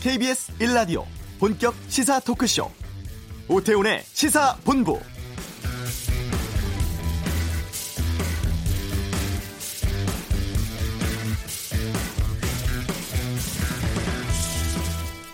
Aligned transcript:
KBS 0.00 0.52
1라디오 0.58 1.04
본격 1.38 1.74
시사 1.88 2.20
토크쇼 2.20 2.70
오태훈의 3.48 4.02
시사본부 4.04 4.98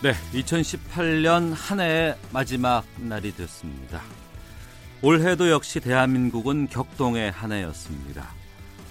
네, 0.03 0.13
2018년 0.35 1.53
한 1.55 1.81
해의 1.81 2.17
마지막 2.33 2.85
날이 2.97 3.35
됐습니다. 3.35 4.03
올해도 5.03 5.51
역시 5.51 5.81
대한민국은 5.81 6.69
격동의 6.69 7.31
한 7.31 7.53
해였습니다. 7.53 8.29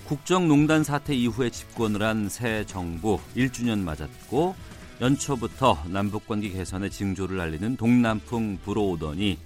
국정농단 0.08 0.84
사태 0.84 1.14
이후에 1.16 1.50
집권을 1.50 2.02
한 2.04 2.30
새 2.30 2.64
정부 2.66 3.20
1주년 3.36 3.80
맞았고 3.80 4.56
연초부터 5.02 5.78
남북관계 5.88 6.50
개선의 6.50 6.90
징조를 6.90 7.40
알리는 7.40 7.76
동남풍 7.76 8.60
불어오더니 8.64 9.38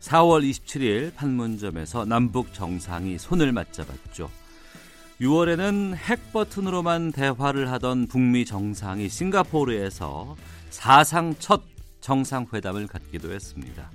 4월 0.00 0.48
27일 0.48 1.14
판문점에서 1.14 2.04
남북 2.04 2.52
정상이 2.52 3.18
손을 3.18 3.52
맞잡았죠. 3.52 4.28
6월에는 5.20 5.94
핵 5.94 6.32
버튼으로만 6.32 7.12
대화를 7.12 7.70
하던 7.70 8.08
북미 8.08 8.44
정상이 8.44 9.08
싱가포르에서 9.08 10.36
사상 10.70 11.36
첫 11.38 11.62
정상회담을 12.00 12.88
갖기도 12.88 13.32
했습니다. 13.32 13.88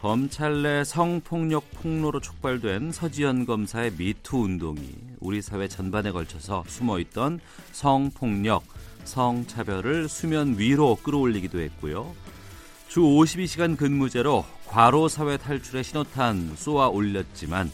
검찰 0.00 0.62
내 0.62 0.84
성폭력 0.84 1.70
폭로로 1.72 2.20
촉발된 2.20 2.92
서지현 2.92 3.44
검사의 3.44 3.92
미투 3.98 4.38
운동이 4.38 4.94
우리 5.20 5.42
사회 5.42 5.68
전반에 5.68 6.10
걸쳐서 6.10 6.64
숨어있던 6.66 7.40
성폭력, 7.72 8.64
성차별을 9.04 10.08
수면 10.08 10.58
위로 10.58 10.96
끌어올리기도 11.02 11.60
했고요. 11.60 12.14
주 12.88 13.00
52시간 13.00 13.76
근무제로 13.76 14.44
과로 14.66 15.08
사회 15.08 15.36
탈출의 15.36 15.84
신호탄 15.84 16.54
쏘아 16.56 16.88
올렸지만 16.88 17.70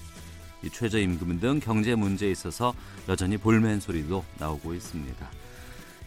최저임금 0.72 1.40
등 1.40 1.60
경제 1.60 1.94
문제에 1.94 2.30
있어서 2.30 2.74
여전히 3.08 3.36
볼멘 3.36 3.80
소리도 3.80 4.24
나오고 4.38 4.74
있습니다. 4.74 5.30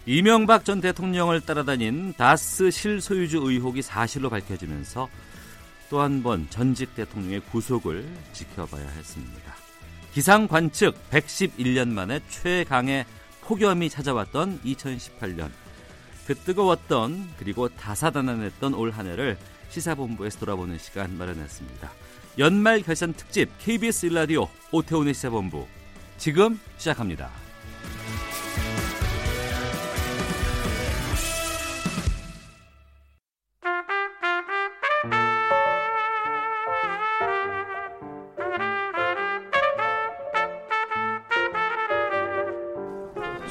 이명박 0.06 0.66
전 0.66 0.82
대통령을 0.82 1.42
따라다닌 1.42 2.14
다스 2.18 2.70
실소유주 2.72 3.38
의혹이 3.44 3.82
사실로 3.82 4.30
밝혀지면서 4.30 5.10
또 5.90 6.00
한 6.02 6.24
번 6.24 6.48
전직 6.50 6.96
대통령의 6.96 7.42
구속을 7.52 8.08
지켜봐야 8.34 8.88
했습니다. 8.98 9.54
기상 10.14 10.48
관측 10.48 10.96
111년 11.12 11.90
만에 11.90 12.20
최강의 12.30 13.06
폭염이 13.46 13.90
찾아왔던 13.90 14.62
2018년. 14.64 15.50
그 16.26 16.36
뜨거웠던 16.36 17.30
그리고 17.38 17.68
다사다난했던 17.70 18.74
올 18.74 18.92
한 18.92 19.08
해를 19.08 19.38
시사본부에서 19.70 20.40
돌아보는 20.40 20.78
시간 20.78 21.18
마련했습니다. 21.18 21.92
연말 22.40 22.82
결산 22.82 23.14
특집 23.14 23.50
KBS 23.60 24.08
일라디오 24.08 24.48
오태훈의 24.72 25.14
시사본부 25.14 25.68
지금 26.18 26.60
시작합니다. 26.78 27.43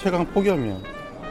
최강 0.02 0.26
폭염이요. 0.26 0.80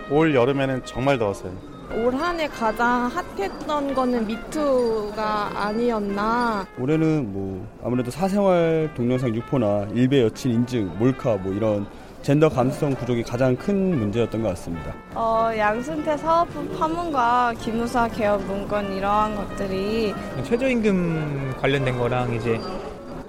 올 0.10 0.34
여름에는 0.34 0.86
정말 0.86 1.18
더웠어요. 1.18 1.52
올 1.94 2.16
한해 2.16 2.48
가장 2.48 3.08
핫했던 3.08 3.94
거는 3.94 4.26
미투가 4.26 5.52
아니었나. 5.54 6.66
올해는 6.80 7.34
뭐 7.34 7.68
아무래도 7.84 8.10
사생활 8.10 8.90
동영상 8.96 9.36
유포나 9.36 9.88
일배 9.94 10.22
여친 10.24 10.54
인증, 10.54 10.90
몰카 10.98 11.36
뭐 11.36 11.52
이런 11.52 11.86
젠더 12.22 12.48
감수성 12.48 12.96
부족이 12.96 13.24
가장 13.24 13.58
큰 13.58 14.00
문제였던 14.00 14.42
것 14.42 14.50
같습니다. 14.50 14.94
어, 15.16 15.52
양승태 15.58 16.16
사업부 16.16 16.66
파문과 16.78 17.54
기무사 17.60 18.08
개업 18.08 18.42
문건 18.46 18.94
이러한 18.94 19.36
것들이 19.36 20.14
최저임금 20.44 21.56
관련된 21.60 21.98
거랑 21.98 22.34
이제 22.36 22.58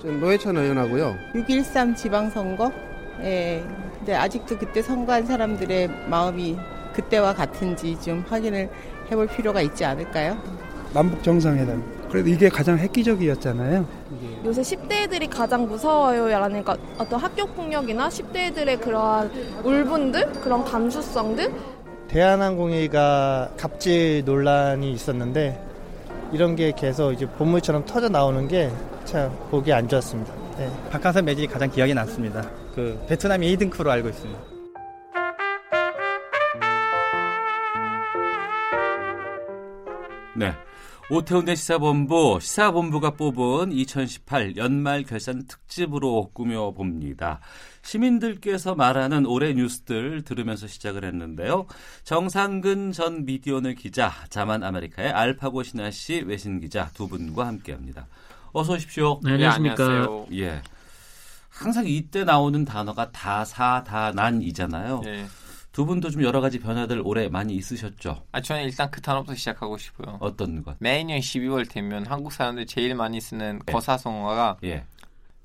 노회찬 0.05 0.57
의원하고요. 0.57 1.17
6.13 1.35 1.97
지방선거? 1.97 2.92
예. 3.23 3.65
근데 3.99 4.15
아직도 4.15 4.59
그때 4.59 4.83
선거한 4.83 5.27
사람들의 5.27 5.89
마음이 6.09 6.57
그때와 6.95 7.35
같은지 7.35 7.99
좀 8.01 8.25
확인을 8.29 8.69
해볼 9.11 9.27
필요가 9.29 9.61
있지 9.61 9.85
않을까요? 9.85 10.37
남북 10.93 11.23
정상회담. 11.23 11.83
그래도 12.11 12.29
이게 12.29 12.49
가장 12.49 12.79
획기적이었잖아요. 12.79 13.87
요새 14.45 14.61
10대 14.61 14.93
애들이 15.05 15.27
가장 15.29 15.67
무서워요라는 15.67 16.65
것, 16.65 16.79
어떤 16.99 17.19
학교 17.21 17.47
폭력이나 17.47 18.09
10대 18.09 18.37
애들의 18.37 18.81
그러한 18.81 19.31
울분들, 19.65 20.33
그런 20.43 20.65
감수성들. 20.65 21.51
대한항공회의가 22.09 23.53
갑질 23.57 24.25
논란이 24.27 24.93
있었는데 24.93 25.59
이런 26.33 26.57
게 26.57 26.73
계속 26.77 27.13
이제 27.13 27.27
본물처럼 27.27 27.87
터져 27.87 28.09
나오는 28.09 28.47
게 28.49 28.71
참 29.05 29.31
보기 29.51 29.73
안 29.73 29.87
좋았습니다. 29.89 30.33
네. 30.63 30.91
박하선 30.91 31.25
매질이 31.25 31.49
가장 31.49 31.69
기억에 31.69 31.93
남습니다. 31.93 32.49
그 32.73 33.05
베트남이 33.09 33.57
2등크로 33.57 33.89
알고 33.89 34.09
있습니다. 34.11 34.41
네. 40.37 40.53
오태훈의 41.11 41.57
시사본부, 41.57 42.39
시사본부가 42.41 43.11
뽑은 43.11 43.73
2018 43.73 44.57
연말 44.57 45.03
결산 45.03 45.47
특집으로 45.49 46.31
꾸며 46.33 46.71
봅니다. 46.71 47.41
시민들께서 47.83 48.77
말하는 48.77 49.27
올해 49.27 49.53
뉴스들 49.55 50.23
들으면서 50.23 50.69
시작을 50.69 51.05
했는데요. 51.05 51.67
정상근 52.05 52.93
전 52.93 53.25
미디어널 53.25 53.75
기자, 53.75 54.13
자만 54.29 54.63
아메리카의 54.63 55.11
알파고 55.11 55.65
신하 55.65 55.91
씨 55.91 56.23
외신 56.25 56.61
기자 56.61 56.89
두 56.95 57.09
분과 57.09 57.49
함께 57.49 57.73
합니다. 57.73 58.07
어서 58.53 58.75
오십시오. 58.75 59.21
네, 59.23 59.33
안녕하십니까. 59.33 59.89
네, 60.31 60.39
예. 60.41 60.63
항상 61.51 61.87
이때 61.87 62.25
나오는 62.25 62.65
단어가 62.65 63.11
다 63.11 63.43
사 63.45 63.83
다 63.85 64.13
난이잖아요. 64.13 65.03
예. 65.07 65.27
두 65.73 65.87
분도 65.87 66.11
좀 66.11 66.23
여러 66.23 66.43
가지 66.43 66.59
변화들 66.59 67.01
올해 67.03 67.29
많이 67.29 67.55
있으셨죠? 67.55 68.23
아, 68.33 68.41
저는 68.43 68.65
일단 68.65 68.91
그 68.91 69.01
단어부터 69.01 69.35
시작하고 69.35 69.79
싶어요. 69.79 70.19
어떤 70.21 70.63
것? 70.63 70.77
매년 70.81 71.19
12월 71.19 71.67
되면 71.71 72.05
한국 72.07 72.31
사람들이 72.33 72.67
제일 72.67 72.95
많이 72.95 73.21
쓰는 73.23 73.59
예. 73.67 73.73
거사성어가 73.73 74.59
예. 74.65 74.85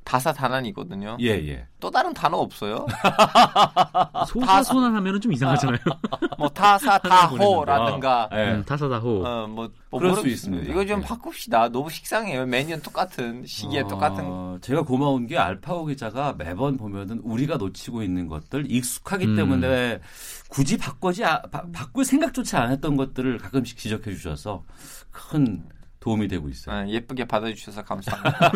다사다난이거든요. 0.07 1.17
예, 1.19 1.31
예. 1.49 1.67
또 1.81 1.91
다른 1.91 2.13
단어 2.13 2.37
없어요? 2.37 2.87
소사소난 4.27 4.95
하면 4.95 5.19
좀 5.19 5.33
이상하잖아요. 5.33 5.79
뭐 6.39 6.47
타사다호라든가 6.47 8.29
예. 8.33 8.53
음, 8.53 8.63
타사다호. 8.65 9.25
어, 9.25 9.47
뭐, 9.47 9.69
뭐 9.89 9.99
그럴 9.99 10.15
수 10.15 10.27
있습니다. 10.27 10.71
이거 10.71 10.85
좀 10.85 11.01
예. 11.01 11.05
바꿉시다. 11.05 11.69
너무 11.69 11.89
식상해요. 11.89 12.45
매년 12.45 12.81
똑같은 12.81 13.45
시기에 13.45 13.81
어, 13.81 13.87
똑같은 13.87 14.61
제가 14.61 14.83
고마운 14.83 15.27
게 15.27 15.37
알파고 15.37 15.87
기자가 15.87 16.35
매번 16.37 16.77
보면은 16.77 17.19
우리가 17.19 17.57
놓치고 17.57 18.01
있는 18.01 18.27
것들 18.29 18.71
익숙하기 18.71 19.25
음. 19.25 19.35
때문에 19.35 19.99
굳이 20.47 20.77
바꾸지 20.77 21.25
아- 21.25 21.41
바, 21.41 21.63
바꿀 21.73 22.05
생각조차 22.05 22.61
안 22.61 22.71
했던 22.71 22.95
것들을 22.95 23.37
가끔씩 23.39 23.77
지적해 23.77 24.11
주셔서 24.13 24.63
큰 25.11 25.65
도움이 25.99 26.27
되고 26.27 26.47
있어요. 26.49 26.75
어, 26.75 26.87
예쁘게 26.87 27.25
받아주셔서 27.25 27.83
감사합니다. 27.83 28.51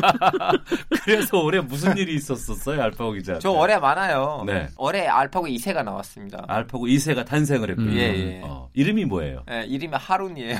그래서 1.03 1.40
올해 1.41 1.59
무슨 1.59 1.97
일이 1.97 2.16
있었었어요, 2.16 2.82
알파고 2.82 3.14
기자? 3.14 3.40
저 3.40 3.52
올해 3.52 3.78
많아요. 3.78 4.43
네. 4.46 4.67
올해 4.78 5.08
알파고 5.08 5.47
2세가 5.47 5.84
나왔습니다. 5.84 6.46
알파고 6.47 6.85
2세가 6.85 7.26
탄생을 7.26 7.72
했군요. 7.72 7.90
음. 7.90 7.97
예, 7.97 8.02
예. 8.02 8.41
어, 8.43 8.70
이름이 8.73 9.05
뭐예요? 9.05 9.43
예, 9.49 9.64
이름이 9.66 9.93
하룬이에요. 9.96 10.59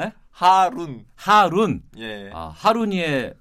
에? 0.00 0.12
하룬. 0.30 1.04
하룬. 1.16 1.82
예. 1.98 2.30
아, 2.32 2.52
하룬이의 2.54 3.34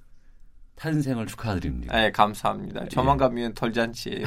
탄생을 0.75 1.27
축하드립니다. 1.27 2.05
예, 2.05 2.09
감사합니다. 2.11 2.87
저만 2.87 3.17
가면 3.17 3.53
덜잔치예요. 3.53 4.25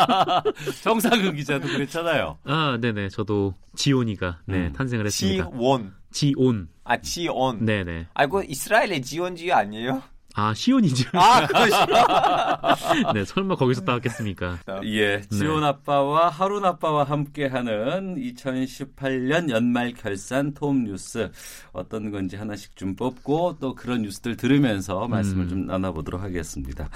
정상근 0.82 1.36
기자도 1.36 1.68
그랬잖아요. 1.68 2.38
아, 2.44 2.78
네네. 2.80 3.10
저도 3.10 3.54
지온이가 3.76 4.40
네, 4.46 4.68
음. 4.68 4.72
탄생을 4.72 5.04
했습니다. 5.04 5.50
지원. 5.50 5.94
지온. 6.10 6.68
아, 6.84 7.00
지온. 7.00 7.64
네네. 7.64 8.08
아이고 8.14 8.42
이스라엘의 8.42 9.02
지원지유 9.02 9.52
아니에요? 9.52 10.02
아 10.34 10.54
시온이죠. 10.54 11.10
아, 11.12 11.46
그것이. 11.46 11.72
네, 13.14 13.24
설마 13.24 13.56
거기서 13.56 13.84
따왔겠습니까? 13.84 14.60
예, 14.84 15.20
지온 15.30 15.62
아빠와 15.62 16.30
하룬 16.30 16.64
아빠와 16.64 17.04
함께하는 17.04 18.16
2018년 18.16 19.50
연말 19.50 19.92
결산 19.92 20.54
톱 20.54 20.74
뉴스 20.76 21.30
어떤 21.72 22.10
건지 22.10 22.36
하나씩 22.36 22.76
좀 22.76 22.96
뽑고 22.96 23.58
또 23.60 23.74
그런 23.74 24.02
뉴스들 24.02 24.36
들으면서 24.36 25.06
말씀을 25.06 25.44
음. 25.44 25.48
좀 25.48 25.66
나눠보도록 25.66 26.22
하겠습니다. 26.22 26.88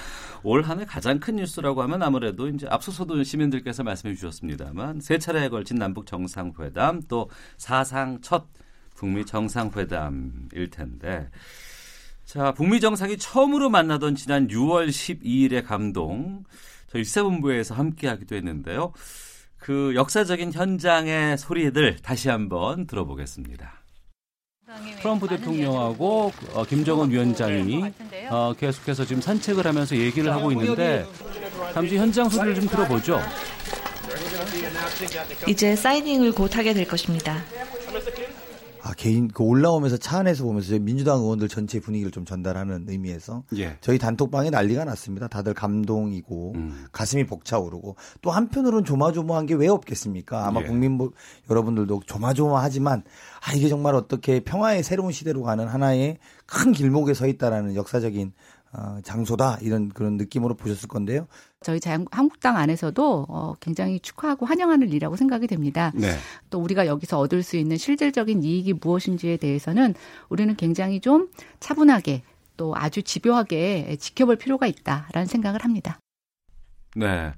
올 0.42 0.62
한해 0.62 0.86
가장 0.86 1.20
큰 1.20 1.36
뉴스라고 1.36 1.82
하면 1.82 2.02
아무래도 2.02 2.48
이제 2.48 2.66
앞서서도 2.70 3.22
시민들께서 3.22 3.82
말씀해 3.82 4.14
주셨습니다만 4.14 5.00
세 5.00 5.18
차례에 5.18 5.50
걸친 5.50 5.76
남북 5.76 6.06
정상회담 6.06 7.02
또 7.08 7.28
사상 7.58 8.18
첫 8.22 8.46
북미 8.96 9.24
정상회담일 9.24 10.70
텐데. 10.70 11.28
자, 12.24 12.52
북미 12.52 12.80
정상이 12.80 13.18
처음으로 13.18 13.70
만나던 13.70 14.16
지난 14.16 14.48
6월 14.48 14.88
12일의 14.88 15.64
감동 15.64 16.42
저희 16.90 17.04
시사본부에서 17.04 17.74
함께하기도 17.74 18.34
했는데요. 18.34 18.92
그 19.58 19.94
역사적인 19.94 20.52
현장의 20.52 21.38
소리들 21.38 21.96
다시 21.96 22.28
한번 22.28 22.86
들어보겠습니다. 22.86 23.72
트럼프 25.00 25.28
대통령하고 25.28 26.32
어, 26.52 26.64
김정은 26.64 27.10
위원장이 27.10 27.84
어, 28.30 28.52
계속해서 28.58 29.04
지금 29.04 29.22
산책을 29.22 29.64
하면서 29.64 29.96
얘기를 29.96 30.32
하고 30.32 30.50
있는데 30.52 31.06
잠시 31.72 31.96
현장 31.96 32.28
소리를 32.28 32.56
좀 32.56 32.66
들어보죠. 32.66 33.20
이제 35.46 35.76
사이닝을 35.76 36.32
곧 36.32 36.56
하게 36.56 36.74
될 36.74 36.86
것입니다. 36.86 37.42
아, 38.86 38.92
개인 38.96 39.26
그 39.26 39.42
올라오면서 39.42 39.96
차 39.96 40.18
안에서 40.18 40.44
보면서 40.44 40.78
민주당 40.78 41.18
의원들 41.18 41.48
전체 41.48 41.80
분위기를 41.80 42.12
좀 42.12 42.24
전달하는 42.24 42.84
의미에서 42.88 43.42
예. 43.56 43.76
저희 43.80 43.98
단톡방에 43.98 44.50
난리가 44.50 44.84
났습니다. 44.84 45.26
다들 45.26 45.54
감동이고 45.54 46.54
가슴이 46.92 47.26
벅차오르고 47.26 47.96
또 48.22 48.30
한편으로는 48.30 48.84
조마조마한 48.84 49.46
게 49.46 49.54
왜 49.56 49.66
없겠습니까? 49.68 50.46
아마 50.46 50.60
예. 50.60 50.66
국민 50.66 50.98
보- 50.98 51.10
여러분들도 51.50 52.02
조마조마하지만 52.06 53.02
아 53.44 53.52
이게 53.54 53.68
정말 53.68 53.94
어떻게 53.96 54.38
평화의 54.40 54.82
새로운 54.84 55.10
시대로 55.12 55.42
가는 55.42 55.66
하나의 55.66 56.18
큰 56.46 56.70
길목에 56.72 57.12
서 57.14 57.26
있다라는 57.26 57.74
역사적인 57.74 58.28
어, 58.28 58.55
장소다 59.02 59.58
이런 59.62 59.88
그런 59.88 60.16
느낌으로 60.16 60.54
보셨을 60.54 60.88
건데요. 60.88 61.26
저희 61.60 61.80
한국당 62.10 62.56
안에서도 62.56 63.26
어, 63.28 63.54
굉장히 63.60 63.98
축하하고 64.00 64.46
환영하는 64.46 64.88
일이라고 64.88 65.16
생각이 65.16 65.46
됩니다. 65.46 65.92
네. 65.94 66.16
또 66.50 66.60
우리가 66.60 66.86
여기서 66.86 67.18
얻을 67.18 67.42
수 67.42 67.56
있는 67.56 67.76
실질적인 67.76 68.42
이익이 68.42 68.74
무엇인지에 68.74 69.38
대해서는 69.38 69.94
우리는 70.28 70.54
굉장히 70.56 71.00
좀 71.00 71.28
차분하게 71.60 72.22
또 72.56 72.74
아주 72.76 73.02
집요하게 73.02 73.96
지켜볼 73.98 74.36
필요가 74.36 74.66
있다라는 74.66 75.26
생각을 75.26 75.64
합니다. 75.64 75.98
네. 76.94 77.32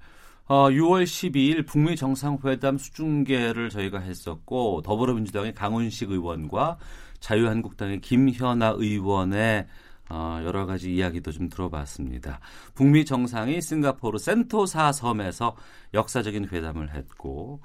어, 0.46 0.70
6월 0.70 1.04
12일 1.04 1.66
북미 1.66 1.94
정상회담 1.94 2.78
생중계를 2.78 3.68
저희가 3.68 3.98
했었고 3.98 4.82
더불어민주당의 4.82 5.54
강훈식 5.54 6.10
의원과 6.10 6.78
자유한국당의 7.20 8.00
김현아 8.00 8.74
의원의 8.78 9.66
어, 10.10 10.40
여러 10.44 10.66
가지 10.66 10.94
이야기도 10.94 11.32
좀 11.32 11.48
들어봤습니다. 11.48 12.40
북미 12.74 13.04
정상이 13.04 13.60
싱가포르 13.60 14.18
센토사 14.18 14.92
섬에서 14.92 15.56
역사적인 15.94 16.48
회담을 16.52 16.94
했고 16.94 17.60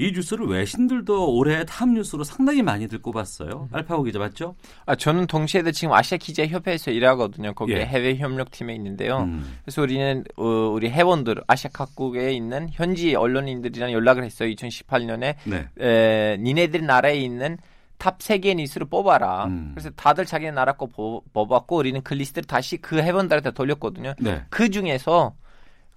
이 0.00 0.12
뉴스를 0.12 0.46
외신들도 0.46 1.36
올해 1.36 1.62
탑 1.66 1.90
뉴스로 1.90 2.24
상당히 2.24 2.62
많이들 2.62 3.02
꼽았어요. 3.02 3.68
알파고 3.70 4.04
기자 4.04 4.18
맞죠? 4.18 4.54
아, 4.86 4.94
저는 4.94 5.26
동시에도 5.26 5.72
지금 5.72 5.92
아시아 5.92 6.16
기자 6.16 6.46
협회에서 6.46 6.90
일하거든요. 6.90 7.52
거기에 7.52 7.80
예. 7.80 7.84
해외 7.84 8.16
협력 8.16 8.50
팀에 8.50 8.74
있는데요. 8.76 9.18
음. 9.18 9.58
그래서 9.62 9.82
우리는 9.82 10.24
어, 10.36 10.44
우리 10.44 10.88
회원들 10.88 11.42
아시아 11.46 11.70
각국에 11.70 12.32
있는 12.32 12.70
현지 12.72 13.14
언론인들이랑 13.14 13.92
연락을 13.92 14.24
했어요. 14.24 14.48
2018년에 14.48 15.34
네. 15.44 15.68
에, 15.78 16.38
니네들 16.40 16.86
나라에 16.86 17.16
있는 17.18 17.58
탑 18.00 18.20
세 18.20 18.34
개 18.34 18.54
뉴스를 18.54 18.88
뽑아라. 18.88 19.44
음. 19.44 19.72
그래서 19.74 19.90
다들 19.90 20.24
자기 20.26 20.50
나라 20.50 20.72
거 20.72 20.86
보- 20.86 21.22
뽑았고 21.32 21.76
우리는 21.76 22.00
그 22.02 22.14
리스트를 22.14 22.46
다시 22.46 22.78
그 22.78 22.98
회원들한테 23.00 23.52
돌렸거든요. 23.52 24.14
네. 24.18 24.42
그 24.48 24.70
중에서 24.70 25.34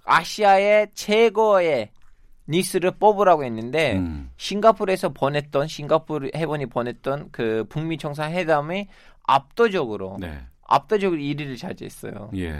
아시아의 0.04 0.88
최고의 0.94 1.90
뉴스를 2.46 2.92
뽑으라고 3.00 3.42
했는데 3.44 3.96
음. 3.96 4.30
싱가포르에서 4.36 5.08
보냈던 5.14 5.66
싱가포르 5.66 6.28
회원이 6.36 6.66
보냈던 6.66 7.30
그 7.32 7.64
북미 7.70 7.96
정상 7.96 8.32
회담이 8.32 8.86
압도적으로 9.22 10.18
네. 10.20 10.42
압도적으로 10.68 11.18
1위를 11.20 11.56
차지했어요. 11.58 12.30
예. 12.36 12.54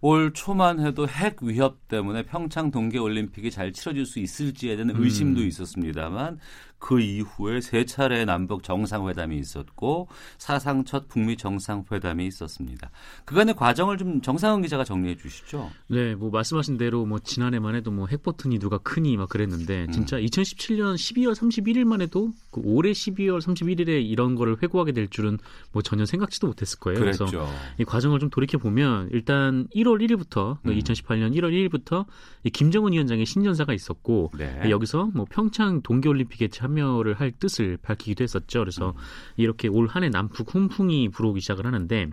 올 0.00 0.32
초만 0.32 0.84
해도 0.84 1.06
핵 1.06 1.36
위협 1.42 1.86
때문에 1.86 2.24
평창 2.24 2.72
동계 2.72 2.98
올림픽이 2.98 3.52
잘 3.52 3.72
치러질 3.72 4.04
수 4.04 4.18
있을지에 4.18 4.74
대한 4.74 4.90
의심도 4.96 5.42
음. 5.42 5.46
있었습니다만 5.46 6.40
그 6.82 7.00
이후에 7.00 7.60
세 7.60 7.84
차례 7.84 8.24
남북 8.24 8.64
정상회담이 8.64 9.38
있었고 9.38 10.08
사상 10.36 10.84
첫 10.84 11.06
북미 11.06 11.36
정상회담이 11.36 12.26
있었습니다. 12.26 12.90
그간의 13.24 13.54
과정을 13.54 13.98
좀 13.98 14.20
정상훈 14.20 14.62
기자가 14.62 14.82
정리해 14.82 15.16
주시죠. 15.16 15.70
네, 15.86 16.16
뭐 16.16 16.30
말씀하신 16.30 16.78
대로 16.78 17.06
뭐 17.06 17.20
지난해만 17.20 17.76
해도 17.76 17.92
뭐 17.92 18.08
핵버튼이 18.08 18.58
누가 18.58 18.78
크니 18.78 19.16
막 19.16 19.28
그랬는데 19.28 19.84
음. 19.84 19.92
진짜 19.92 20.18
2017년 20.18 20.96
12월 20.96 21.36
31일만 21.36 22.00
해도 22.02 22.32
그 22.50 22.60
올해 22.64 22.90
12월 22.90 23.40
31일에 23.40 24.04
이런 24.04 24.34
거를 24.34 24.56
회고하게 24.60 24.90
될 24.90 25.06
줄은 25.06 25.38
뭐 25.70 25.82
전혀 25.82 26.04
생각지도 26.04 26.48
못했을 26.48 26.80
거예요. 26.80 26.98
그랬죠. 26.98 27.26
그래서 27.26 27.48
이 27.78 27.84
과정을 27.84 28.18
좀 28.18 28.28
돌이켜 28.28 28.58
보면 28.58 29.08
일단 29.12 29.68
1월 29.72 30.04
1일부터 30.04 30.58
음. 30.66 30.78
2018년 30.78 31.32
1월 31.36 31.52
1일부터 31.52 32.06
이 32.42 32.50
김정은 32.50 32.92
위원장의 32.92 33.24
신년사가 33.24 33.72
있었고 33.72 34.32
네. 34.36 34.68
여기서 34.68 35.10
뭐 35.14 35.26
평창 35.30 35.80
동계올림픽에 35.82 36.48
참 36.48 36.71
여를 36.78 37.14
할 37.14 37.32
뜻을 37.32 37.78
밝히기도 37.82 38.22
했었죠. 38.22 38.60
그래서 38.60 38.90
음. 38.90 39.02
이렇게 39.36 39.68
올 39.68 39.86
한해 39.86 40.10
남북 40.10 40.54
훈풍이 40.54 41.08
불어오기 41.10 41.40
시작을 41.40 41.66
하는데 41.66 42.10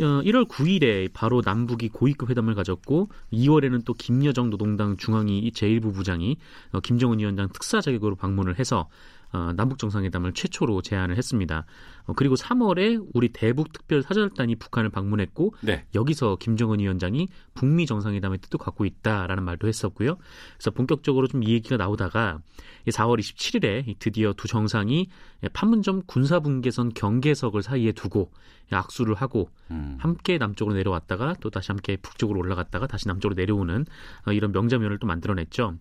어, 0.00 0.22
1월 0.22 0.48
9일에 0.48 1.12
바로 1.12 1.40
남북이 1.44 1.88
고위급 1.90 2.30
회담을 2.30 2.54
가졌고 2.54 3.10
2월에는 3.32 3.84
또 3.84 3.94
김여정 3.94 4.50
노동당 4.50 4.96
중앙위 4.96 5.50
제1부 5.52 5.94
부장이 5.94 6.36
어, 6.72 6.80
김정은 6.80 7.20
위원장 7.20 7.48
특사 7.52 7.80
자격으로 7.80 8.16
방문을 8.16 8.58
해서 8.58 8.88
어, 9.34 9.52
남북 9.54 9.78
정상회담을 9.78 10.32
최초로 10.32 10.82
제안을 10.82 11.16
했습니다. 11.16 11.66
어, 12.06 12.12
그리고 12.14 12.34
3월에 12.34 13.06
우리 13.14 13.28
대북 13.28 13.72
특별 13.72 14.02
사절단이 14.02 14.56
북한을 14.56 14.90
방문했고 14.90 15.54
네. 15.60 15.84
여기서 15.94 16.36
김정은 16.36 16.80
위원장이 16.80 17.28
북미 17.54 17.86
정상회담의 17.86 18.38
뜻도 18.38 18.58
갖고 18.58 18.84
있다라는 18.84 19.44
말도 19.44 19.68
했었고요. 19.68 20.16
그래서 20.56 20.70
본격적으로 20.72 21.28
좀 21.28 21.44
이 21.44 21.52
얘기가 21.52 21.76
나오다가 21.76 22.40
4월 22.86 23.18
27일에 23.18 23.96
드디어 23.98 24.32
두 24.32 24.48
정상이 24.48 25.08
판문점 25.52 26.02
군사분계선 26.06 26.94
경계석을 26.94 27.62
사이에 27.62 27.92
두고 27.92 28.32
악수를 28.70 29.14
하고 29.14 29.50
음. 29.70 29.96
함께 30.00 30.38
남쪽으로 30.38 30.74
내려왔다가 30.74 31.34
또 31.40 31.50
다시 31.50 31.70
함께 31.70 31.96
북쪽으로 31.96 32.40
올라갔다가 32.40 32.86
다시 32.86 33.08
남쪽으로 33.08 33.34
내려오는 33.34 33.84
어, 34.26 34.32
이런 34.32 34.52
명장면을 34.52 34.98
또 34.98 35.06
만들어냈죠. 35.06 35.74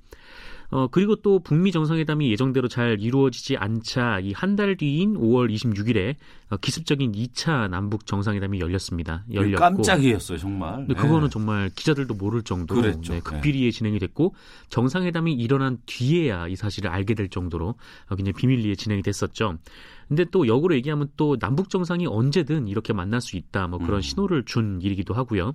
어, 0.75 0.87
그리고 0.87 1.15
또 1.17 1.37
북미 1.37 1.71
정상회담이 1.71 2.31
예정대로 2.31 2.67
잘 2.67 2.97
이루어지지 2.99 3.57
않자 3.57 4.21
이 4.21 4.33
한 4.33 4.55
달 4.55 4.75
뒤인 4.75 5.13
5월 5.13 5.53
26일에 5.53 6.15
어, 6.49 6.57
기습적인 6.57 7.11
2차 7.11 7.69
남북 7.69 8.07
정상회담이 8.07 8.59
열렸습니다. 8.59 9.23
열렸고 9.31 9.59
깜짝이었어요, 9.59 10.39
정말. 10.39 10.77
근데 10.77 10.95
그거는 10.95 11.25
네. 11.25 11.29
정말 11.29 11.69
기자들도 11.75 12.15
모를 12.15 12.41
정도로. 12.41 12.81
네, 12.81 13.19
극비리에 13.19 13.69
진행이 13.69 13.99
됐고 13.99 14.33
정상회담이 14.69 15.33
일어난 15.33 15.77
뒤에야 15.85 16.47
이 16.47 16.55
사실을 16.55 16.89
알게 16.89 17.13
될 17.13 17.29
정도로 17.29 17.75
어, 18.09 18.15
굉장히 18.15 18.33
비밀리에 18.33 18.73
진행이 18.73 19.03
됐었죠. 19.03 19.59
근데 20.07 20.25
또 20.31 20.47
역으로 20.47 20.73
얘기하면 20.75 21.09
또 21.17 21.37
남북 21.37 21.69
정상이 21.69 22.07
언제든 22.07 22.67
이렇게 22.67 22.93
만날 22.93 23.21
수 23.21 23.37
있다 23.37 23.67
뭐 23.67 23.77
그런 23.77 23.97
음. 23.97 24.01
신호를 24.01 24.43
준 24.45 24.79
일이기도 24.81 25.13
하고요. 25.13 25.53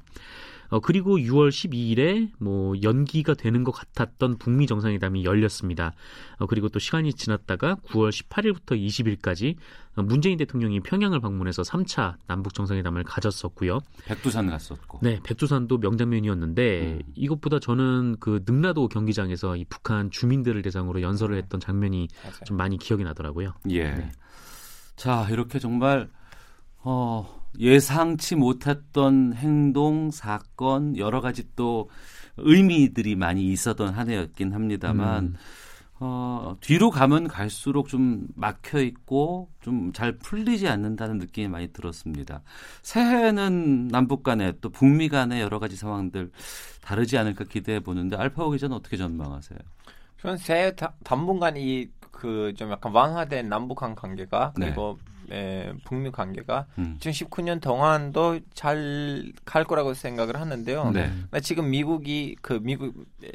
어, 0.71 0.81
그리고 0.81 1.17
6월 1.17 1.49
12일에 1.49 2.31
뭐 2.39 2.75
연기가 2.83 3.35
되는 3.35 3.65
것 3.65 3.73
같았던 3.73 4.39
북미 4.39 4.67
정상회담이 4.67 5.25
열렸습니다. 5.25 5.93
어, 6.39 6.47
그리고 6.47 6.69
또 6.69 6.79
시간이 6.79 7.15
지났다가 7.15 7.77
9월 7.87 8.11
18일부터 8.11 8.79
20일까지 8.79 9.57
어, 9.97 10.03
문재인 10.03 10.37
대통령이 10.37 10.81
평양을 10.81 11.21
방문해서 11.21 11.63
3차 11.63 12.17
남북 12.27 12.55
정상회담을 12.55 13.05
가졌었고요. 13.05 13.81
백두산 14.05 14.49
갔었고. 14.49 15.01
네, 15.03 15.21
백두산도 15.23 15.79
명장면이었는데 15.79 16.81
음. 16.83 17.13
이것보다 17.15 17.59
저는 17.59 18.17
그 18.21 18.43
능라도 18.47 18.89
경기장에서 18.89 19.57
이 19.57 19.65
북한 19.65 20.11
주민들을 20.11 20.61
대상으로 20.63 21.03
연설을 21.03 21.37
했던 21.37 21.61
장면이 21.61 22.09
좀 22.45 22.57
많이 22.57 22.79
기억이 22.79 23.05
나더라고요. 23.05 23.55
예. 23.71 23.85
네. 23.91 24.13
자, 24.97 25.27
이렇게 25.31 25.59
정말 25.59 26.09
어, 26.79 27.38
예상치 27.59 28.37
못했던 28.37 29.33
행동, 29.35 30.11
사건, 30.11 30.97
여러 30.97 31.21
가지 31.21 31.45
또 31.57 31.89
의미들이 32.37 33.17
많이 33.17 33.47
있었던 33.53 33.95
한 33.95 34.11
해였긴 34.11 34.53
합니다만 34.53 35.25
음. 35.25 35.35
어, 36.01 36.57
뒤로 36.61 36.91
가면 36.91 37.27
갈수록 37.27 37.89
좀 37.89 38.29
막혀 38.37 38.81
있고 38.83 39.51
좀 39.61 39.93
잘 39.93 40.17
풀리지 40.19 40.69
않는다는 40.69 41.19
느낌이 41.19 41.49
많이 41.49 41.73
들었습니다. 41.73 42.43
새해에는 42.83 43.89
남북 43.89 44.23
간에 44.23 44.53
또 44.61 44.71
북미 44.71 45.09
간의 45.09 45.41
여러 45.41 45.59
가지 45.59 45.75
상황들 45.75 46.31
다르지 46.83 47.19
않을까 47.19 47.45
기대해 47.45 47.81
보는데 47.81 48.17
알파고 48.17 48.53
기자는 48.53 48.77
어떻게 48.77 48.97
전망하세요? 48.97 49.59
저는 50.21 50.37
새해 50.39 50.75
다- 50.77 50.93
당분간 51.05 51.57
이 51.57 51.89
그 52.13 52.53
좀 52.57 52.71
약간 52.73 52.93
완화된 52.93 53.49
남북한 53.49 53.95
관계가 53.95 54.53
네. 54.57 54.67
그리고 54.67 54.99
에, 55.31 55.73
북미 55.85 56.11
관계가 56.11 56.67
음. 56.79 56.97
2019년 57.01 57.61
동안도 57.61 58.41
잘 58.55 58.79
갈 59.45 59.65
거라고 59.65 59.95
생각을 59.95 60.41
하는데요. 60.41 60.91
네. 60.93 61.11
지금 61.43 61.71
미국이 61.71 62.37
그 62.43 62.61
미국 62.63 62.95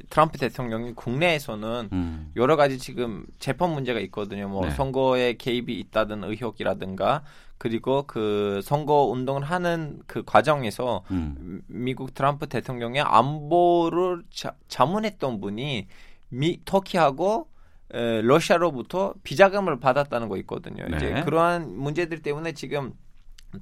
트럼프 0.09 0.37
대통령이 0.37 0.93
국내에서는 0.93 1.89
음. 1.91 2.31
여러 2.35 2.55
가지 2.55 2.77
지금 2.77 3.25
재판 3.39 3.71
문제가 3.71 3.99
있거든요. 4.01 4.47
뭐 4.47 4.65
네. 4.65 4.71
선거에 4.71 5.33
개입이 5.33 5.79
있다든 5.79 6.23
의혹이라든가 6.23 7.23
그리고 7.57 8.03
그 8.07 8.61
선거 8.63 9.05
운동을 9.05 9.43
하는 9.43 10.01
그 10.05 10.23
과정에서 10.23 11.03
음. 11.11 11.61
미국 11.67 12.13
트럼프 12.13 12.47
대통령의 12.47 13.01
안보를 13.01 14.23
자, 14.29 14.53
자문했던 14.67 15.39
분이 15.39 15.87
미 16.29 16.59
터키하고 16.65 17.47
에, 17.93 18.21
러시아로부터 18.21 19.13
비자금을 19.23 19.79
받았다는 19.79 20.29
거 20.29 20.37
있거든요. 20.37 20.85
네. 20.89 20.97
이제 20.97 21.21
그러한 21.23 21.77
문제들 21.77 22.21
때문에 22.21 22.53
지금 22.53 22.93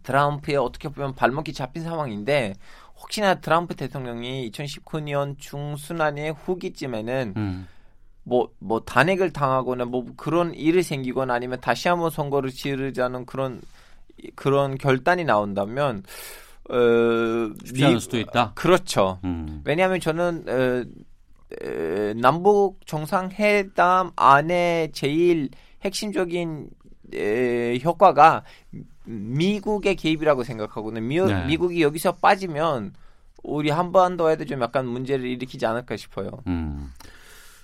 트럼프의 0.04 0.58
어떻게 0.58 0.90
보면 0.90 1.16
발목이 1.16 1.54
잡힌 1.54 1.84
상황인데 1.84 2.54
혹시나 3.02 3.36
트럼프 3.36 3.76
대통령이 3.76 4.50
2019년 4.52 5.38
중순안의 5.38 6.34
후기쯤에는 6.34 7.34
음. 7.36 7.68
뭐, 8.24 8.52
뭐, 8.60 8.82
단핵을 8.82 9.34
당하거나 9.34 9.86
뭐 9.86 10.06
그런 10.16 10.54
일이 10.54 10.84
생기거나 10.84 11.34
아니면 11.34 11.60
다시 11.60 11.88
한번 11.88 12.12
선거를 12.12 12.52
치르자는 12.52 13.26
그런, 13.26 13.62
그런 14.36 14.78
결단이 14.78 15.24
나온다면, 15.24 16.04
어, 16.70 16.76
쉽지 17.66 17.84
않을 17.84 18.00
수도 18.00 18.20
있다. 18.20 18.54
그렇죠. 18.54 19.20
음. 19.24 19.62
왜냐하면 19.66 20.00
저는, 20.00 20.46
어, 20.48 20.86
에, 21.64 22.14
남북 22.16 22.86
정상회담 22.86 24.12
안에 24.16 24.90
제일 24.94 25.50
핵심적인 25.84 26.70
에, 27.14 27.80
효과가 27.84 28.44
미국의 29.06 29.96
개입이라고 29.96 30.44
생각하거든요. 30.44 31.02
미, 31.02 31.20
네. 31.20 31.46
미국이 31.46 31.82
여기서 31.82 32.14
빠지면 32.14 32.94
우리 33.44 33.70
한반도에도 33.70 34.46
좀 34.46 34.62
약간 34.62 34.88
문제를 34.88 35.26
일으키지 35.26 35.66
않을까 35.66 35.98
싶어요. 35.98 36.30
음. 36.48 36.92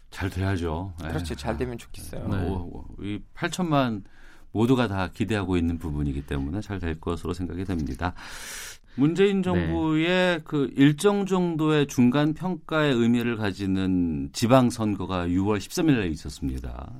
잘 0.10 0.30
돼야죠. 0.30 0.94
예. 1.04 1.10
그렇죠. 1.10 1.36
잘 1.36 1.58
되면 1.58 1.78
좋겠어요. 1.78 2.28
네. 2.28 2.50
오, 2.50 2.86
이 3.02 3.20
8천만 3.36 4.04
모두가 4.52 4.88
다 4.88 5.10
기대하고 5.14 5.58
있는 5.58 5.78
부분이기 5.78 6.26
때문에 6.26 6.62
잘 6.62 6.80
될 6.80 7.00
것으로 7.00 7.34
생각이 7.34 7.66
됩니다. 7.66 8.14
문재인 8.98 9.44
정부의 9.44 10.42
그 10.44 10.72
일정 10.76 11.26
정도의 11.28 11.86
중간 11.88 12.34
평가의 12.34 12.94
의미를 12.96 13.38
가지는 13.38 14.30
지방 14.34 14.72
선거가 14.72 15.28
6월 15.28 15.58
13일에 15.60 16.12
있었습니다. 16.12 16.92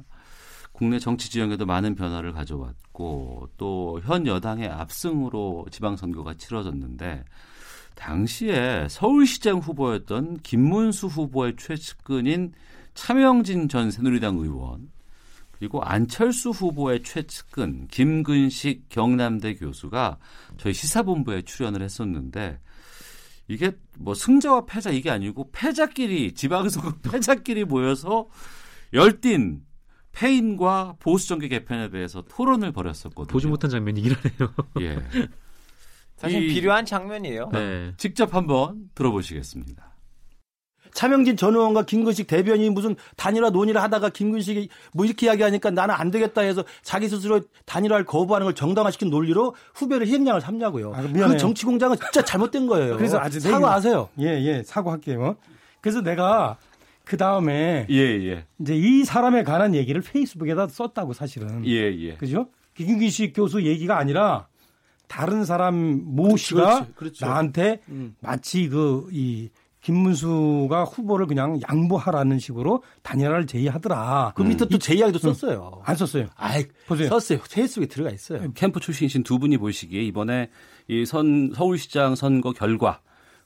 국내 0.72 1.00
정치 1.00 1.32
지형에도 1.32 1.66
많은 1.66 1.96
변화를 1.96 2.34
가져왔고 2.34 3.50
또 3.58 4.00
현 4.04 4.28
여당의 4.28 4.68
압승으로 4.70 5.66
지방 5.72 5.96
선거가 5.98 6.36
치러졌는데 6.36 7.24
당시에 7.96 8.88
서울시장 8.90 9.58
후보였던 9.58 10.38
김문수 10.44 11.08
후보의 11.08 11.56
최측근인 11.58 12.54
차명진 12.94 13.70
전 13.70 13.90
새누리당 13.90 14.38
의원 14.38 14.92
그리고 15.60 15.82
안철수 15.84 16.50
후보의 16.52 17.04
최측근 17.04 17.88
김근식 17.88 18.90
경남대 18.90 19.56
교수가 19.56 20.18
저희 20.58 20.74
시사본부에 20.74 21.42
출연을 21.44 21.82
했었는데 21.82 22.60
이게 23.48 23.72
뭐 23.98 24.14
승자와 24.14 24.66
패자 24.66 24.92
이게 24.92 25.10
아니고 25.10 25.50
패자끼리 25.52 26.34
지방선거 26.34 26.98
패자끼리 27.10 27.66
모여서 27.66 28.28
열띤 28.94 29.62
패인과 30.12 30.96
보수 31.00 31.28
정계 31.28 31.48
개편에 31.48 31.90
대해서 31.90 32.24
토론을 32.24 32.72
벌였었거든요. 32.72 33.32
보지 33.32 33.48
못한 33.48 33.70
장면이긴 33.70 34.14
하네요. 34.14 34.54
예. 34.82 34.98
사실 36.18 36.44
이- 36.44 36.54
필요한 36.54 36.86
장면이에요. 36.86 37.50
네. 37.54 37.94
직접 37.98 38.34
한번 38.34 38.90
들어보시겠습니다. 38.96 39.96
차명진 40.94 41.38
전 41.38 41.56
의원과 41.56 41.84
김근식 41.84 42.28
대변인이 42.28 42.70
무슨 42.70 42.96
단일화 43.16 43.50
논의를 43.50 43.82
하다가 43.82 44.10
김근식이 44.10 44.70
뭐 44.94 45.06
이렇게 45.06 45.28
이야기하니까 45.28 45.72
나는 45.72 45.96
안 45.96 46.12
되겠다 46.12 46.42
해서 46.42 46.64
자기 46.82 47.08
스스로 47.08 47.42
단일화를 47.66 48.06
거부하는 48.06 48.46
걸 48.46 48.56
정당화시킨 48.56 49.10
논리로 49.10 49.56
후배를 49.76 50.08
희생양을 50.08 50.42
삼냐고요. 50.42 50.94
아, 50.94 51.02
그. 51.02 51.38
정치 51.38 51.66
공장은 51.66 51.98
진짜 51.98 52.24
잘못된 52.24 52.68
거예요. 52.68 52.98
그래서 52.98 53.20
내 53.30 53.40
사과하세요. 53.40 54.10
예, 54.20 54.26
예, 54.44 54.64
사과할게요. 54.64 55.38
그래서 55.82 56.02
내가 56.02 56.58
그 57.04 57.16
다음에 57.18 57.88
예, 57.90 57.96
예. 57.96 58.46
이제 58.60 58.76
이 58.76 59.04
사람에 59.06 59.44
관한 59.44 59.74
얘기를 59.76 60.02
페이스북에다 60.02 60.68
썼다고 60.68 61.14
사실은. 61.14 61.66
예, 61.66 61.94
예. 61.98 62.16
그죠? 62.16 62.48
김근식 62.76 63.34
교수 63.34 63.64
얘기가 63.64 63.98
아니라 63.98 64.48
다른 65.08 65.46
사람 65.46 66.02
모 66.04 66.36
씨가 66.36 66.66
그렇죠, 66.66 66.94
그렇죠. 66.96 67.26
나한테 67.26 67.80
음. 67.90 68.16
마치 68.20 68.68
그 68.68 69.08
이 69.12 69.50
김문수가 69.82 70.84
후보를 70.84 71.28
그냥 71.28 71.60
양보하라는 71.70 72.40
식으로 72.40 72.84
단일화를 73.04 73.48
제의하더라. 73.48 74.34
그 74.36 74.42
밑에 74.44 74.66
또제 74.68 74.96
이야기도 74.96 75.20
음. 75.30 75.34
썼어요. 75.34 75.82
안 75.86 75.96
썼어요. 75.96 76.28
아이, 76.36 76.66
보세요. 76.88 77.10
썼어요. 77.10 77.40
페이스북에 77.52 77.88
들어가 77.88 78.10
있어요. 78.12 78.52
캠프 78.54 78.80
출신이신 78.80 79.24
두 79.24 79.40
분이 79.40 79.58
보시기에 79.58 80.02
이번에 80.04 80.50
이 80.88 81.06
선 81.06 81.52
서울시장 81.54 82.16
선거 82.16 82.52
결과 82.52 83.02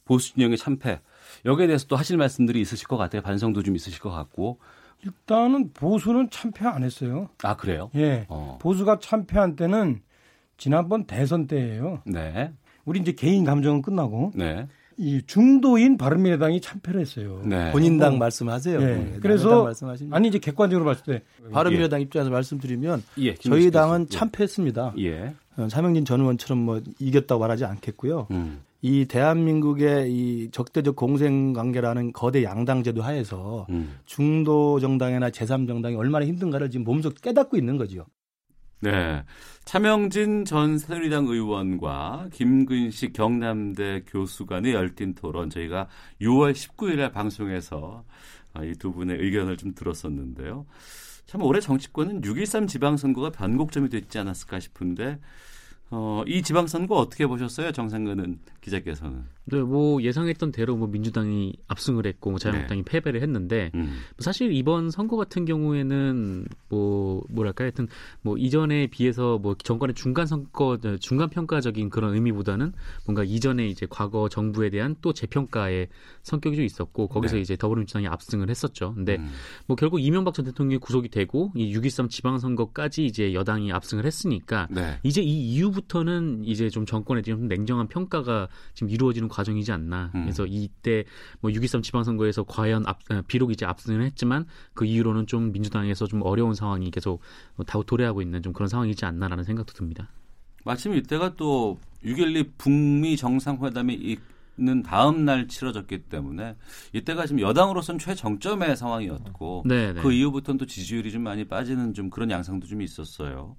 보수 0.05 0.33
진영의 0.33 0.57
참패 0.57 0.99
여기에 1.45 1.67
대해서 1.67 1.85
또 1.87 1.95
하실 1.95 2.17
말씀들이 2.17 2.59
있으실 2.61 2.87
것 2.87 2.97
같아요. 2.97 3.21
반성도 3.21 3.63
좀 3.63 3.75
있으실 3.75 3.99
것 3.99 4.09
같고. 4.11 4.59
일단은 5.03 5.73
보수는 5.73 6.29
참패 6.29 6.65
안 6.65 6.83
했어요. 6.83 7.29
아 7.41 7.55
그래요? 7.55 7.89
예. 7.95 8.25
어. 8.29 8.59
보수가 8.61 8.99
참패한 8.99 9.55
때는 9.55 10.01
지난번 10.57 11.05
대선 11.05 11.47
때예요. 11.47 12.03
네, 12.05 12.51
우리 12.85 12.99
이제 12.99 13.11
개인 13.13 13.43
감정은 13.43 13.81
끝나고 13.81 14.31
네, 14.35 14.67
이 15.01 15.19
중도인 15.25 15.97
바른미래당이 15.97 16.61
참패를 16.61 17.01
했어요. 17.01 17.41
네. 17.43 17.71
본인 17.71 17.97
당 17.97 18.11
뭐, 18.11 18.19
말씀하세요. 18.19 18.79
예. 18.79 18.85
네, 18.85 19.17
그래서 19.19 19.49
당 19.49 19.63
말씀하십니다. 19.63 20.15
아니 20.15 20.27
이제 20.27 20.37
객관적으로 20.37 20.85
봤을 20.85 21.03
때 21.03 21.23
바른미래당 21.51 22.01
입장에서 22.01 22.29
말씀드리면 22.29 23.01
예, 23.17 23.33
저희 23.33 23.39
김민식 23.39 23.71
당은 23.71 24.05
교수. 24.05 24.11
참패했습니다. 24.11 24.93
예. 24.99 25.33
어, 25.57 25.67
차명진 25.67 26.05
전 26.05 26.21
의원처럼 26.21 26.59
뭐 26.59 26.81
이겼다고 26.99 27.41
말하지 27.41 27.65
않겠고요. 27.65 28.27
음. 28.29 28.61
이 28.83 29.05
대한민국의 29.05 30.11
이 30.13 30.49
적대적 30.51 30.95
공생 30.95 31.53
관계라는 31.53 32.13
거대 32.13 32.43
양당 32.43 32.83
제도 32.83 33.01
하에서 33.01 33.65
음. 33.69 33.95
중도 34.05 34.79
정당이나 34.79 35.31
제3 35.31 35.67
정당이 35.67 35.95
얼마나 35.95 36.27
힘든가를 36.27 36.69
지금 36.69 36.83
몸소 36.83 37.11
깨닫고 37.21 37.57
있는 37.57 37.77
거죠. 37.77 38.05
네. 38.81 39.23
차명진 39.63 40.43
전 40.43 40.79
새누리당 40.79 41.27
의원과 41.27 42.29
김근식 42.33 43.13
경남대 43.13 44.05
교수 44.07 44.47
간의 44.47 44.73
열띤 44.73 45.13
토론 45.13 45.51
저희가 45.51 45.87
6월 46.19 46.53
19일에 46.53 47.13
방송에서 47.13 48.03
아, 48.53 48.63
이두 48.63 48.91
분의 48.91 49.17
의견을 49.19 49.57
좀 49.57 49.75
들었었는데요. 49.75 50.65
참 51.27 51.43
올해 51.43 51.61
정치권은 51.61 52.21
6.13 52.21 52.67
지방선거가 52.67 53.29
변곡점이 53.29 53.89
됐지 53.89 54.17
않았을까 54.17 54.59
싶은데 54.59 55.19
어, 55.91 56.23
이 56.25 56.41
지방선거 56.41 56.95
어떻게 56.95 57.27
보셨어요? 57.27 57.71
정상근은 57.71 58.39
기자께서는. 58.61 59.23
네, 59.45 59.59
뭐 59.59 60.01
예상했던 60.01 60.51
대로 60.51 60.77
뭐 60.77 60.87
민주당이 60.87 61.53
압승을 61.67 62.05
했고 62.05 62.29
뭐 62.29 62.39
자유한국당이 62.39 62.83
패배를 62.83 63.21
했는데 63.21 63.71
음. 63.73 63.97
사실 64.19 64.53
이번 64.53 64.91
선거 64.91 65.17
같은 65.17 65.45
경우에는 65.45 66.45
뭐 66.69 67.23
뭐랄까 67.29 67.63
하여튼 67.63 67.87
뭐 68.21 68.37
이전에 68.37 68.87
비해서 68.87 69.39
뭐 69.39 69.55
정권의 69.55 69.95
중간 69.95 70.27
선거 70.27 70.77
어, 70.83 70.97
중간 70.99 71.29
평가적인 71.29 71.89
그런 71.89 72.13
의미보다는 72.13 72.71
뭔가 73.05 73.23
이전에 73.23 73.67
이제 73.67 73.87
과거 73.89 74.29
정부에 74.29 74.69
대한 74.69 74.95
또 75.01 75.11
재평가의 75.11 75.89
성격이 76.21 76.55
좀 76.55 76.63
있었고 76.63 77.07
거기서 77.07 77.35
네. 77.35 77.41
이제 77.41 77.57
더불어민주당이 77.57 78.07
압승을 78.07 78.49
했었죠. 78.49 78.93
근데 78.93 79.17
음. 79.17 79.31
뭐 79.65 79.75
결국 79.75 79.99
이명박 79.99 80.35
전 80.35 80.45
대통령이 80.45 80.77
구속이 80.77 81.09
되고 81.09 81.51
이 81.55 81.75
6.13 81.75 82.09
지방선거까지 82.09 83.05
이제 83.05 83.33
여당이 83.33 83.71
압승을 83.71 84.05
했으니까 84.05 84.67
네. 84.69 84.99
이제 85.01 85.21
이 85.21 85.55
이후부터는 85.55 86.43
이제 86.45 86.69
좀 86.69 86.85
정권에 86.85 87.23
대한 87.23 87.47
냉정한 87.47 87.87
평가가 87.87 88.47
지금 88.73 88.89
이루어지는 88.89 89.27
과정이지 89.27 89.71
않나. 89.71 90.11
음. 90.15 90.21
그래서 90.23 90.45
이때 90.45 91.03
뭐 91.39 91.51
6.23 91.51 91.83
지방선거에서 91.83 92.43
과연 92.43 92.83
앞, 92.85 92.99
어, 93.11 93.21
비록 93.27 93.51
이제 93.51 93.65
압승을 93.65 94.03
했지만 94.03 94.45
그 94.73 94.85
이후로는 94.85 95.27
좀 95.27 95.51
민주당에서 95.51 96.07
좀 96.07 96.21
어려운 96.23 96.53
상황이 96.53 96.89
계속 96.91 97.21
다 97.65 97.79
도래하고 97.85 98.21
있는 98.21 98.41
좀 98.41 98.53
그런 98.53 98.67
상황이지 98.67 99.05
않나라는 99.05 99.43
생각도 99.43 99.73
듭니다. 99.73 100.09
마침 100.63 100.93
이때가 100.93 101.35
또 101.35 101.79
6.12 102.03 102.51
북미 102.57 103.17
정상회담이 103.17 103.93
이 103.95 104.17
있는 104.57 104.83
다음 104.83 105.25
날 105.25 105.47
치러졌기 105.47 106.03
때문에 106.03 106.55
이때가 106.93 107.25
지금 107.25 107.41
여당으로서는 107.41 107.99
최정점의 107.99 108.77
상황이었고 108.77 109.63
네, 109.65 109.93
네. 109.93 110.01
그 110.01 110.11
이후부터는 110.11 110.59
또 110.59 110.65
지지율이 110.65 111.11
좀 111.11 111.23
많이 111.23 111.45
빠지는 111.45 111.93
좀 111.93 112.09
그런 112.09 112.29
양상도 112.29 112.67
좀 112.67 112.81
있었어요. 112.81 113.55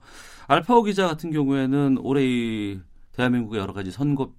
알파오 0.46 0.82
기자 0.84 1.06
같은 1.06 1.30
경우에는 1.30 1.98
올해 2.00 2.22
이 2.24 2.80
대한민국의 3.12 3.60
여러 3.60 3.72
가지 3.72 3.90
선거 3.90 4.32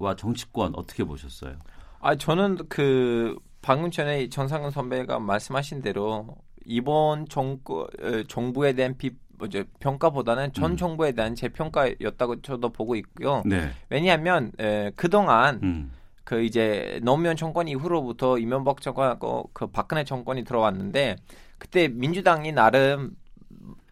와 0.00 0.16
정치권 0.16 0.72
어떻게 0.74 1.04
보셨어요? 1.04 1.56
아 2.00 2.16
저는 2.16 2.56
그 2.68 3.36
방금 3.62 3.90
전에 3.90 4.28
정상근 4.28 4.70
선배가 4.70 5.20
말씀하신 5.20 5.82
대로 5.82 6.36
이번 6.64 7.28
정부 7.28 7.86
정부에 8.26 8.72
대한 8.72 8.96
비 8.96 9.12
이제 9.46 9.64
평가보다는 9.78 10.52
전 10.52 10.72
음. 10.72 10.76
정부에 10.76 11.12
대한 11.12 11.34
재평가였다고 11.34 12.42
저도 12.42 12.70
보고 12.70 12.94
있고요. 12.96 13.42
네. 13.46 13.70
왜냐하면 13.88 14.52
에, 14.58 14.90
그동안 14.96 15.60
음. 15.62 15.92
그 16.24 16.42
이제 16.42 17.00
노무현 17.02 17.36
정권 17.36 17.66
이후로부터 17.68 18.38
이명박 18.38 18.80
정권하고 18.82 19.50
그 19.52 19.66
박근혜 19.66 20.04
정권이 20.04 20.44
들어왔는데 20.44 21.16
그때 21.58 21.88
민주당이 21.88 22.52
나름 22.52 23.16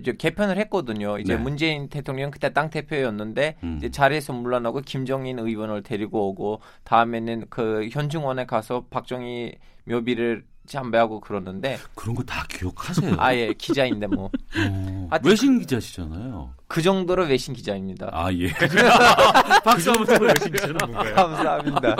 이제 0.01 0.13
개편을 0.17 0.59
했거든요. 0.59 1.19
이제 1.19 1.37
네. 1.37 1.43
문재인 1.43 1.89
대통령 1.89 2.31
그때 2.31 2.53
땅 2.53 2.71
대표였는데 2.71 3.57
음. 3.63 3.77
이제 3.79 3.91
자리에서 3.91 4.33
물러나고 4.33 4.81
김정인 4.83 5.39
의원을 5.39 5.83
데리고 5.83 6.29
오고 6.29 6.61
다음에는 6.85 7.47
그 7.51 7.89
현충원에 7.91 8.47
가서 8.47 8.85
박정희 8.91 9.55
묘비를 9.85 10.45
참배하고 10.67 11.21
그러는데 11.21 11.79
그런 11.95 12.15
거 12.15 12.23
다 12.23 12.45
기억하세요? 12.49 13.15
아예 13.19 13.55
기자인데 13.57 14.07
뭐 14.07 14.27
어, 14.27 15.07
하여튼 15.11 15.31
외신 15.31 15.59
기자시잖아요. 15.61 16.53
그 16.69 16.83
정도로 16.83 17.25
외신 17.25 17.55
기자입니다. 17.55 18.11
아 18.13 18.31
예. 18.35 18.49
박수 19.65 19.91
한번 19.91 20.07
쳐요. 20.07 20.29
외신 20.29 20.53
기자는 20.53 20.77
뭔가요? 20.77 21.15
감사합니다. 21.15 21.97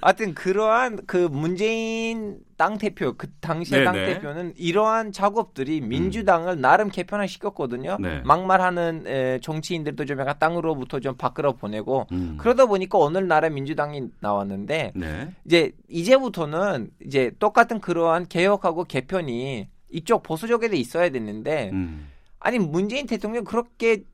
하여튼 0.00 0.34
그러한 0.34 1.00
그 1.06 1.28
문재인 1.30 2.38
당 2.56 2.78
대표 2.78 3.12
그 3.18 3.28
당시의 3.40 3.84
당 3.84 3.92
네네. 3.94 4.14
대표는 4.14 4.54
이러한 4.56 5.12
작업들이 5.12 5.82
민주당을 5.82 6.58
나름 6.58 6.88
개편을 6.88 7.28
시켰거든요. 7.28 7.98
네. 8.00 8.22
막말하는 8.24 9.04
에, 9.06 9.38
정치인들도 9.42 10.06
좀 10.06 10.18
약간 10.20 10.36
땅으로부터 10.38 11.00
좀 11.00 11.14
밖으로 11.16 11.52
보내고 11.52 12.06
음. 12.12 12.38
그러다 12.40 12.64
보니까 12.64 12.96
오늘날의 12.96 13.50
민주당이 13.50 14.04
나왔는데 14.20 14.92
네. 14.94 15.28
이제 15.44 15.72
이제부터는 15.90 16.90
이제 17.04 17.30
똑같은 17.38 17.78
그러한 17.80 18.26
개혁하고 18.28 18.84
개편이 18.84 19.68
이쪽 19.90 20.22
보수 20.22 20.48
쪽에도 20.48 20.76
있어야 20.76 21.10
되는데 21.10 21.68
음. 21.74 22.08
아니 22.46 22.60
문재인 22.60 23.06
대통령 23.08 23.42
그렇게 23.42 24.04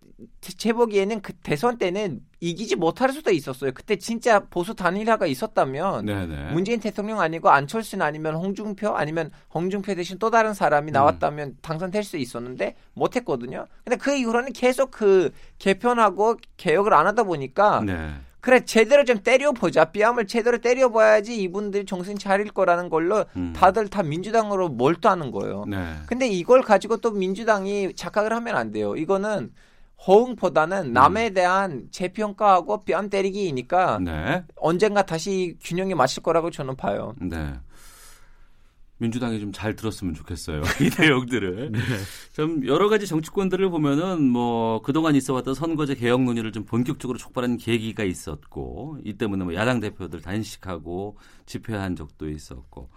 제- 0.40 0.52
제 0.56 0.72
보기에는 0.72 1.20
그 1.20 1.34
대선 1.42 1.76
때는 1.76 2.20
이기지 2.40 2.76
못할 2.76 3.12
수도 3.12 3.30
있었어요. 3.30 3.72
그때 3.74 3.96
진짜 3.96 4.38
보수 4.38 4.74
단일화가 4.74 5.26
있었다면 5.26 6.06
네네. 6.06 6.52
문재인 6.52 6.80
대통령 6.80 7.20
아니고 7.20 7.50
안철수는 7.50 8.06
아니면 8.06 8.36
홍준표 8.36 8.96
아니면 8.96 9.30
홍준표 9.52 9.94
대신 9.94 10.18
또 10.18 10.30
다른 10.30 10.54
사람이 10.54 10.92
나왔다면 10.92 11.56
당선될 11.60 12.04
수 12.04 12.16
있었는데 12.16 12.74
못했거든요. 12.94 13.66
근데 13.84 13.96
그 13.96 14.16
이후로는 14.16 14.52
계속 14.54 14.92
그 14.92 15.30
개편하고 15.58 16.36
개혁을 16.56 16.94
안 16.94 17.06
하다 17.06 17.24
보니까 17.24 17.80
네. 17.80 18.12
그래 18.42 18.64
제대로 18.64 19.04
좀 19.04 19.20
때려보자 19.22 19.86
뺨을 19.92 20.26
제대로 20.26 20.58
때려봐야지 20.58 21.40
이분들이 21.40 21.86
정신 21.86 22.18
차릴 22.18 22.50
거라는 22.50 22.90
걸로 22.90 23.24
음. 23.36 23.52
다들 23.56 23.86
다 23.86 24.02
민주당으로 24.02 24.68
몰두하는 24.68 25.30
거예요. 25.30 25.64
네. 25.68 25.94
근데 26.06 26.26
이걸 26.26 26.60
가지고 26.60 26.96
또 26.96 27.12
민주당이 27.12 27.94
착각을 27.94 28.32
하면 28.32 28.56
안 28.56 28.72
돼요. 28.72 28.96
이거는 28.96 29.52
호응보다는 30.04 30.92
남에 30.92 31.30
대한 31.30 31.84
재평가하고 31.92 32.84
뺨 32.84 33.08
때리기이니까 33.08 34.00
네. 34.02 34.42
언젠가 34.56 35.02
다시 35.02 35.56
균형이 35.62 35.94
맞을 35.94 36.24
거라고 36.24 36.50
저는 36.50 36.74
봐요. 36.74 37.14
네. 37.20 37.54
민주당이 39.02 39.40
좀 39.40 39.52
잘 39.52 39.76
들었으면 39.76 40.14
좋겠어요. 40.14 40.62
이 40.80 40.90
내용들을. 40.98 41.72
좀 42.32 42.66
여러 42.66 42.88
가지 42.88 43.06
정치권들을 43.06 43.68
보면은 43.68 44.28
뭐 44.28 44.80
그동안 44.82 45.14
있어왔던 45.14 45.54
선거제 45.54 45.94
개혁 45.94 46.22
논의를 46.22 46.52
좀 46.52 46.64
본격적으로 46.64 47.18
촉발한 47.18 47.58
계기가 47.58 48.04
있었고 48.04 48.98
이 49.04 49.12
때문에 49.14 49.44
뭐 49.44 49.54
야당 49.54 49.80
대표들 49.80 50.22
단식하고 50.22 51.18
집회한 51.44 51.96
적도 51.96 52.30
있었고 52.30 52.88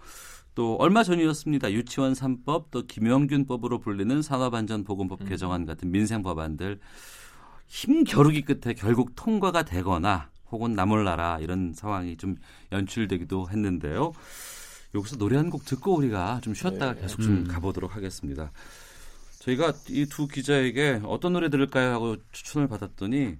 또 0.54 0.76
얼마 0.76 1.02
전이었습니다. 1.02 1.72
유치원 1.72 2.14
3법 2.14 2.70
또 2.70 2.86
김영균법으로 2.86 3.80
불리는 3.80 4.22
산업안전보건법 4.22 5.28
개정안 5.28 5.66
같은 5.66 5.90
민생 5.90 6.22
법안들 6.22 6.80
힘 7.66 8.04
겨루기 8.04 8.42
끝에 8.42 8.72
결국 8.74 9.12
통과가 9.14 9.64
되거나 9.64 10.30
혹은 10.50 10.72
나몰라라 10.72 11.40
이런 11.40 11.72
상황이 11.74 12.16
좀 12.16 12.36
연출되기도 12.72 13.50
했는데요. 13.50 14.12
여기서 14.96 15.16
노래 15.16 15.36
한 15.36 15.50
곡 15.50 15.64
듣고 15.64 15.94
우리가 15.96 16.40
좀 16.42 16.54
쉬었다가 16.54 16.94
계속 16.94 17.20
좀 17.20 17.32
음. 17.32 17.48
가보도록 17.48 17.94
하겠습니다. 17.94 18.50
저희가 19.40 19.72
이 19.90 20.06
두 20.06 20.26
기자에게 20.26 21.02
어떤 21.04 21.32
노래 21.34 21.48
들을까요 21.50 21.92
하고 21.92 22.16
추천을 22.32 22.66
받았더니 22.66 23.36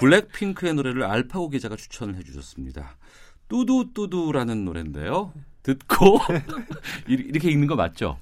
블랙핑크의 0.00 0.74
노래를 0.74 1.04
알파고 1.04 1.50
기자가 1.50 1.76
추천을 1.76 2.16
해주셨습니다. 2.16 2.96
뚜두뚜두라는 3.48 4.64
노래인데요. 4.64 5.32
듣고 5.62 6.18
이- 7.08 7.14
이렇게 7.14 7.50
읽는 7.50 7.66
거 7.66 7.74
맞죠? 7.74 8.18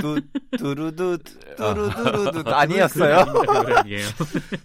뚜 0.00 0.20
뚜루두 0.58 1.18
뚜루두루두 1.56 2.50
아니었어요? 2.50 3.24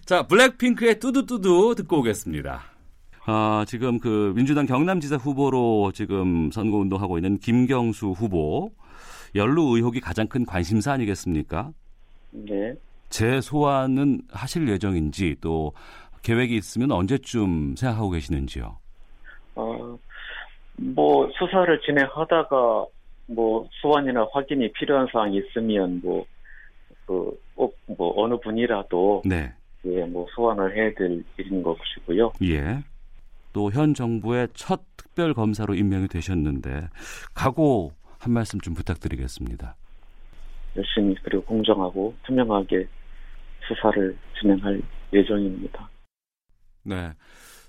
자, 0.04 0.26
블랙핑크의 0.26 0.98
뚜두뚜두 0.98 1.74
듣고 1.76 2.00
오겠습니다. 2.00 2.62
아, 3.26 3.64
지금 3.66 3.98
그 3.98 4.32
민주당 4.36 4.66
경남지사 4.66 5.16
후보로 5.16 5.92
지금 5.92 6.50
선거운동하고 6.50 7.18
있는 7.18 7.38
김경수 7.38 8.10
후보. 8.10 8.70
연루 9.34 9.76
의혹이 9.76 10.00
가장 10.00 10.28
큰 10.28 10.44
관심사 10.44 10.92
아니겠습니까? 10.92 11.72
네. 12.30 12.74
재소환은 13.08 14.22
하실 14.30 14.68
예정인지 14.68 15.36
또 15.40 15.72
계획이 16.22 16.54
있으면 16.54 16.92
언제쯤 16.92 17.76
생각하고 17.76 18.10
계시는지요? 18.10 18.76
어, 19.56 19.98
뭐, 20.76 21.30
수사를 21.38 21.80
진행하다가, 21.80 22.86
뭐, 23.26 23.68
소환이나 23.80 24.26
확인이 24.32 24.72
필요한 24.72 25.06
사항이 25.12 25.38
있으면, 25.38 26.00
뭐, 26.02 26.24
그, 27.06 27.38
꼭, 27.54 27.76
뭐, 27.86 28.12
어느 28.16 28.36
분이라도, 28.38 29.22
네. 29.24 29.52
예, 29.84 30.04
뭐, 30.04 30.26
소환을 30.34 30.76
해야 30.76 30.92
될 30.94 31.22
일인 31.36 31.62
것이고요. 31.62 32.32
예. 32.42 32.82
또 33.54 33.70
현 33.70 33.94
정부의 33.94 34.48
첫 34.52 34.82
특별 34.98 35.32
검사로 35.32 35.74
임명이 35.74 36.08
되셨는데 36.08 36.88
각오 37.34 37.92
한 38.18 38.32
말씀 38.32 38.60
좀 38.60 38.74
부탁드리겠습니다. 38.74 39.76
열심히, 40.76 41.14
그리고 41.22 41.42
공정하고 41.44 42.14
투명하게 42.26 42.86
수사를 43.66 44.16
진행할 44.38 44.82
예정입니다. 45.12 45.88
네. 46.82 47.12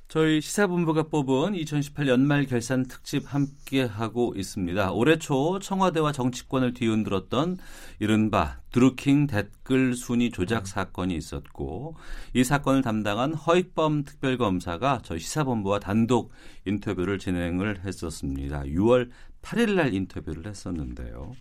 저희 0.07 0.39
시사본부가 0.39 1.03
뽑은 1.03 1.55
2018 1.55 2.07
연말 2.07 2.45
결산 2.45 2.83
특집 2.83 3.33
함께 3.33 3.81
하고 3.83 4.33
있습니다. 4.37 4.91
올해 4.91 5.17
초 5.17 5.57
청와대와 5.57 6.11
정치권을 6.11 6.75
뒤흔들었던 6.75 7.57
이른바 7.99 8.59
드루킹 8.71 9.25
댓글 9.25 9.95
순위 9.95 10.29
조작 10.29 10.67
사건이 10.67 11.15
있었고 11.15 11.95
이 12.33 12.43
사건을 12.43 12.83
담당한 12.83 13.33
허익범 13.33 14.03
특별검사가 14.03 15.01
저희 15.03 15.19
시사본부와 15.19 15.79
단독 15.79 16.31
인터뷰를 16.65 17.17
진행을 17.17 17.83
했었습니다. 17.83 18.61
6월 18.61 19.09
8일 19.41 19.73
날 19.73 19.93
인터뷰를 19.93 20.45
했었는데요. 20.45 21.33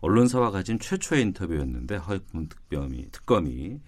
언론사와 0.00 0.50
가진 0.50 0.78
최초의 0.80 1.22
인터뷰였는데 1.22 1.96
허익범 1.96 2.48
특검이 2.48 3.06
특검이 3.12 3.78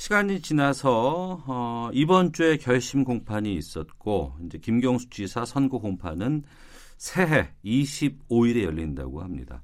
시간이 0.00 0.40
지나서 0.40 1.44
어, 1.46 1.90
이번 1.92 2.32
주에 2.32 2.56
결심 2.56 3.04
공판이 3.04 3.54
있었고 3.54 4.34
이제 4.46 4.56
김경수 4.56 5.10
지사 5.10 5.44
선고 5.44 5.78
공판은 5.78 6.42
새해 6.96 7.50
25일에 7.62 8.62
열린다고 8.62 9.20
합니다. 9.20 9.62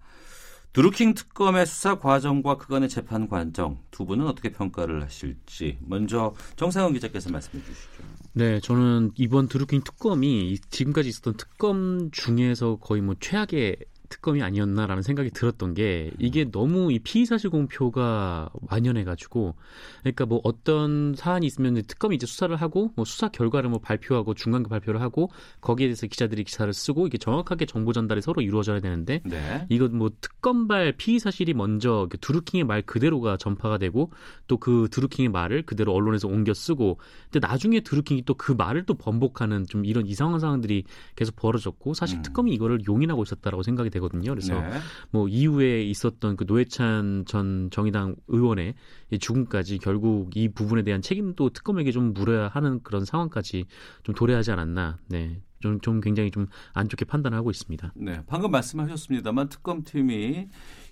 드루킹 0.75 1.15
특검의 1.15 1.65
수사 1.65 1.99
과정과 1.99 2.59
그간의 2.59 2.91
재판 2.91 3.31
과정 3.31 3.79
두 3.91 4.05
분은 4.05 4.27
어떻게 4.27 4.51
평가를 4.51 5.03
하실지 5.03 5.79
먼저 5.81 6.35
정상훈 6.57 6.93
기자께서 6.93 7.31
말씀해 7.31 7.65
주시죠. 7.65 8.05
네, 8.35 8.61
저는 8.61 9.13
이번 9.17 9.49
드루킹 9.49 9.85
특검이 9.85 10.59
지금까지 10.69 11.09
있었던 11.09 11.39
특검 11.39 12.11
중에서 12.11 12.77
거의 12.77 13.01
뭐 13.01 13.15
최악의 13.19 13.79
특검이 14.09 14.43
아니었나라는 14.43 15.03
생각이 15.03 15.31
들었던 15.31 15.75
게 15.75 16.11
이게 16.19 16.51
너무 16.51 16.93
이 16.93 16.99
피의 16.99 17.27
사실 17.27 17.51
공표가 17.51 18.49
만연해가지고 18.69 19.55
그러니까 20.01 20.27
뭐 20.27 20.41
어떤 20.45 21.15
사안이 21.17 21.47
있으면 21.47 21.83
특검이 21.87 22.17
이제 22.17 22.27
수사를 22.27 22.55
하고 22.57 22.93
뭐 22.97 23.05
수사 23.05 23.29
결과를 23.29 23.69
뭐 23.69 23.81
발표하고 23.81 24.35
중간 24.35 24.63
발표를 24.63 25.01
하고 25.01 25.31
거기에 25.61 25.89
대해서 25.89 26.07
기자들이 26.07 26.45
기사를 26.45 26.73
쓰고 26.73 27.07
이게 27.07 27.19
정확하게 27.19 27.67
정보 27.67 27.93
전달이 27.93 28.23
서로 28.23 28.41
이루어져야 28.41 28.81
되는데 28.81 29.21
네. 29.25 29.67
이거 29.69 29.89
뭐 29.89 30.11
특검발 30.21 30.93
피의 30.93 31.19
사실이 31.19 31.55
먼저 31.55 32.07
그 32.11 32.19
드루킹의 32.19 32.65
말 32.65 32.83
그대로가 32.83 33.37
전파가 33.37 33.79
되고 33.79 34.13
또그 34.47 34.89
드루킹의 34.91 35.31
말을 35.31 35.63
그대로 35.63 35.93
언론에서 35.93 36.29
옮겨 36.29 36.55
쓰고 36.55 36.99
근데 37.31 37.45
나중에 37.45 37.81
드루킹이 37.81 38.23
또 38.23 38.37
그 38.37 38.53
말을 38.53 38.85
또 38.85 38.95
번복하는 38.95 39.67
좀 39.67 39.85
이런 39.85 40.07
이상한 40.07 40.39
상황들이 40.39 40.85
계속 41.17 41.35
벌어졌고 41.37 41.95
사실 41.95 42.23
특검이 42.23 42.53
이거를 42.53 42.81
용인하고 42.87 43.23
있었다라고 43.23 43.63
생각이 43.63 43.91
되거든요. 43.97 44.31
그래서 44.31 44.61
네. 44.61 44.79
뭐 45.11 45.29
이후에 45.29 45.83
있었던 45.83 46.37
그 46.37 46.45
노회찬 46.47 47.25
전 47.27 47.69
정의당 47.71 48.17
의원의 48.29 48.75
이 49.11 49.19
죽음까지 49.19 49.79
결국 49.79 50.37
이 50.37 50.49
부분에 50.49 50.83
대한 50.83 51.03
책임도 51.03 51.51
특검에게 51.51 51.93
좀 51.93 52.15
물어야 52.15 52.49
하는 52.49 52.83
그런 52.83 53.05
상황까지 53.05 53.67
좀 54.03 54.15
도래하지 54.15 54.53
않았나. 54.53 54.99
네. 55.09 55.41
좀, 55.61 55.81
좀 55.81 56.01
굉장히 56.01 56.31
좀 56.31 56.47
안 56.75 56.89
좋게 56.89 57.05
판단하고 57.05 57.51
있습니다. 57.51 57.93
네, 57.95 58.21
방금 58.27 58.51
말씀하셨습니다만 58.51 59.49
특검팀이 59.49 60.49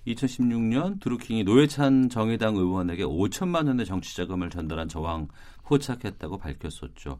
2016년 0.07 0.99
드루킹이 0.99 1.43
노회찬 1.43 2.09
정의당 2.09 2.55
의원에게 2.55 3.03
5천만 3.03 3.67
원의 3.67 3.85
정치 3.85 4.15
자금을 4.15 4.49
전달한 4.49 4.87
정황 4.87 5.27
포착했다고 5.63 6.37
밝혔었죠. 6.37 7.19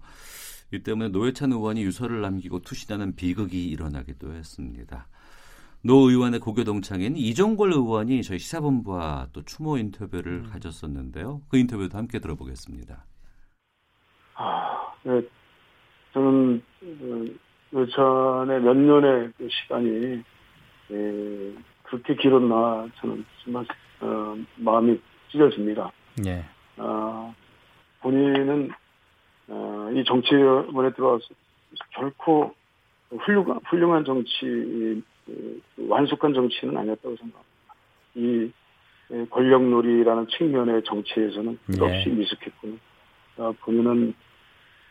이 0.74 0.80
때문에 0.80 1.10
노회찬 1.10 1.52
의원이 1.52 1.84
유서를 1.84 2.22
남기고 2.22 2.62
투신하는 2.62 3.16
비극이 3.16 3.68
일어나기도 3.68 4.34
했습니다. 4.34 5.08
노 5.86 6.10
의원의 6.10 6.40
고교 6.40 6.64
동창인 6.64 7.16
이종골 7.16 7.72
의원이 7.72 8.24
저희 8.24 8.40
시사본부와 8.40 9.28
또 9.34 9.44
추모 9.44 9.78
인터뷰를 9.78 10.34
음. 10.34 10.50
가졌었는데요. 10.52 11.42
그 11.48 11.58
인터뷰도 11.58 11.96
함께 11.96 12.18
들어보겠습니다. 12.18 13.06
아, 14.34 14.94
네, 15.04 15.22
저는 16.12 16.64
그, 16.80 17.40
그 17.70 17.88
전에 17.92 18.58
몇 18.62 18.74
년의 18.76 19.32
그 19.38 19.48
시간이 19.48 20.24
예, 20.90 21.54
그렇게 21.84 22.16
길었나 22.16 22.88
저는 22.96 23.24
정말 23.44 23.66
어, 24.02 24.36
마음이 24.56 25.00
찢어집니다. 25.32 25.92
예. 26.26 26.44
아, 26.78 27.32
본인은 28.02 28.72
어, 29.50 29.90
이 29.94 30.04
정치원에 30.04 30.94
들어와서 30.94 31.28
결코 31.92 32.56
훌륭한, 33.12 33.60
훌륭한 33.66 34.04
정치, 34.04 34.40
그, 34.42 35.04
완숙한 35.78 36.34
정치는 36.34 36.78
아니었다고 36.78 37.16
생각합니다. 37.16 37.76
이 38.16 38.52
예, 39.12 39.26
권력놀이라는 39.30 40.28
측면의 40.30 40.84
정치에서는 40.84 41.60
예. 41.70 41.78
끝없이 41.78 42.10
미숙했고 42.10 42.78
어, 43.38 43.52
본인은 43.60 44.16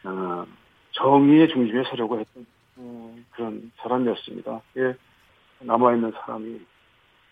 어, 0.04 0.46
정의의 0.92 1.48
중심에 1.48 1.82
서려고 1.90 2.20
했던 2.20 2.46
어, 2.76 3.16
그런 3.32 3.72
사람이었습니다. 3.78 4.62
예, 4.76 4.94
남아있는 5.60 6.12
사람이 6.12 6.60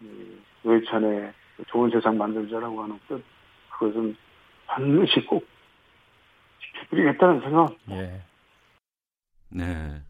음, 0.03 0.43
노회찬의 0.63 1.33
좋은 1.69 1.91
세상 1.91 2.19
만들자라고 2.19 2.83
하는 2.83 2.99
뜻 3.09 3.23
그것은 3.71 4.17
반드시 4.67 5.25
꼭 5.27 5.47
지켜드리겠다는 6.61 7.41
생각 7.43 7.77
예. 7.91 8.23
네. 9.51 10.03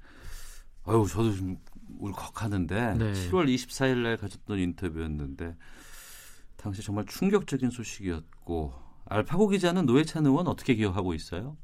아유, 0.86 1.04
저도 1.08 1.32
좀 1.32 1.56
울컥하는데 2.02 2.94
네. 2.94 3.12
7월 3.12 3.46
24일 3.46 3.98
날 3.98 4.16
가졌던 4.16 4.58
인터뷰였는데 4.58 5.54
당시 6.56 6.82
정말 6.82 7.04
충격적인 7.06 7.70
소식이었고 7.70 8.72
알파고 9.06 9.48
기자는 9.48 9.86
노회찬 9.86 10.26
의원 10.26 10.48
어떻게 10.48 10.74
기억하고 10.74 11.14
있어요? 11.14 11.56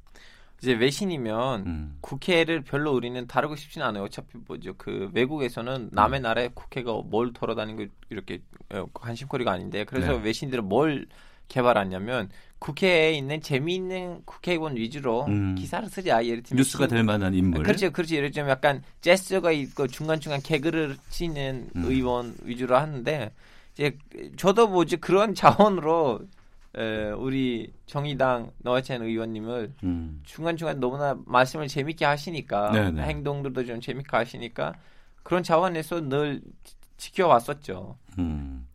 이제 0.60 0.72
외신이면 0.72 1.66
음. 1.66 1.98
국회를 2.00 2.62
별로 2.62 2.92
우리는 2.92 3.26
다루고 3.26 3.54
싶지는 3.54 3.86
않아요. 3.86 4.04
어차피 4.04 4.38
뭐죠 4.46 4.74
그 4.76 5.08
외국에서는 5.14 5.90
남의 5.92 6.20
나라의 6.20 6.50
국회가 6.54 6.92
뭘 6.94 7.32
돌아다니는 7.32 7.86
거 7.86 7.92
이렇게 8.10 8.42
어, 8.70 8.86
관심거리가 8.92 9.52
아닌데 9.52 9.84
그래서 9.84 10.12
네. 10.12 10.24
외신들은 10.24 10.64
뭘 10.64 11.06
개발하냐면 11.46 12.28
국회에 12.58 13.12
있는 13.12 13.40
재미있는 13.40 14.22
국회의원 14.24 14.76
위주로 14.76 15.26
음. 15.26 15.54
기사를 15.54 15.88
쓰자. 15.88 16.24
예를 16.24 16.42
들면 16.42 16.58
뉴스가 16.58 16.84
신- 16.84 16.88
될 16.96 17.04
만한 17.04 17.32
인물. 17.34 17.62
그렇죠, 17.62 17.90
그렇죠. 17.90 18.16
예를 18.16 18.30
들면 18.30 18.50
약간 18.50 18.82
제스처가 19.00 19.52
있고 19.52 19.86
중간 19.86 20.18
중간 20.20 20.40
개그를 20.42 20.96
치는 21.10 21.70
음. 21.76 21.84
의원 21.84 22.34
위주로 22.42 22.76
하는데 22.76 23.32
이제 23.74 23.96
저도 24.36 24.68
뭐지 24.68 24.96
그런 24.96 25.34
자원으로 25.74 26.20
에, 26.76 27.10
우리 27.12 27.72
정의당 27.86 28.50
노회찬 28.58 29.02
의원님을 29.02 29.72
음. 29.84 30.20
중간 30.24 30.56
중간 30.56 30.78
너무나 30.80 31.16
말씀을 31.26 31.66
재밌게 31.68 32.04
하시니까 32.04 32.72
네네. 32.72 33.02
행동들도 33.04 33.64
좀 33.64 33.80
재밌게 33.80 34.16
하시니까 34.16 34.74
그런 35.22 35.42
자원에서 35.42 36.00
늘 36.08 36.40
지- 36.64 36.74
지켜왔었죠. 36.98 37.96
음. 38.18 38.66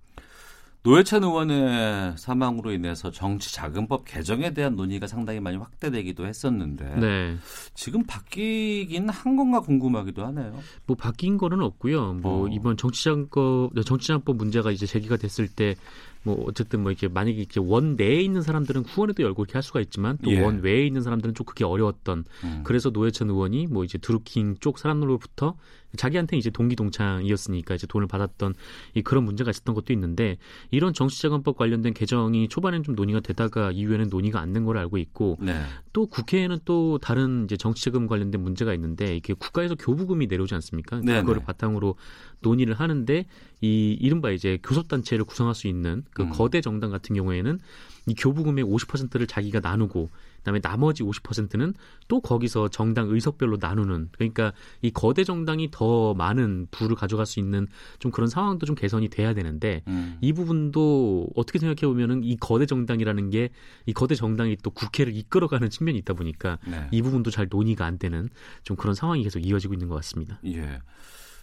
노회찬 0.84 1.24
의원의 1.24 2.17
사망으로 2.17 2.74
인해서 2.74 3.10
정치자금법 3.10 4.04
개정에 4.04 4.54
대한 4.54 4.76
논의가 4.76 5.08
상당히 5.08 5.39
많이 5.39 5.56
확대되기도 5.56 6.26
했었는데 6.26 6.96
네. 7.00 7.38
지금 7.74 8.04
바뀌긴 8.06 9.08
한 9.08 9.38
건가 9.38 9.62
궁금하기도 9.62 10.26
하네요. 10.26 10.60
뭐 10.86 10.98
바뀐 10.98 11.38
거는 11.38 11.62
없고요. 11.62 12.15
뭐 12.15 12.46
어. 12.46 12.50
이번 12.50 12.76
정치장법 12.76 13.72
정치장법 13.86 14.36
문제가 14.36 14.72
이제 14.72 14.86
제기가 14.86 15.15
됐을 15.15 15.48
때 15.48 15.76
뭐 16.24 16.44
어쨌든 16.48 16.82
뭐 16.82 16.92
이렇게 16.92 17.08
만약에 17.08 17.38
이렇게 17.38 17.60
원 17.60 17.96
내에 17.96 18.22
있는 18.22 18.42
사람들은 18.42 18.84
후원에도 18.86 19.24
열고 19.24 19.44
이렇게 19.44 19.54
할 19.54 19.64
수가 19.64 19.82
있지만 19.82 20.18
또 20.24 20.32
예. 20.32 20.42
원 20.42 20.62
외에 20.62 20.86
있는 20.86 21.02
사람들은 21.02 21.36
좀 21.36 21.46
그게 21.46 21.66
어려웠던 21.66 22.24
음. 22.44 22.62
그래서 22.64 22.90
노회찬 22.90 23.30
의원이 23.30 23.68
뭐 23.68 23.84
이제 23.84 23.98
드루킹 23.98 24.58
쪽 24.60 24.80
사람들로부터 24.80 25.56
자기한테 25.96 26.38
이제 26.38 26.50
동기 26.50 26.76
동창이었으니까 26.76 27.76
이제 27.76 27.86
돈을 27.86 28.08
받았던 28.08 28.56
이 28.96 29.04
그런 29.04 29.26
문제가 29.26 29.52
있었던 29.52 29.76
것도 29.76 29.94
있는데 29.94 30.38
이런 30.72 30.92
정치자금법 30.92 31.56
관련된 31.56 31.94
개정이 31.94 32.48
초반엔 32.48 32.82
좀 32.84 32.96
논의가 32.96 33.20
되다가 33.20 33.72
이후에는 33.72 34.08
논의가 34.10 34.40
안 34.40 34.54
된 34.54 34.64
걸 34.66 34.78
알고 34.78 34.98
있고 35.00 35.38
네. 35.42 35.62
또 35.94 36.06
국회에는 36.08 36.60
또 36.64 37.00
다른 37.00 37.46
이제 37.46 37.58
정치자금 37.58 38.08
관련된 38.08 38.42
문제가 38.42 38.74
있는데 38.76 39.16
이게 39.18 39.34
국가에서 39.34 39.76
교부금이 39.76 40.28
내려오지 40.28 40.54
않습니까? 40.56 41.00
네네. 41.02 41.22
그거를 41.22 41.44
바탕으로 41.44 41.96
논의를 42.42 42.76
하는데 42.76 43.26
이 43.62 43.98
이른바 44.00 44.32
이제 44.32 44.60
교섭단체를 44.64 45.26
구성할 45.26 45.56
수 45.56 45.68
있는 45.68 46.04
그 46.13 46.23
음. 46.23 46.30
거대 46.30 46.62
정당 46.62 46.91
같은 46.91 47.15
경우에는 47.15 47.60
이 48.08 48.15
교부금의 48.15 48.65
50%를 48.65 49.28
자기가 49.28 49.62
나누고 49.62 50.10
그다음에 50.38 50.60
나머지 50.60 51.04
50%는 51.04 51.73
또 52.10 52.19
거기서 52.19 52.67
정당 52.67 53.10
의석별로 53.10 53.58
나누는 53.62 54.10
그러니까 54.12 54.52
이 54.82 54.91
거대 54.91 55.23
정당이 55.23 55.69
더 55.71 56.13
많은 56.13 56.67
부를 56.69 56.97
가져갈 56.97 57.26
수 57.26 57.39
있는 57.39 57.67
좀 57.99 58.12
그런 58.12 58.28
상황도 58.28 58.65
좀 58.65 58.76
개선이 58.76 59.08
돼야 59.08 59.34
되는데 59.34 59.84
음. 59.88 60.17
이 60.19 60.34
부분도 60.34 61.30
어떻게 61.36 61.60
생각해 61.60 61.88
보면은 61.88 62.23
이 62.23 62.36
거대 62.38 62.65
정당이라는 62.65 63.30
게 63.30 63.49
이 63.86 63.93
거대 63.93 64.15
정당이 64.15 64.58
또 64.63 64.69
국회를 64.69 65.15
이끌어가는 65.15 65.69
측면이 65.69 65.97
있다 65.99 66.13
보니까 66.13 66.58
네. 66.67 66.88
이 66.91 67.02
부분도 67.02 67.32
잘 67.32 67.47
논의가 67.49 67.86
안 67.86 67.97
되는 67.97 68.30
좀 68.63 68.78
그런 68.78 68.95
상황이 68.95 69.23
계속 69.23 69.39
이어지고 69.39 69.73
있는 69.73 69.88
것 69.88 69.95
같습니다. 69.95 70.39
예. 70.45 70.80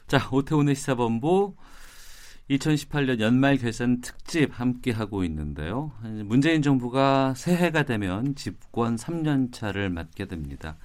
자, 0.06 0.28
오태훈의 0.30 0.74
시사본부 0.74 1.54
2018년 2.50 3.20
연말 3.20 3.56
결산 3.56 4.00
특집 4.00 4.58
함께 4.58 4.90
하고 4.90 5.22
있는데요. 5.24 5.92
문재인 6.24 6.62
정부가 6.62 7.34
새해가 7.34 7.84
되면 7.84 8.34
집권 8.34 8.96
3년 8.96 9.52
차를 9.52 9.88
맞게 9.88 10.26
됩니다. 10.26 10.76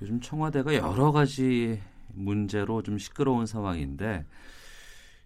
요즘 0.00 0.20
청와대가 0.20 0.74
여러 0.74 1.12
가지 1.12 1.80
문제로 2.14 2.82
좀 2.82 2.96
시끄러운 2.96 3.44
상황인데 3.44 4.24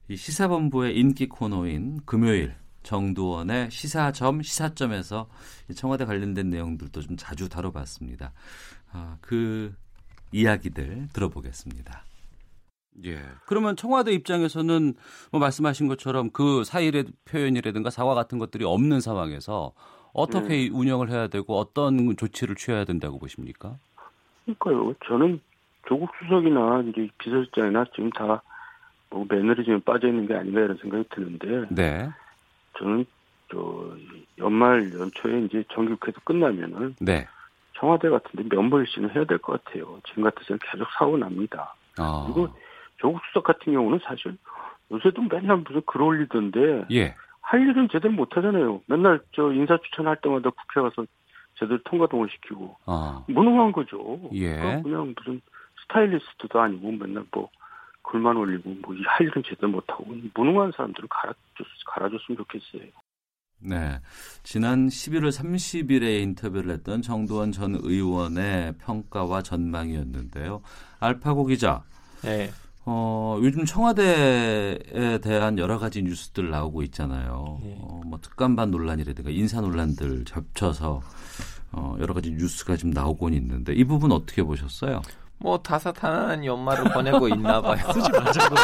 이 0.09 0.16
시사본부의 0.16 0.98
인기 0.98 1.29
코너인 1.29 2.01
금요일 2.05 2.55
정두원의 2.83 3.70
시사점 3.70 4.42
시사점에서 4.42 5.29
이 5.70 5.75
청와대 5.75 6.05
관련된 6.05 6.51
내용들도 6.51 7.01
좀 7.01 7.16
자주 7.16 7.48
다뤄봤습니다. 7.48 8.33
아, 8.90 9.16
그 9.20 9.72
이야기들 10.33 11.09
들어보겠습니다. 11.12 12.05
예. 13.05 13.21
그러면 13.47 13.77
청와대 13.77 14.13
입장에서는 14.13 14.95
뭐 15.31 15.41
말씀하신 15.41 15.89
것처럼 15.89 16.31
그 16.31 16.65
사일의 16.65 17.07
표현이라든가 17.25 17.91
사과 17.91 18.15
같은 18.15 18.39
것들이 18.39 18.65
없는 18.65 19.01
상황에서 19.01 19.73
어떻게 20.13 20.69
운영을 20.71 21.11
해야 21.11 21.27
되고 21.29 21.57
어떤 21.59 22.17
조치를 22.17 22.55
취해야 22.57 22.85
된다고 22.85 23.19
보십니까? 23.19 23.77
그러니까요. 24.45 24.95
저는 25.07 25.41
조국 25.89 26.11
수석이나 26.21 26.85
이제 26.89 27.09
비서실장이나 27.19 27.87
지금 27.95 28.11
다 28.11 28.43
뭐 29.13 29.27
매너리즘에 29.29 29.81
빠져 29.85 30.09
있는 30.09 30.27
게 30.27 30.35
아닌가 30.35 30.61
이런 30.61 30.77
생각이 30.79 31.05
드는데 31.11 31.67
네. 31.71 32.09
저는 32.79 33.05
저 33.51 33.95
연말 34.39 34.91
연초에 34.95 35.43
이제 35.43 35.63
정기국회도 35.75 36.21
끝나면은 36.25 36.97
네. 36.99 37.29
청와대 37.79 38.09
같은데 38.09 38.57
면벌신을 38.57 39.15
해야 39.15 39.25
될 39.25 39.39
것 39.39 39.63
같아요. 39.63 40.01
지금 40.09 40.23
같아서는 40.23 40.59
계속 40.63 40.87
사고 40.99 41.19
납니다. 41.19 41.75
아. 41.99 42.25
그리고 42.27 42.49
조국 43.03 43.21
수석 43.27 43.43
같은 43.43 43.73
경우는 43.73 43.99
사실 44.05 44.38
요새도 44.93 45.23
맨날 45.23 45.57
무슨 45.59 45.83
글 45.85 46.03
올리던데 46.03 46.87
예. 46.93 47.17
할 47.41 47.61
일은 47.61 47.88
제대로 47.91 48.15
못 48.15 48.37
하잖아요. 48.37 48.81
맨날 48.87 49.21
저 49.33 49.53
인사 49.53 49.77
추천할 49.77 50.17
때마다 50.23 50.51
국회 50.51 50.81
가서 50.81 51.05
제대로 51.59 51.83
통과동을 51.83 52.29
시키고 52.31 52.77
아. 52.87 53.25
무능한 53.27 53.73
거죠. 53.73 54.21
예. 54.35 54.55
그러니까 54.55 54.83
그냥 54.83 55.15
무슨 55.17 55.41
스타일리스트도 55.83 56.61
아니고 56.61 56.93
맨날 56.93 57.25
뭐 57.33 57.51
글만 58.05 58.37
올리고 58.37 58.71
뭐 58.83 58.95
할 59.05 59.27
일은 59.27 59.43
제대로 59.45 59.69
못 59.69 59.85
하고 59.88 60.07
무능한 60.35 60.71
사람들은 60.77 61.09
갈아줬 61.09 61.37
갈아줬으면 61.87 62.38
좋겠어요. 62.38 62.88
네. 63.65 64.01
지난 64.43 64.87
11월 64.87 65.29
30일에 65.29 66.21
인터뷰를 66.23 66.71
했던 66.73 67.03
정도원 67.03 67.51
전 67.53 67.77
의원의 67.81 68.75
평가와 68.79 69.43
전망이었는데요. 69.43 70.62
알파고 71.01 71.47
기자. 71.47 71.83
네. 72.23 72.51
어, 72.85 73.38
요즘 73.40 73.64
청와대에 73.64 75.18
대한 75.23 75.59
여러 75.59 75.79
가지 75.79 76.03
뉴스들 76.03 76.51
나오고 76.51 76.83
있잖아요. 76.85 77.61
네. 77.62 77.77
어, 77.81 78.01
뭐 78.05 78.18
특감반 78.21 78.71
논란이라든가 78.71 79.31
인사 79.31 79.61
논란들 79.61 80.25
겹쳐서 80.25 81.01
어, 81.73 81.97
여러 82.01 82.12
가지 82.12 82.33
뉴스가 82.33 82.77
좀 82.77 82.90
나오곤 82.90 83.35
있는데 83.35 83.73
이 83.73 83.85
부분 83.85 84.11
어떻게 84.11 84.42
보셨어요? 84.42 85.01
뭐 85.38 85.59
다사다난한 85.59 86.45
연말을 86.45 86.92
보내고 86.92 87.29
있나 87.29 87.61
봐요. 87.61 87.92
쓰지 87.92 88.11
말자고 88.11 88.55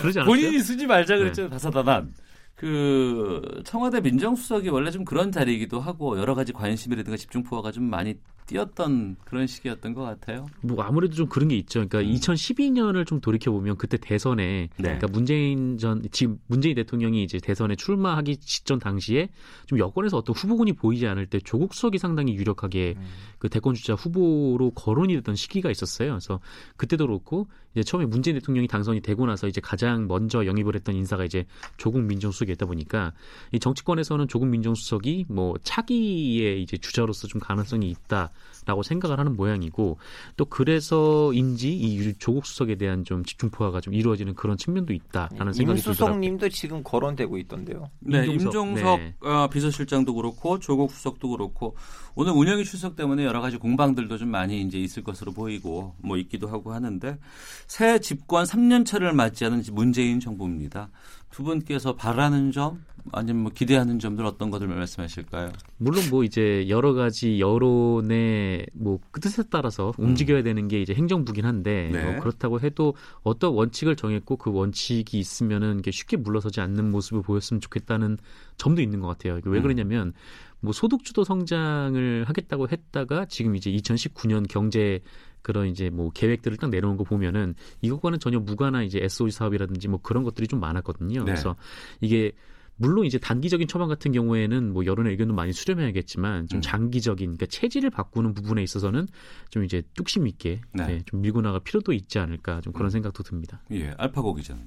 그러지 0.00 0.20
않았어요? 0.20 0.24
본인이 0.24 0.58
쓰지 0.60 0.86
말자 0.86 1.16
그랬죠. 1.16 1.44
네. 1.44 1.48
다사다난. 1.50 2.14
그 2.54 3.62
청와대 3.64 4.00
민정수석이 4.00 4.68
원래 4.68 4.90
좀 4.90 5.04
그런 5.04 5.32
자리이기도 5.32 5.80
하고 5.80 6.18
여러 6.18 6.34
가지 6.34 6.52
관심이라든가 6.52 7.16
집중포화가 7.16 7.72
좀 7.72 7.84
많이 7.84 8.14
띄었던 8.46 9.16
그런 9.24 9.46
시기였던 9.46 9.94
것 9.94 10.02
같아요. 10.02 10.46
뭐 10.60 10.82
아무래도 10.82 11.14
좀 11.14 11.28
그런 11.28 11.48
게 11.48 11.56
있죠. 11.56 11.86
그러니까 11.86 12.00
음. 12.00 12.14
2012년을 12.14 13.06
좀 13.06 13.20
돌이켜 13.20 13.50
보면 13.50 13.76
그때 13.76 13.96
대선에 13.96 14.42
네. 14.44 14.68
그러니까 14.76 15.06
문재인 15.08 15.78
전 15.78 16.02
지금 16.12 16.38
문재인 16.46 16.74
대통령이 16.74 17.22
이제 17.22 17.38
대선에 17.38 17.76
출마하기 17.76 18.38
직전 18.38 18.78
당시에 18.78 19.28
좀 19.66 19.78
여권에서 19.78 20.18
어떤 20.18 20.34
후보군이 20.34 20.74
보이지 20.74 21.06
않을 21.06 21.26
때 21.26 21.40
조국 21.40 21.74
수석이 21.74 21.98
상당히 21.98 22.34
유력하게 22.34 22.94
음. 22.96 23.04
그 23.38 23.48
대권 23.48 23.74
주자 23.74 23.94
후보로 23.94 24.72
거론이 24.72 25.14
됐던 25.14 25.36
시기가 25.36 25.70
있었어요. 25.70 26.10
그래서 26.10 26.40
그때도 26.76 27.06
그렇고 27.06 27.48
이제 27.74 27.82
처음에 27.82 28.06
문재인 28.06 28.36
대통령이 28.36 28.68
당선이 28.68 29.00
되고 29.00 29.26
나서 29.26 29.48
이제 29.48 29.60
가장 29.60 30.06
먼저 30.06 30.46
영입을 30.46 30.74
했던 30.76 30.94
인사가 30.94 31.24
이제 31.24 31.44
조국 31.76 32.02
민정수석이었다 32.02 32.66
보니까 32.66 33.12
이 33.52 33.58
정치권에서는 33.58 34.28
조국 34.28 34.46
민정수석이 34.46 35.26
뭐 35.28 35.54
차기의 35.62 36.62
이제 36.62 36.76
주자로서 36.76 37.26
좀 37.26 37.40
가능성이 37.40 37.90
있다 37.90 38.30
라고 38.66 38.82
생각을 38.82 39.18
하는 39.18 39.36
모양이고 39.36 39.98
또 40.38 40.44
그래서인지 40.46 41.70
이 41.76 41.98
유- 41.98 42.16
조국 42.18 42.46
수석에 42.46 42.76
대한 42.76 43.04
좀 43.04 43.24
집중포화가 43.24 43.80
좀 43.80 43.92
이루어지는 43.92 44.34
그런 44.34 44.56
측면도 44.56 44.92
있다라는 44.94 45.52
생각이 45.52 45.80
들더라고요. 45.80 46.14
임수석님도 46.14 46.48
지금 46.48 46.82
거론되고 46.82 47.36
있던데요. 47.38 47.90
네, 48.00 48.26
임종석. 48.26 48.54
임종석 48.68 49.00
네. 49.00 49.14
어, 49.20 49.48
비서실장도 49.48 50.14
그렇고 50.14 50.58
조국 50.58 50.92
수석도 50.92 51.28
그렇고 51.30 51.76
오늘 52.14 52.32
운영위 52.32 52.64
출석 52.64 52.96
때문에 52.96 53.24
여러 53.24 53.40
가지 53.40 53.56
공방들도 53.58 54.16
좀 54.18 54.30
많이 54.30 54.62
이제 54.62 54.78
있을 54.78 55.02
것으로 55.04 55.32
보이고 55.32 55.94
뭐 55.98 56.16
있기도 56.16 56.48
하고 56.48 56.72
하는데 56.72 57.18
새 57.66 57.98
집권 57.98 58.44
3년 58.44 58.86
차를 58.86 59.12
맞이하는 59.12 59.62
문재인 59.72 60.20
정부입니다. 60.20 60.90
두 61.34 61.42
분께서 61.42 61.96
바라는 61.96 62.52
점 62.52 62.84
아니면 63.10 63.42
뭐 63.42 63.52
기대하는 63.52 63.98
점들 63.98 64.24
어떤 64.24 64.52
것들 64.52 64.68
말씀하실까요? 64.68 65.50
물론 65.78 66.04
뭐 66.08 66.22
이제 66.22 66.68
여러 66.68 66.94
가지 66.94 67.40
여론의 67.40 68.68
뭐 68.72 69.00
뜻에 69.20 69.42
따라서 69.50 69.92
움직여야 69.98 70.44
되는 70.44 70.68
게 70.68 70.80
이제 70.80 70.94
행정부긴 70.94 71.44
한데 71.44 71.88
음. 71.88 71.92
네. 71.92 72.04
뭐 72.04 72.20
그렇다고 72.20 72.60
해도 72.60 72.94
어떤 73.24 73.52
원칙을 73.52 73.96
정했고 73.96 74.36
그 74.36 74.52
원칙이 74.52 75.18
있으면은 75.18 75.80
이게 75.80 75.90
쉽게 75.90 76.16
물러서지 76.18 76.60
않는 76.60 76.92
모습을 76.92 77.22
보였으면 77.22 77.60
좋겠다는 77.60 78.16
점도 78.56 78.80
있는 78.80 79.00
것 79.00 79.08
같아요. 79.08 79.36
이게 79.38 79.50
왜 79.50 79.58
음. 79.58 79.62
그러냐면 79.62 80.12
뭐 80.60 80.72
소득주도 80.72 81.24
성장을 81.24 82.24
하겠다고 82.28 82.68
했다가 82.68 83.24
지금 83.24 83.56
이제 83.56 83.72
2019년 83.72 84.46
경제 84.48 85.00
그런 85.44 85.68
이제 85.68 85.90
뭐 85.90 86.10
계획들을 86.10 86.56
딱 86.56 86.70
내놓은 86.70 86.96
거 86.96 87.04
보면은 87.04 87.54
이것과는 87.82 88.18
전혀 88.18 88.40
무관한 88.40 88.84
이제 88.84 88.98
SOE 89.02 89.30
사업이라든지 89.30 89.88
뭐 89.88 90.00
그런 90.02 90.24
것들이 90.24 90.48
좀 90.48 90.58
많았거든요. 90.58 91.20
네. 91.20 91.24
그래서 91.24 91.54
이게 92.00 92.32
물론 92.76 93.04
이제 93.04 93.18
단기적인 93.18 93.68
처방 93.68 93.88
같은 93.88 94.10
경우에는 94.10 94.72
뭐 94.72 94.84
여론의 94.84 95.12
의견도 95.12 95.34
많이 95.34 95.52
수렴해야겠지만 95.52 96.42
음. 96.42 96.48
좀 96.48 96.60
장기적인 96.60 97.36
그러니까 97.36 97.46
체질을 97.46 97.90
바꾸는 97.90 98.34
부분에 98.34 98.62
있어서는 98.62 99.06
좀 99.50 99.64
이제 99.64 99.82
뚝심 99.94 100.26
있게 100.26 100.62
네. 100.72 100.86
네, 100.86 101.02
좀 101.04 101.20
밀고 101.20 101.42
나갈 101.42 101.60
필요도 101.60 101.92
있지 101.92 102.18
않을까 102.18 102.62
좀 102.62 102.72
그런 102.72 102.90
생각도 102.90 103.22
듭니다. 103.22 103.62
예, 103.70 103.94
알파고 103.98 104.34
기자는. 104.34 104.62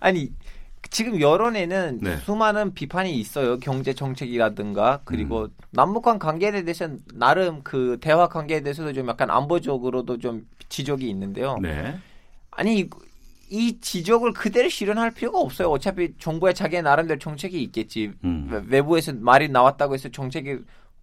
아니 0.00 0.32
지금 0.90 1.20
여론에는 1.20 1.98
네. 2.02 2.16
수많은 2.18 2.72
비판이 2.74 3.14
있어요. 3.18 3.58
경제 3.58 3.92
정책이라든가 3.92 5.00
그리고 5.04 5.42
음. 5.42 5.48
남북한 5.70 6.18
관계에 6.18 6.50
대해서 6.62 6.88
나름 7.14 7.62
그 7.62 7.98
대화 8.00 8.28
관계에 8.28 8.62
대해서도 8.62 8.92
좀 8.92 9.08
약간 9.08 9.30
안보적으로도 9.30 10.18
좀 10.18 10.46
지적이 10.68 11.08
있는데요. 11.10 11.56
네. 11.60 11.96
아니 12.50 12.80
이- 12.80 12.90
이 13.50 13.80
지적을 13.80 14.32
그대로 14.32 14.68
실현할 14.68 15.10
필요가 15.12 15.38
없어요. 15.38 15.68
어차피 15.70 16.14
정부의 16.18 16.54
자기 16.54 16.80
나름대로 16.82 17.18
정책이 17.18 17.62
있겠지. 17.62 18.12
음. 18.24 18.48
외- 18.50 18.62
외부에서 18.78 19.12
말이 19.14 19.48
나왔다고 19.48 19.94
해서 19.94 20.08
정책이 20.10 20.58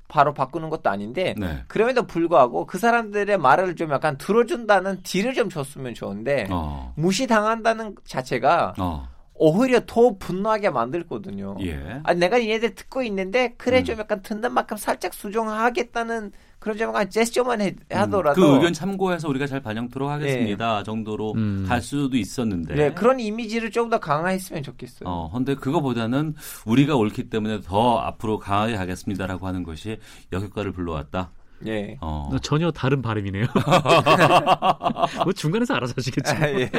바로 0.08 0.34
바꾸는 0.36 0.70
것도 0.70 0.90
아닌데 0.92 1.34
네. 1.36 1.64
그럼에도 1.68 2.06
불구하고 2.06 2.68
그 2.68 2.78
사람들의 2.78 3.40
말을 3.40 3.76
좀 3.76 3.90
약간 3.92 4.18
들어준다는 4.20 5.02
딜을 5.02 5.34
좀 5.34 5.50
줬으면 5.50 5.96
좋은데 5.96 6.48
어. 6.52 6.94
무시당한다는 6.96 7.96
자체가 8.06 8.76
어. 8.78 9.10
오히려 9.38 9.82
더 9.86 10.16
분노하게 10.18 10.70
만들거든요. 10.70 11.58
예. 11.62 12.00
아, 12.04 12.14
내가 12.14 12.40
얘네들 12.42 12.74
듣고 12.76 13.04
있는데 13.04 13.54
그래 13.58 13.80
음. 13.80 13.84
좀 13.84 14.00
약간 14.00 14.22
듣는 14.22 14.54
만큼 14.54 14.78
살짝 14.78 15.14
수정하겠다는 15.14 16.32
그런 16.60 16.78
좀 16.78 16.88
약간 16.90 17.10
제스처만 17.10 17.62
해- 17.62 17.76
하더라도 17.92 18.42
그 18.42 18.56
의견 18.56 18.74
참고해서 18.74 19.28
우리가 19.28 19.46
잘 19.46 19.60
반영토록 19.60 20.10
하겠습니다. 20.10 20.84
정도로 20.84 21.34
음. 21.36 21.66
갈 21.68 21.82
수도 21.82 22.16
있었는데. 22.18 22.76
네, 22.76 22.94
그런 22.94 23.20
이미지를 23.20 23.72
좀더 23.72 24.00
강화했으면 24.00 24.64
좋겠어요. 24.64 25.08
어, 25.08 25.30
근데 25.32 25.54
그거보다는 25.56 26.34
우리가 26.66 26.96
옳기 26.96 27.30
때문에 27.30 27.60
더 27.62 28.00
앞으로 28.00 28.40
강하게 28.40 28.76
가겠습니다라고 28.78 29.46
하는 29.46 29.64
것이 29.64 30.00
역효과를 30.32 30.72
불러왔다. 30.72 31.32
예. 31.68 31.98
어. 32.02 32.30
전혀 32.42 32.72
다른 32.72 33.02
발음이네요. 33.02 33.46
뭐 35.24 35.34
중간에서 35.34 35.76
알아서 35.76 35.94
하시겠죠. 35.98 36.32
아, 36.32 36.50
예. 36.50 36.70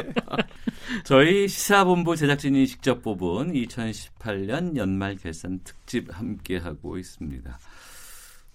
저희 1.03 1.47
시사본부 1.47 2.15
제작진이 2.15 2.67
직접 2.67 3.01
뽑은 3.01 3.53
2018년 3.53 4.75
연말 4.77 5.15
결산 5.15 5.59
특집 5.63 6.07
함께하고 6.11 6.97
있습니다. 6.97 7.57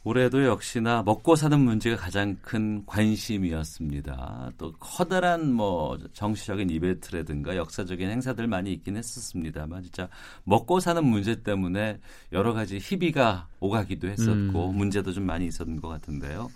올해도 0.04 0.44
역시나 0.44 1.04
먹고 1.04 1.36
사는 1.36 1.58
문제가 1.60 1.96
가장 1.96 2.36
큰 2.42 2.84
관심이었습니다. 2.86 4.52
또 4.58 4.72
커다란 4.80 5.52
뭐 5.52 5.96
정치적인 6.12 6.70
이벤트라든가 6.70 7.56
역사적인 7.56 8.10
행사들 8.10 8.48
많이 8.48 8.72
있긴 8.72 8.96
했었습니다만 8.96 9.84
진짜 9.84 10.08
먹고 10.42 10.80
사는 10.80 11.04
문제 11.04 11.42
때문에 11.42 12.00
여러 12.32 12.52
가지 12.52 12.78
희비가 12.78 13.46
오가기도 13.60 14.08
했었고 14.08 14.70
음. 14.70 14.76
문제도 14.76 15.12
좀 15.12 15.24
많이 15.24 15.46
있었던 15.46 15.80
것 15.80 15.88
같은데요. 15.88 16.50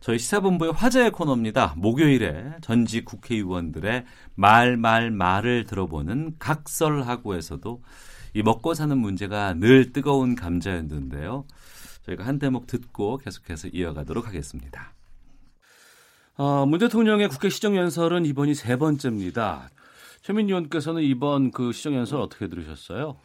저희 0.00 0.18
시사본부의 0.18 0.72
화제의 0.72 1.12
코너입니다. 1.12 1.74
목요일에 1.76 2.54
전직 2.62 3.04
국회의원들의 3.04 4.04
말, 4.34 4.76
말, 4.76 5.12
말을 5.12 5.64
들어보는 5.66 6.34
각설하고에서도 6.40 7.80
이 8.34 8.42
먹고 8.42 8.74
사는 8.74 8.98
문제가 8.98 9.54
늘 9.54 9.92
뜨거운 9.92 10.34
감자였는데요. 10.34 11.44
저희가 12.06 12.24
한 12.26 12.38
대목 12.38 12.66
듣고 12.66 13.18
계속해서 13.18 13.68
이어가도록 13.68 14.26
하겠습니다. 14.26 14.92
어, 16.36 16.66
문 16.66 16.78
대통령의 16.78 17.28
국회 17.28 17.48
시정연설은 17.48 18.24
이번이 18.26 18.54
세 18.54 18.76
번째입니다. 18.76 19.68
최민희 20.22 20.50
의원께서는 20.52 21.02
이번 21.02 21.50
그 21.50 21.72
시정연설 21.72 22.20
어떻게 22.20 22.48
들으셨어요? 22.48 23.16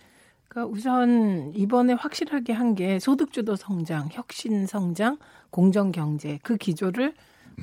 그러니까 0.50 0.72
우선 0.74 1.52
이번에 1.56 1.94
확실하게 1.94 2.54
한 2.54 2.76
게 2.76 3.00
소득주도 3.00 3.56
성장, 3.56 4.08
혁신 4.12 4.66
성장, 4.66 5.18
공정 5.50 5.92
경제 5.92 6.40
그 6.44 6.58
기조를 6.58 7.14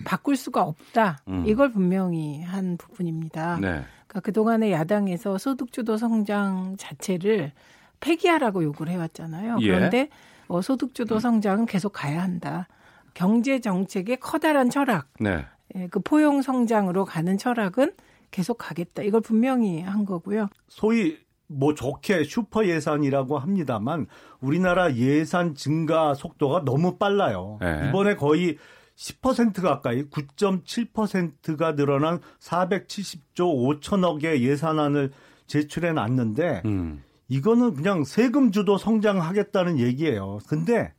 바꿀 0.04 0.36
수가 0.36 0.62
없다. 0.62 1.18
음. 1.28 1.44
이걸 1.46 1.70
분명히 1.70 2.42
한 2.42 2.76
부분입니다. 2.76 3.58
네. 3.60 3.84
그러니까 4.06 4.20
그동안에 4.20 4.72
야당에서 4.72 5.38
소득주도 5.38 5.96
성장 5.96 6.76
자체를 6.78 7.52
폐기하라고 8.00 8.64
요구를 8.64 8.92
해왔잖아요. 8.92 9.58
예. 9.60 9.66
그런데 9.66 10.08
어, 10.48 10.60
소득주도 10.60 11.18
성장은 11.18 11.66
계속 11.66 11.90
가야 11.90 12.22
한다. 12.22 12.68
경제 13.14 13.60
정책의 13.60 14.18
커다란 14.18 14.70
철학, 14.70 15.08
네. 15.20 15.46
예, 15.76 15.88
그 15.88 16.00
포용 16.00 16.42
성장으로 16.42 17.04
가는 17.04 17.38
철학은 17.38 17.92
계속 18.30 18.58
가겠다. 18.58 19.02
이걸 19.02 19.20
분명히 19.20 19.80
한 19.80 20.04
거고요. 20.04 20.48
소위 20.68 21.18
뭐 21.46 21.74
좋게 21.74 22.24
슈퍼 22.24 22.66
예산이라고 22.66 23.38
합니다만 23.38 24.06
우리나라 24.40 24.92
예산 24.94 25.54
증가 25.54 26.14
속도가 26.14 26.64
너무 26.64 26.96
빨라요. 26.96 27.58
네. 27.60 27.88
이번에 27.88 28.16
거의 28.16 28.56
10% 28.96 29.62
가까이 29.62 30.04
9.7%가 30.08 31.74
늘어난 31.74 32.20
470조 32.40 33.80
5천억의 33.80 34.40
예산안을 34.40 35.10
제출해 35.46 35.92
놨는데 35.92 36.62
음. 36.64 37.02
이거는 37.34 37.74
그냥 37.74 38.04
세금 38.04 38.52
주도 38.52 38.78
성장하겠다는 38.78 39.80
얘기예요. 39.80 40.38
근데 40.46 40.94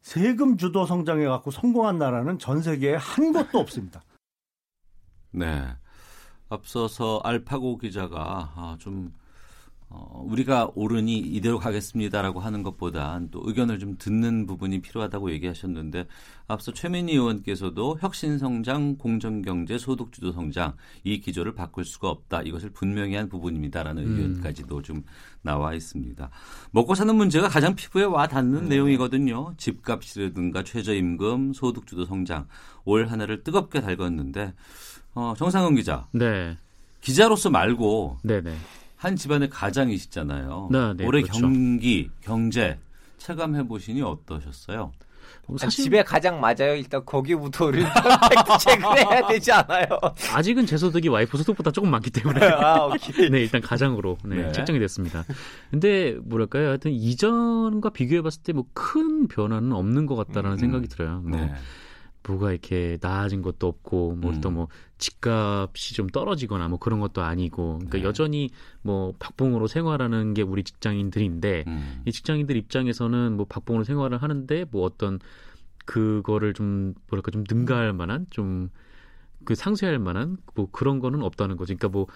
세금 0.00 0.56
주도 0.56 0.86
성장해 0.86 1.26
갖고 1.26 1.50
성공한 1.50 1.98
나라는 1.98 2.38
전 2.38 2.62
세계에 2.62 2.94
한 2.94 3.34
곳도 3.34 3.58
없습니다. 3.58 4.02
네. 5.30 5.62
앞서서 6.48 7.20
알파고 7.22 7.76
기자가 7.76 8.50
아, 8.56 8.76
좀 8.80 9.12
어, 9.90 10.22
우리가 10.26 10.70
옳으니 10.74 11.16
이대로 11.18 11.58
가겠습니다라고 11.58 12.40
하는 12.40 12.62
것보단 12.62 13.30
또 13.30 13.40
의견을 13.44 13.78
좀 13.78 13.96
듣는 13.98 14.46
부분이 14.46 14.82
필요하다고 14.82 15.30
얘기하셨는데 15.32 16.06
앞서 16.46 16.72
최민희 16.74 17.14
의원께서도 17.14 17.98
혁신 18.00 18.36
성장, 18.36 18.96
공정 18.96 19.40
경제, 19.40 19.78
소득 19.78 20.12
주도 20.12 20.30
성장 20.32 20.74
이 21.04 21.20
기조를 21.20 21.54
바꿀 21.54 21.86
수가 21.86 22.10
없다. 22.10 22.42
이것을 22.42 22.70
분명히 22.70 23.14
한 23.14 23.30
부분입니다라는 23.30 24.02
음. 24.02 24.10
의견까지도 24.10 24.82
좀 24.82 25.04
나와 25.40 25.72
있습니다. 25.72 26.28
먹고 26.70 26.94
사는 26.94 27.14
문제가 27.14 27.48
가장 27.48 27.74
피부에 27.74 28.04
와 28.04 28.26
닿는 28.26 28.64
음. 28.64 28.68
내용이거든요. 28.68 29.54
집값이라든가 29.56 30.64
최저임금, 30.64 31.54
소득 31.54 31.86
주도 31.86 32.04
성장 32.04 32.46
올한 32.84 33.22
해를 33.22 33.42
뜨겁게 33.42 33.80
달궜는데 33.80 34.52
어, 35.14 35.32
정상훈 35.36 35.76
기자. 35.76 36.06
네. 36.12 36.58
기자로서 37.00 37.48
말고 37.48 38.18
네네. 38.22 38.54
한 38.98 39.16
집안의 39.16 39.48
가장이시잖아요. 39.50 40.68
네, 40.70 40.94
네, 40.94 41.06
올해 41.06 41.22
그렇죠. 41.22 41.40
경기, 41.40 42.10
경제 42.20 42.78
체감해 43.18 43.66
보시니 43.66 44.02
어떠셨어요? 44.02 44.92
아, 45.62 45.66
집에 45.68 46.02
가장 46.02 46.40
맞아요. 46.40 46.74
일단 46.76 47.02
거기부터 47.04 47.66
우리 47.66 47.78
팩트 47.82 48.58
체크를 48.60 48.98
해야 49.10 49.26
되지 49.26 49.50
않아요? 49.52 49.86
아직은 50.34 50.66
제 50.66 50.76
소득이 50.76 51.08
와이프 51.08 51.36
소득보다 51.38 51.70
조금 51.70 51.90
많기 51.90 52.10
때문에 52.10 52.40
아. 52.52 52.88
네 53.30 53.40
일단 53.40 53.60
가장으로 53.62 54.18
네, 54.24 54.36
네. 54.42 54.52
책정이 54.52 54.78
됐습니다. 54.78 55.24
근데 55.70 56.16
뭐랄까요, 56.24 56.68
하여튼 56.68 56.92
이전과 56.92 57.90
비교해 57.90 58.20
봤을 58.22 58.42
때 58.42 58.52
뭐 58.52 58.64
큰 58.74 59.26
변화는 59.28 59.72
없는 59.72 60.06
것 60.06 60.16
같다라는 60.16 60.56
음. 60.56 60.58
생각이 60.58 60.88
들어요. 60.88 61.20
뭐 61.24 61.38
네. 61.40 61.52
뭐가 62.26 62.50
이렇게 62.52 62.98
나아진 63.00 63.42
것도 63.42 63.66
없고 63.66 64.16
뭐 64.16 64.32
음. 64.32 64.40
또뭐 64.40 64.68
집값이 64.98 65.94
좀 65.94 66.08
떨어지거나 66.08 66.68
뭐 66.68 66.78
그런 66.78 67.00
것도 67.00 67.22
아니고 67.22 67.74
그러니까 67.78 67.98
네. 67.98 68.04
여전히 68.04 68.50
뭐 68.82 69.14
박봉으로 69.18 69.66
생활하는 69.66 70.34
게 70.34 70.42
우리 70.42 70.62
직장인들인데 70.62 71.64
음. 71.66 72.02
이 72.04 72.12
직장인들 72.12 72.56
입장에서는 72.56 73.36
뭐 73.36 73.46
박봉으로 73.48 73.84
생활을 73.84 74.18
하는데 74.18 74.64
뭐 74.70 74.84
어떤 74.84 75.20
그거를 75.86 76.54
좀 76.54 76.94
뭐랄까 77.08 77.30
좀 77.30 77.44
능가할 77.48 77.92
만한 77.92 78.26
좀 78.30 78.70
그 79.44 79.54
상쇄할 79.54 79.98
만한 79.98 80.36
뭐 80.54 80.68
그런 80.70 80.98
거는 80.98 81.22
없다는 81.22 81.56
거죠. 81.56 81.74
그러니까 81.74 81.88
뭐 81.88 82.06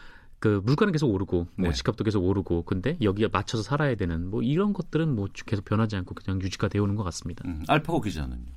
그 0.43 0.61
물가는 0.65 0.91
계속 0.91 1.09
오르고 1.09 1.47
뭐 1.57 1.69
네. 1.69 1.73
집값도 1.73 2.03
계속 2.03 2.25
오르고 2.25 2.65
근데 2.65 2.99
여기에 3.01 3.29
맞춰서 3.31 3.62
살아야 3.62 3.95
되는 3.95 4.29
뭐 4.29 4.43
이런 4.43 4.73
것들은 4.73 5.15
뭐 5.15 5.29
계속 5.33 5.65
변하지 5.65 5.95
않고 5.95 6.17
그냥 6.17 6.43
유지가 6.43 6.67
되어 6.67 6.83
오는 6.83 6.97
것 6.97 7.05
같습니다. 7.05 7.45
음, 7.47 7.62
알파고 7.69 8.01
기자는요. 8.01 8.51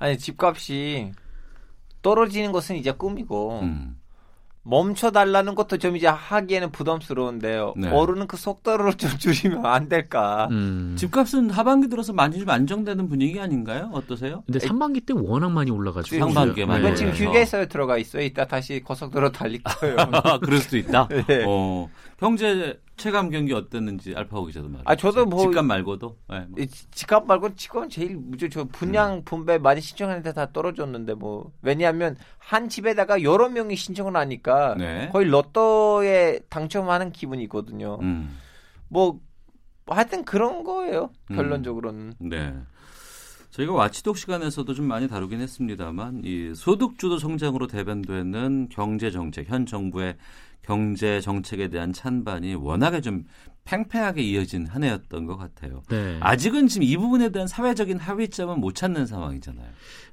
아니 0.00 0.18
집값이 0.18 1.12
떨어지는 2.02 2.50
것은 2.50 2.76
이제 2.76 2.90
꿈이고 2.90 3.60
음. 3.62 3.96
멈춰 4.62 5.10
달라는 5.10 5.54
것도 5.54 5.78
좀 5.78 5.96
이제 5.96 6.06
하기에는 6.06 6.70
부담스러운데요. 6.70 7.74
네. 7.76 7.90
오르는 7.90 8.26
그 8.26 8.36
속도를 8.36 8.94
좀 8.94 9.10
줄이면 9.18 9.64
안 9.64 9.88
될까? 9.88 10.48
음. 10.50 10.94
집값은 10.98 11.50
하반기 11.50 11.88
들어서 11.88 12.12
많이 12.12 12.38
좀 12.38 12.48
안정되는 12.48 13.08
분위기 13.08 13.40
아닌가요? 13.40 13.90
어떠세요? 13.92 14.42
근데 14.46 14.58
상반기 14.58 15.00
때 15.00 15.14
워낙 15.16 15.50
많이 15.50 15.70
올라가지고 15.70 16.18
상반기에 16.26 16.66
많이 16.66 16.80
이건 16.80 16.94
지금. 16.94 17.12
휴게소에 17.12 17.66
들어가 17.68 17.96
있어요. 17.96 18.22
이따 18.22 18.46
다시 18.46 18.80
고속도로 18.80 19.32
달릴 19.32 19.62
거예요. 19.64 19.96
아, 19.98 20.38
그럴 20.38 20.58
수도 20.58 20.76
있다. 20.76 21.08
네. 21.26 21.44
어, 21.46 21.88
경제 22.18 22.78
체감 23.00 23.30
경기 23.30 23.52
어땠는지 23.52 24.14
알파고 24.14 24.46
기자도 24.46 24.68
말해. 24.68 24.82
아, 24.86 24.94
저도 24.94 25.26
뭐- 25.26 25.40
집값 25.42 25.64
말고도. 25.64 26.16
네, 26.28 26.46
뭐. 26.48 26.64
집값 26.92 27.26
말고 27.26 27.56
집값은 27.56 27.88
제일 27.88 28.16
무조 28.16 28.48
저 28.48 28.64
분양 28.64 29.24
분배 29.24 29.58
많이 29.58 29.80
신청하는데 29.80 30.32
다 30.32 30.52
떨어졌는데 30.52 31.14
뭐 31.14 31.50
왜냐하면 31.62 32.16
한 32.38 32.68
집에다가 32.68 33.22
여러 33.22 33.48
명이 33.48 33.74
신청을 33.74 34.14
하니까 34.16 34.76
네. 34.78 35.08
거의 35.12 35.28
로또에 35.28 36.40
당첨하는 36.48 37.10
기분이거든요. 37.10 37.98
음. 38.02 38.38
뭐 38.88 39.18
하여튼 39.86 40.24
그런 40.24 40.62
거예요. 40.62 41.10
음. 41.30 41.36
결론적으로는. 41.36 42.14
네. 42.20 42.54
저희가 43.50 43.72
와치독 43.72 44.16
시간에서도 44.16 44.72
좀 44.74 44.86
많이 44.86 45.08
다루긴 45.08 45.40
했습니다만 45.40 46.22
이 46.24 46.52
소득주도 46.54 47.18
성장으로 47.18 47.66
대변되는 47.66 48.68
경제 48.70 49.10
정책, 49.10 49.48
현 49.48 49.66
정부의 49.66 50.16
경제 50.62 51.20
정책에 51.20 51.68
대한 51.68 51.92
찬반이 51.92 52.54
워낙에 52.54 53.00
좀 53.00 53.24
팽팽하게 53.64 54.22
이어진 54.22 54.66
한 54.66 54.82
해였던 54.82 55.26
것 55.26 55.36
같아요. 55.36 55.82
네. 55.90 56.18
아직은 56.20 56.66
지금 56.66 56.82
이 56.82 56.96
부분에 56.96 57.30
대한 57.30 57.46
사회적인 57.46 57.98
합의점은 57.98 58.58
못 58.60 58.74
찾는 58.74 59.06
상황이잖아요. 59.06 59.68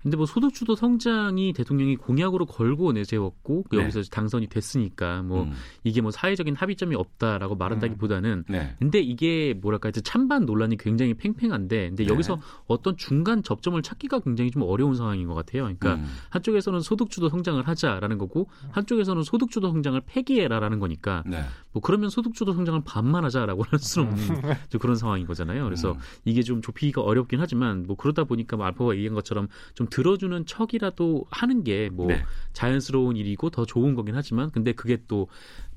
근데 0.07 0.15
뭐 0.15 0.25
소득주도 0.25 0.73
성장이 0.73 1.51
대통령이 1.51 1.97
공약으로 1.97 2.45
걸고 2.45 2.93
내세웠고 2.93 3.65
네. 3.73 3.79
여기서 3.79 4.03
당선이 4.03 4.47
됐으니까 4.47 5.21
뭐 5.21 5.43
음. 5.43 5.51
이게 5.83 5.99
뭐 5.99 6.11
사회적인 6.11 6.55
합의점이 6.55 6.95
없다라고 6.95 7.55
말한다기보다는 7.55 8.45
네. 8.47 8.73
근데 8.79 9.01
이게 9.01 9.53
뭐랄까 9.61 9.89
이제 9.89 9.99
찬반 9.99 10.45
논란이 10.45 10.77
굉장히 10.77 11.13
팽팽한데 11.13 11.89
근데 11.89 12.05
네. 12.05 12.09
여기서 12.09 12.39
어떤 12.67 12.95
중간 12.95 13.43
접점을 13.43 13.81
찾기가 13.81 14.21
굉장히 14.21 14.49
좀 14.49 14.61
어려운 14.61 14.95
상황인 14.95 15.27
것 15.27 15.33
같아요. 15.33 15.63
그러니까 15.63 15.95
음. 15.95 16.07
한쪽에서는 16.29 16.79
소득주도 16.79 17.27
성장을 17.27 17.67
하자라는 17.67 18.17
거고 18.17 18.47
한쪽에서는 18.71 19.23
소득주도 19.23 19.67
성장을 19.71 20.01
폐기해라라는 20.05 20.79
거니까 20.79 21.23
네. 21.25 21.43
뭐 21.73 21.81
그러면 21.81 22.09
소득주도 22.09 22.53
성장을 22.53 22.79
반만 22.85 23.25
하자라고 23.25 23.63
할 23.63 23.77
수는 23.77 24.07
없는 24.07 24.41
좀 24.69 24.79
그런 24.79 24.95
상황인 24.95 25.27
거잖아요. 25.27 25.65
그래서 25.65 25.91
음. 25.91 25.97
이게 26.23 26.43
좀 26.43 26.61
좁히기가 26.61 27.01
어렵긴 27.01 27.41
하지만 27.41 27.83
뭐 27.85 27.97
그러다 27.97 28.23
보니까 28.23 28.55
뭐 28.55 28.65
알파가 28.67 28.95
얘기한 28.95 29.13
것처럼 29.13 29.49
좀 29.73 29.85
들어주는 30.01 30.45
척이라도 30.45 31.25
하는 31.31 31.63
게뭐 31.63 32.05
네. 32.07 32.21
자연스러운 32.53 33.17
일이고 33.17 33.49
더 33.49 33.65
좋은 33.65 33.95
거긴 33.95 34.13
하지만 34.15 34.51
근데 34.51 34.71
그게 34.73 34.97
또 35.07 35.27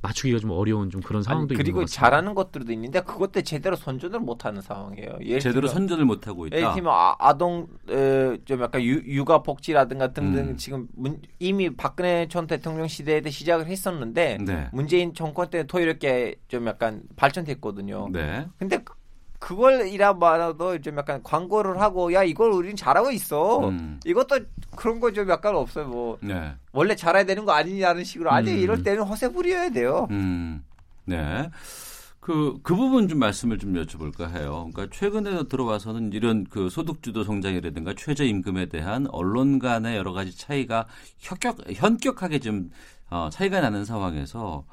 맞추기가 0.02 0.38
좀 0.38 0.50
어려운 0.50 0.90
좀 0.90 1.00
그런 1.00 1.18
아니, 1.20 1.24
상황도 1.24 1.54
있는 1.54 1.56
것 1.58 1.64
그리고 1.64 1.80
같습니다. 1.80 2.00
잘하는 2.00 2.34
것들도 2.34 2.70
있는데 2.72 3.00
그것도 3.00 3.40
제대로 3.42 3.76
선전을 3.76 4.20
못하는 4.20 4.60
상황이에요. 4.60 5.40
제대로 5.40 5.68
들면- 5.68 5.72
선전을 5.72 6.04
못 6.04 6.26
하고 6.26 6.46
있다. 6.46 6.56
예를 6.56 6.72
들면 6.74 6.92
아, 6.92 7.16
아동 7.18 7.66
에, 7.88 8.36
좀 8.44 8.60
약간 8.62 8.82
유, 8.82 8.96
육아 9.06 9.42
복지라든가 9.42 10.12
등등 10.12 10.48
음. 10.50 10.56
지금 10.58 10.86
문, 10.94 11.20
이미 11.38 11.74
박근혜 11.74 12.28
전 12.28 12.46
대통령 12.46 12.88
시대에 12.88 13.22
시작을 13.28 13.66
했었는데 13.66 14.38
네. 14.44 14.68
문재인 14.72 15.14
정권 15.14 15.48
때 15.48 15.66
더 15.66 15.80
이렇게 15.80 16.34
좀 16.48 16.66
약간 16.66 17.02
발전됐거든요. 17.16 18.08
네. 18.12 18.46
근데 18.58 18.82
그- 19.40 19.56
그걸 19.56 19.88
이라봐도 19.88 20.80
좀 20.80 20.96
약간 20.98 21.20
광고를 21.24 21.80
하고 21.80 22.12
야 22.12 22.22
이걸 22.22 22.52
우리는 22.52 22.76
잘하고 22.76 23.10
있어. 23.10 23.68
음. 23.68 23.98
이것도 24.04 24.38
그런 24.76 25.00
거 25.00 25.10
좀 25.10 25.28
약간 25.28 25.56
없어요. 25.56 25.88
뭐 25.88 26.18
네. 26.20 26.52
원래 26.72 26.94
잘해야 26.94 27.24
되는 27.24 27.44
거 27.44 27.52
아니냐는 27.52 28.04
식으로 28.04 28.30
아니 28.30 28.52
음. 28.52 28.58
이럴 28.58 28.82
때는 28.84 29.02
허세 29.02 29.32
부려야 29.32 29.70
돼요. 29.70 30.06
음, 30.10 30.62
네. 31.06 31.50
그, 32.20 32.58
그 32.62 32.76
부분 32.76 33.08
좀 33.08 33.18
말씀을 33.18 33.56
좀 33.58 33.72
여쭤볼까 33.72 34.30
해요. 34.30 34.68
그러니까 34.72 34.94
최근에 34.94 35.44
들어와서는 35.48 36.12
이런 36.12 36.44
그 36.48 36.68
소득주도 36.68 37.24
성장이라든가 37.24 37.94
최저임금에 37.96 38.66
대한 38.66 39.06
언론 39.10 39.58
간의 39.58 39.96
여러 39.96 40.12
가지 40.12 40.36
차이가 40.36 40.86
혁격, 41.18 41.56
현격하게 41.74 42.38
좀 42.40 42.70
어, 43.08 43.30
차이가 43.32 43.60
나는 43.62 43.84
상황에서 43.86 44.64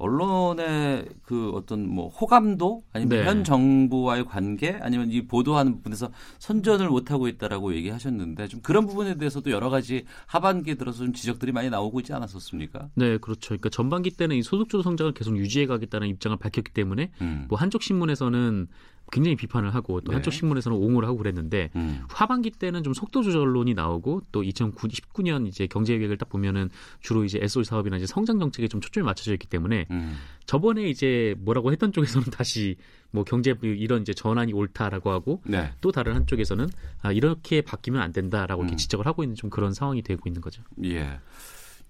언론의 0.00 1.06
그 1.22 1.50
어떤 1.50 1.86
뭐 1.86 2.08
호감도 2.08 2.82
아니면 2.92 3.18
네. 3.18 3.26
현 3.26 3.44
정부와의 3.44 4.24
관계 4.24 4.78
아니면 4.80 5.10
이 5.10 5.26
보도하는 5.26 5.76
부분에서 5.76 6.10
선전을 6.38 6.88
못 6.88 7.10
하고 7.10 7.28
있다라고 7.28 7.74
얘기하셨는데 7.74 8.48
좀 8.48 8.60
그런 8.62 8.86
부분에 8.86 9.16
대해서도 9.18 9.50
여러 9.50 9.68
가지 9.68 10.06
하반기에 10.26 10.76
들어서 10.76 11.04
좀 11.04 11.12
지적들이 11.12 11.52
많이 11.52 11.68
나오고 11.68 12.00
있지 12.00 12.14
않았었습니까? 12.14 12.88
네, 12.94 13.18
그렇죠. 13.18 13.48
그러니까 13.48 13.68
전반기 13.68 14.10
때는 14.10 14.36
이 14.36 14.42
소득주도 14.42 14.82
성장을 14.82 15.12
계속 15.12 15.36
유지해 15.36 15.66
가겠다는 15.66 16.08
입장을 16.08 16.34
밝혔기 16.38 16.72
때문에 16.72 17.10
음. 17.20 17.44
뭐 17.48 17.58
한쪽 17.58 17.82
신문에서는 17.82 18.68
굉장히 19.10 19.36
비판을 19.36 19.74
하고 19.74 20.00
또 20.00 20.12
네. 20.12 20.16
한쪽 20.16 20.32
신문에서는 20.32 20.76
옹호를 20.76 21.08
하고 21.08 21.18
그랬는데 21.18 21.70
음. 21.76 22.02
하반기 22.08 22.50
때는 22.50 22.82
좀 22.82 22.94
속도 22.94 23.22
조절론이 23.22 23.74
나오고 23.74 24.22
또 24.32 24.42
2019년 24.42 25.46
이제 25.46 25.66
경제 25.66 25.96
계획을 25.98 26.16
딱 26.18 26.28
보면은 26.28 26.70
주로 27.00 27.24
이제 27.24 27.38
SOE 27.42 27.64
사업이나 27.64 27.96
이제 27.96 28.06
성장 28.06 28.38
정책에 28.38 28.68
좀 28.68 28.80
초점이 28.80 29.04
맞춰져 29.04 29.32
있기 29.32 29.46
때문에 29.46 29.86
음. 29.90 30.16
저번에 30.46 30.88
이제 30.88 31.34
뭐라고 31.38 31.72
했던 31.72 31.92
쪽에서는 31.92 32.28
다시 32.32 32.76
뭐 33.10 33.24
경제 33.24 33.54
이런 33.62 34.02
이제 34.02 34.14
전환이 34.14 34.52
옳다라고 34.52 35.10
하고 35.10 35.42
네. 35.44 35.72
또 35.80 35.92
다른 35.92 36.14
한쪽에서는 36.14 36.68
아 37.02 37.12
이렇게 37.12 37.60
바뀌면 37.62 38.00
안 38.00 38.12
된다라고 38.12 38.62
이렇게 38.62 38.74
음. 38.74 38.76
지적을 38.76 39.06
하고 39.06 39.22
있는 39.22 39.34
좀 39.36 39.50
그런 39.50 39.74
상황이 39.74 40.02
되고 40.02 40.28
있는 40.28 40.40
거죠. 40.40 40.62
예. 40.84 41.18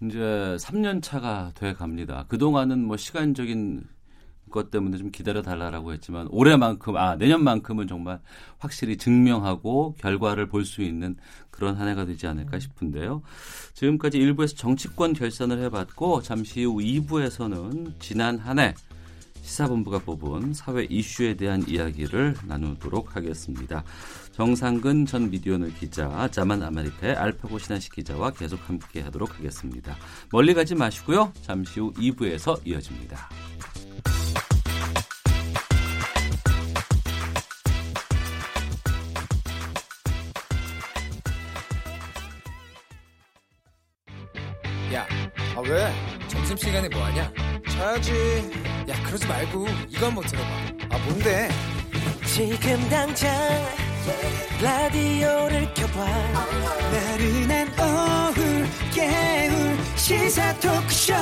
이제 0.02 0.18
3년 0.58 1.02
차가 1.02 1.52
돼 1.54 1.74
갑니다. 1.74 2.24
그동안은 2.28 2.82
뭐 2.84 2.96
시간적인 2.96 3.84
것 4.50 4.70
때문에 4.70 4.98
좀 4.98 5.10
기다려 5.10 5.42
달라라고 5.42 5.92
했지만 5.92 6.26
올해만큼 6.30 6.96
아 6.96 7.16
내년만큼은 7.16 7.86
정말 7.88 8.20
확실히 8.58 8.96
증명하고 8.96 9.96
결과를 9.98 10.48
볼 10.48 10.64
수 10.64 10.82
있는 10.82 11.16
그런 11.50 11.76
한 11.76 11.88
해가 11.88 12.04
되지 12.04 12.26
않을까 12.26 12.58
싶은데요. 12.58 13.22
지금까지 13.74 14.18
1부에서 14.18 14.56
정치권 14.56 15.12
결산을 15.14 15.58
해봤고 15.64 16.22
잠시 16.22 16.64
후 16.64 16.76
2부에서는 16.78 17.98
지난 17.98 18.38
한 18.38 18.58
해 18.58 18.74
시사본부가 19.42 20.00
뽑은 20.00 20.52
사회 20.52 20.84
이슈에 20.84 21.34
대한 21.34 21.64
이야기를 21.66 22.36
나누도록 22.46 23.16
하겠습니다. 23.16 23.82
정상근 24.32 25.06
전 25.06 25.30
미디어널 25.30 25.74
기자, 25.74 26.28
자만 26.30 26.62
아메리카의 26.62 27.14
알파고 27.16 27.58
신한식 27.58 27.94
기자와 27.94 28.32
계속 28.32 28.60
함께 28.68 29.00
하도록 29.00 29.38
하겠습니다. 29.38 29.96
멀리 30.30 30.54
가지 30.54 30.74
마시고요. 30.74 31.32
잠시 31.42 31.80
후 31.80 31.92
2부에서 31.94 32.60
이어집니다. 32.66 33.28
야, 44.92 45.06
아 45.56 45.60
왜? 45.60 45.92
점심시간에 46.28 46.88
뭐하냐? 46.88 47.32
자야지. 47.68 48.12
야, 48.88 49.02
그러지 49.04 49.26
말고 49.26 49.66
이거 49.88 50.06
한번 50.06 50.24
들어봐. 50.24 50.48
아, 50.90 50.98
뭔데? 50.98 51.48
지금 52.26 52.88
당장 52.88 53.30
라디오를 54.62 55.74
켜봐. 55.74 56.04
나른한 56.92 57.68
오후 57.78 58.40
깨울 58.94 59.76
시사 59.96 60.52
토크쇼. 60.60 61.14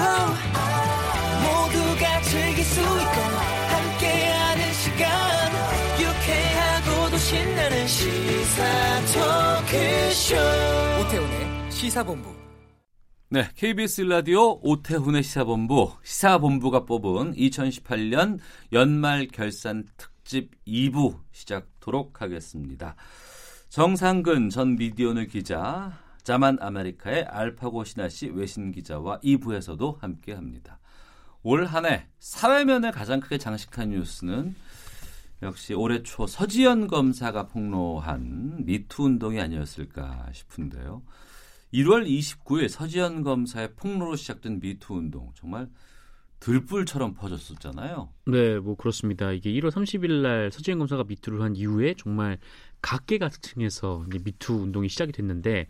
모두가 1.43 2.23
즐길 2.23 2.65
수 2.65 2.81
있고 2.81 3.21
함께하는 3.69 4.73
시간. 4.73 5.53
유쾌하고도 6.01 7.19
신나는 7.19 7.87
시사 7.87 8.65
토크쇼. 9.15 10.37
오태훈의 11.01 11.71
시사본부. 11.71 12.39
네, 13.31 13.47
KBS 13.55 14.01
라디오 14.03 14.59
오태훈의 14.63 15.23
시사본부, 15.23 15.93
시사본부가 16.03 16.87
뽑은 16.87 17.35
2018년 17.35 18.39
연말 18.73 19.29
결산 19.29 19.85
특 19.99 20.18
집 20.29 20.51
2부 20.67 21.19
시작토록 21.33 22.21
하겠습니다. 22.21 22.97
정상근 23.71 24.51
전 24.51 24.77
미디어널 24.77 25.27
기자, 25.27 25.99
자만 26.23 26.59
아메리카의 26.61 27.25
알파고 27.25 27.85
신하 27.85 28.11
씨 28.11 28.29
외신 28.29 28.71
기자와 28.71 29.21
2부에서도 29.21 29.99
함께합니다. 29.99 30.81
올 31.43 31.65
한 31.65 31.87
해 31.87 32.09
사회면을 32.19 32.93
가장 32.93 33.21
크게 33.21 33.39
장식한 33.39 33.89
뉴스는 33.89 34.55
역시 35.41 35.73
올해 35.73 36.03
초 36.03 36.27
서지현 36.27 36.89
검사가 36.89 37.47
폭로한 37.47 38.67
미투 38.67 39.05
운동이 39.05 39.41
아니었을까 39.41 40.29
싶은데요. 40.35 41.01
1월 41.73 42.07
29일 42.07 42.69
서지현 42.69 43.23
검사의 43.23 43.77
폭로로 43.77 44.15
시작된 44.17 44.61
미투 44.61 44.93
운동 44.93 45.33
정말 45.35 45.71
들불처럼 46.41 47.15
퍼졌었잖아요. 47.15 48.09
네, 48.27 48.59
뭐 48.59 48.77
그렇습니다. 48.77 49.33
이게 49.33 49.51
1월 49.53 49.71
30일 49.71 50.23
날 50.23 50.51
서지현 50.51 50.79
검사가 50.79 51.05
미투를 51.05 51.43
한 51.43 51.57
이후에 51.57 51.95
정말 51.97 52.39
각계각층에서 52.83 54.07
이제 54.09 54.19
미투 54.23 54.55
운동이 54.55 54.89
시작이 54.89 55.13
됐는데 55.13 55.67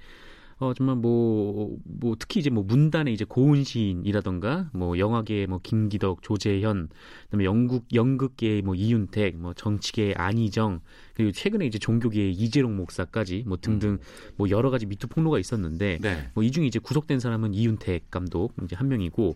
어 0.60 0.74
정말 0.74 0.96
뭐, 0.96 1.76
뭐 1.84 2.16
특히 2.18 2.40
이제 2.40 2.50
뭐 2.50 2.64
문단에 2.64 3.12
이제 3.12 3.24
고은 3.24 3.62
시인이라던가 3.62 4.70
뭐 4.72 4.98
영화계의 4.98 5.46
뭐 5.46 5.60
김기덕, 5.62 6.22
조재현, 6.22 6.88
그다음에 7.26 7.44
영국 7.44 7.86
연극계의 7.94 8.62
뭐 8.62 8.74
이윤택, 8.74 9.36
뭐 9.36 9.54
정치계의 9.54 10.16
안희정, 10.16 10.80
그리고 11.18 11.32
최근에 11.32 11.66
이제 11.66 11.80
종교계의 11.80 12.32
이재록 12.32 12.76
목사까지 12.76 13.42
뭐 13.44 13.58
등등 13.60 13.90
음. 13.90 13.98
뭐 14.36 14.48
여러 14.50 14.70
가지 14.70 14.86
미투 14.86 15.08
폭로가 15.08 15.40
있었는데 15.40 15.98
네. 16.00 16.30
뭐 16.34 16.49
이 16.49 16.53
중에 16.52 16.64
이제 16.64 16.78
구속된 16.78 17.18
사람은 17.18 17.54
이윤택 17.54 18.08
감독 18.08 18.54
이제 18.62 18.76
한 18.76 18.86
명이고 18.86 19.34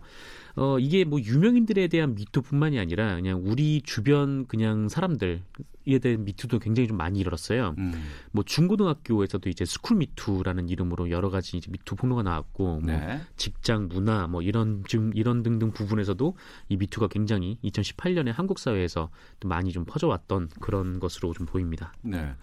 어 0.55 0.79
이게 0.79 1.03
뭐 1.03 1.19
유명인들에 1.19 1.89
대한 1.89 2.15
미투뿐만이 2.15 2.79
아니라 2.79 3.15
그냥 3.15 3.41
우리 3.43 3.81
주변 3.81 4.47
그냥 4.47 4.87
사람들에 4.87 5.99
대한 5.99 6.23
미투도 6.23 6.59
굉장히 6.59 6.87
좀 6.87 6.95
많이 6.95 7.19
일어났어요. 7.19 7.75
음. 7.77 7.93
뭐 8.31 8.45
중고등학교에서도 8.45 9.49
이제 9.49 9.65
스쿨 9.65 9.97
미투라는 9.97 10.69
이름으로 10.69 11.09
여러 11.09 11.29
가지 11.29 11.57
이제 11.57 11.69
미투 11.69 11.97
폭로가 11.97 12.23
나왔고 12.23 12.79
뭐 12.79 12.81
네. 12.83 13.19
직장 13.35 13.89
문화 13.89 14.27
뭐 14.27 14.41
이런 14.41 14.85
좀 14.87 15.11
이런 15.13 15.43
등등 15.43 15.71
부분에서도 15.71 16.37
이 16.69 16.77
미투가 16.77 17.09
굉장히 17.09 17.57
2018년에 17.65 18.31
한국 18.31 18.59
사회에서 18.59 19.09
또 19.41 19.49
많이 19.49 19.73
좀 19.73 19.83
퍼져왔던 19.83 20.51
그런 20.61 21.01
것으로 21.01 21.33
좀 21.33 21.45
보입니다. 21.45 21.72
네. 22.01 22.33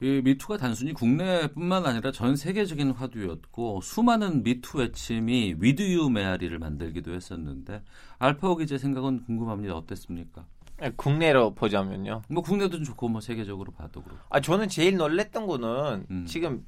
이 0.00 0.20
미투가 0.24 0.56
단순히 0.56 0.92
국내뿐만 0.92 1.86
아니라 1.86 2.10
전 2.10 2.34
세계적인 2.34 2.90
화두였고 2.90 3.80
수많은 3.82 4.42
미투 4.42 4.78
외침이 4.78 5.54
위드유 5.58 6.08
메아리를 6.08 6.58
만들기도 6.58 7.14
했었는데 7.14 7.82
알파오 8.18 8.56
기자 8.56 8.78
생각은 8.78 9.24
궁금합니다. 9.24 9.76
어땠습니까? 9.76 10.44
네, 10.80 10.90
국내로 10.96 11.54
보자면요. 11.54 12.22
뭐 12.28 12.42
국내도 12.42 12.82
좋고 12.82 13.08
뭐 13.08 13.20
세계적으로 13.20 13.70
봐도 13.70 14.02
그렇고. 14.02 14.20
아 14.28 14.40
저는 14.40 14.68
제일 14.68 14.96
놀랬던 14.96 15.46
거는 15.46 16.06
음. 16.10 16.24
지금 16.26 16.66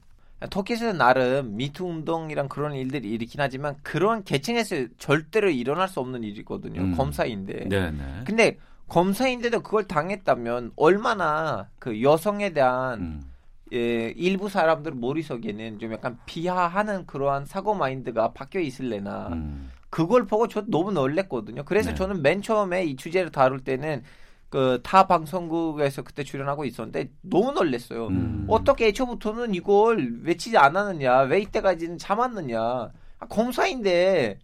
터키에서 0.50 0.92
나름 0.92 1.56
미투 1.56 1.84
운동이랑 1.84 2.48
그런 2.48 2.74
일들이 2.74 3.10
일으키긴 3.10 3.40
하지만 3.40 3.74
그런 3.82 4.22
계층에서 4.22 4.86
절대로 4.98 5.50
일어날 5.50 5.88
수 5.88 5.98
없는 5.98 6.22
일이거든요. 6.22 6.80
음. 6.80 6.96
검사인데. 6.96 7.68
네네. 7.68 8.22
근데 8.24 8.58
검사인데도 8.88 9.60
그걸 9.62 9.84
당했다면 9.84 10.72
얼마나 10.76 11.68
그 11.78 12.02
여성에 12.02 12.52
대한 12.52 13.00
음. 13.00 13.30
예, 13.72 14.12
일부 14.16 14.48
사람들 14.48 14.92
머릿속에는 14.92 15.78
좀 15.78 15.92
약간 15.92 16.18
비하하는 16.26 17.06
그러한 17.06 17.46
사고 17.46 17.74
마인드가 17.74 18.32
바뀌어 18.32 18.60
있을래나 18.60 19.28
음. 19.32 19.70
그걸 19.90 20.26
보고 20.26 20.48
저도 20.48 20.70
너무 20.70 20.92
놀랬거든요. 20.92 21.64
그래서 21.64 21.90
네. 21.90 21.96
저는 21.96 22.22
맨 22.22 22.42
처음에 22.42 22.84
이 22.84 22.96
주제를 22.96 23.30
다룰 23.30 23.60
때는 23.60 24.02
그 24.50 24.78
타 24.84 25.08
방송국에서 25.08 26.02
그때 26.02 26.22
출연하고 26.22 26.64
있었는데 26.64 27.10
너무 27.22 27.50
놀랬어요. 27.52 28.06
음. 28.08 28.46
어떻게 28.48 28.86
애초부터는 28.88 29.52
이걸 29.54 30.20
외치지 30.22 30.56
않았느냐? 30.58 31.22
왜 31.22 31.40
이때까지는 31.40 31.98
참았느냐? 31.98 32.60
아, 32.60 33.26
검사인데 33.28 34.38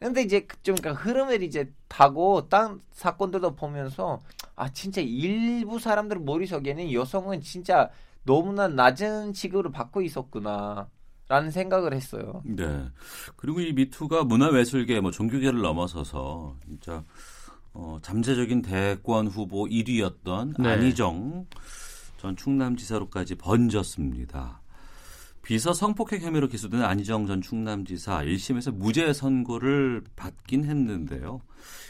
근데 0.00 0.22
이제 0.22 0.46
좀 0.62 0.74
그러니까 0.76 1.02
흐름을 1.02 1.42
이제 1.42 1.70
타고 1.86 2.48
딴 2.48 2.80
사건들도 2.92 3.54
보면서 3.54 4.18
아 4.56 4.68
진짜 4.72 5.02
일부 5.02 5.78
사람들 5.78 6.20
머릿속에는 6.20 6.90
여성은 6.90 7.42
진짜 7.42 7.90
너무나 8.24 8.66
낮은 8.66 9.34
취급을 9.34 9.70
받고 9.70 10.02
있었구나. 10.02 10.88
라는 11.28 11.52
생각을 11.52 11.94
했어요. 11.94 12.42
네. 12.44 12.88
그리고 13.36 13.60
이 13.60 13.72
미투가 13.72 14.24
문화예술계, 14.24 14.98
뭐 14.98 15.12
종교계를 15.12 15.60
넘어서서 15.60 16.56
진짜 16.66 17.04
어, 17.72 18.00
잠재적인 18.02 18.62
대권 18.62 19.28
후보 19.28 19.66
1위였던 19.66 20.60
네. 20.60 20.70
안희정 20.70 21.46
전 22.16 22.34
충남지사로까지 22.34 23.36
번졌습니다. 23.36 24.60
비서 25.42 25.72
성폭행 25.72 26.20
혐의로 26.20 26.48
기소된 26.48 26.82
안희정 26.82 27.26
전 27.26 27.40
충남지사 27.40 28.24
1심에서 28.24 28.74
무죄 28.74 29.12
선고를 29.12 30.04
받긴 30.14 30.64
했는데요. 30.64 31.40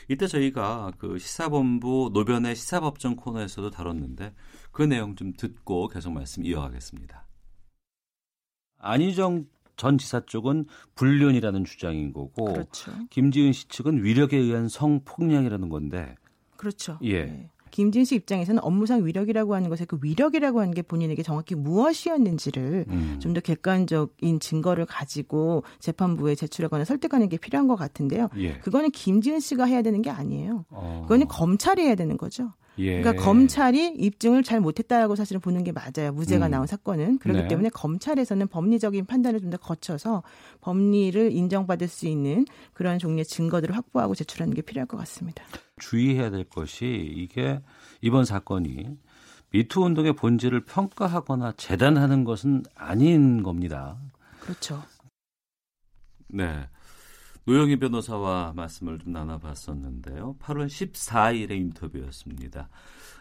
이때 0.09 0.27
저희가 0.27 0.93
그 0.99 1.19
시사본부 1.19 2.11
노변의 2.13 2.57
시사법정 2.57 3.17
코너에서도 3.17 3.71
다뤘는데 3.71 4.35
그 4.73 4.83
내용 4.83 5.17
좀 5.17 5.33
듣고 5.33 5.89
계속 5.89 6.13
말씀 6.13 6.45
이어가겠습니다. 6.45 7.27
안희정 8.79 9.47
전 9.77 9.99
지사 9.99 10.21
쪽은 10.21 10.67
불륜이라는 10.95 11.65
주장인 11.65 12.13
거고 12.13 12.53
그렇죠. 12.53 12.93
김지은 13.11 13.53
씨 13.53 13.69
측은 13.69 14.05
위력에 14.05 14.37
의한 14.37 14.69
성폭력이라는 14.69 15.69
건데 15.69 16.15
그렇죠. 16.57 16.99
예. 17.03 17.25
네. 17.25 17.51
김진 17.71 18.05
씨 18.05 18.15
입장에서는 18.17 18.63
업무상 18.65 19.05
위력이라고 19.05 19.55
하는 19.55 19.69
것에 19.69 19.85
그 19.85 19.99
위력이라고 20.01 20.61
하는 20.61 20.73
게 20.73 20.83
본인에게 20.83 21.23
정확히 21.23 21.55
무엇이었는지를 21.55 22.87
음. 22.89 23.17
좀더 23.21 23.41
객관적인 23.41 24.41
증거를 24.41 24.87
가지고 24.87 25.65
재판부에 25.79 26.35
제출하거나 26.35 26.85
설득하는 26.85 27.29
게 27.29 27.37
필요한 27.37 27.69
것 27.69 27.77
같은데요. 27.77 28.29
예. 28.39 28.55
그거는 28.59 28.91
김지은 28.91 29.41
씨가 29.41 29.65
해야 29.65 29.83
되는 29.83 30.03
게 30.03 30.11
아니에요. 30.11 30.65
어. 30.71 31.03
그거는 31.03 31.29
검찰이 31.29 31.83
해야 31.83 31.95
되는 31.95 32.17
거죠. 32.17 32.53
예. 32.79 33.03
그러니까 33.03 33.23
검찰이 33.23 33.89
입증을 33.99 34.43
잘 34.43 34.61
못했다라고 34.61 35.17
사실은 35.17 35.41
보는 35.41 35.65
게 35.65 35.73
맞아요. 35.73 36.13
무죄가 36.13 36.47
음. 36.47 36.51
나온 36.51 36.67
사건은 36.67 37.19
그렇기 37.19 37.43
네. 37.43 37.49
때문에 37.49 37.69
검찰에서는 37.69 38.47
법리적인 38.49 39.05
판단을 39.07 39.41
좀 39.41 39.51
더 39.51 39.57
거쳐서 39.57 40.23
법리를 40.61 41.33
인정받을 41.33 41.89
수 41.89 42.07
있는 42.07 42.47
그런 42.73 43.01
종류의 43.01 43.25
증거들을 43.25 43.77
확보하고 43.77 44.15
제출하는 44.15 44.55
게 44.55 44.63
필요할 44.63 44.87
것 44.87 44.97
같습니다. 44.99 45.43
주의해야 45.81 46.31
될 46.31 46.45
것이 46.45 46.87
이게 47.17 47.61
이번 48.01 48.25
사건이 48.25 48.97
미투 49.51 49.83
운동의 49.83 50.13
본질을 50.13 50.65
평가하거나 50.65 51.55
재단하는 51.57 52.23
것은 52.23 52.63
아닌 52.77 53.43
겁니다. 53.43 53.99
그렇죠. 54.41 54.83
네. 56.29 56.69
노영희 57.45 57.81
변호사와 57.81 58.53
말씀을 58.55 58.99
좀 59.01 59.13
나눠봤었는데요. 59.13 60.37
8월 60.39 60.67
14일의 60.67 61.53
인터뷰였습니다. 61.53 62.69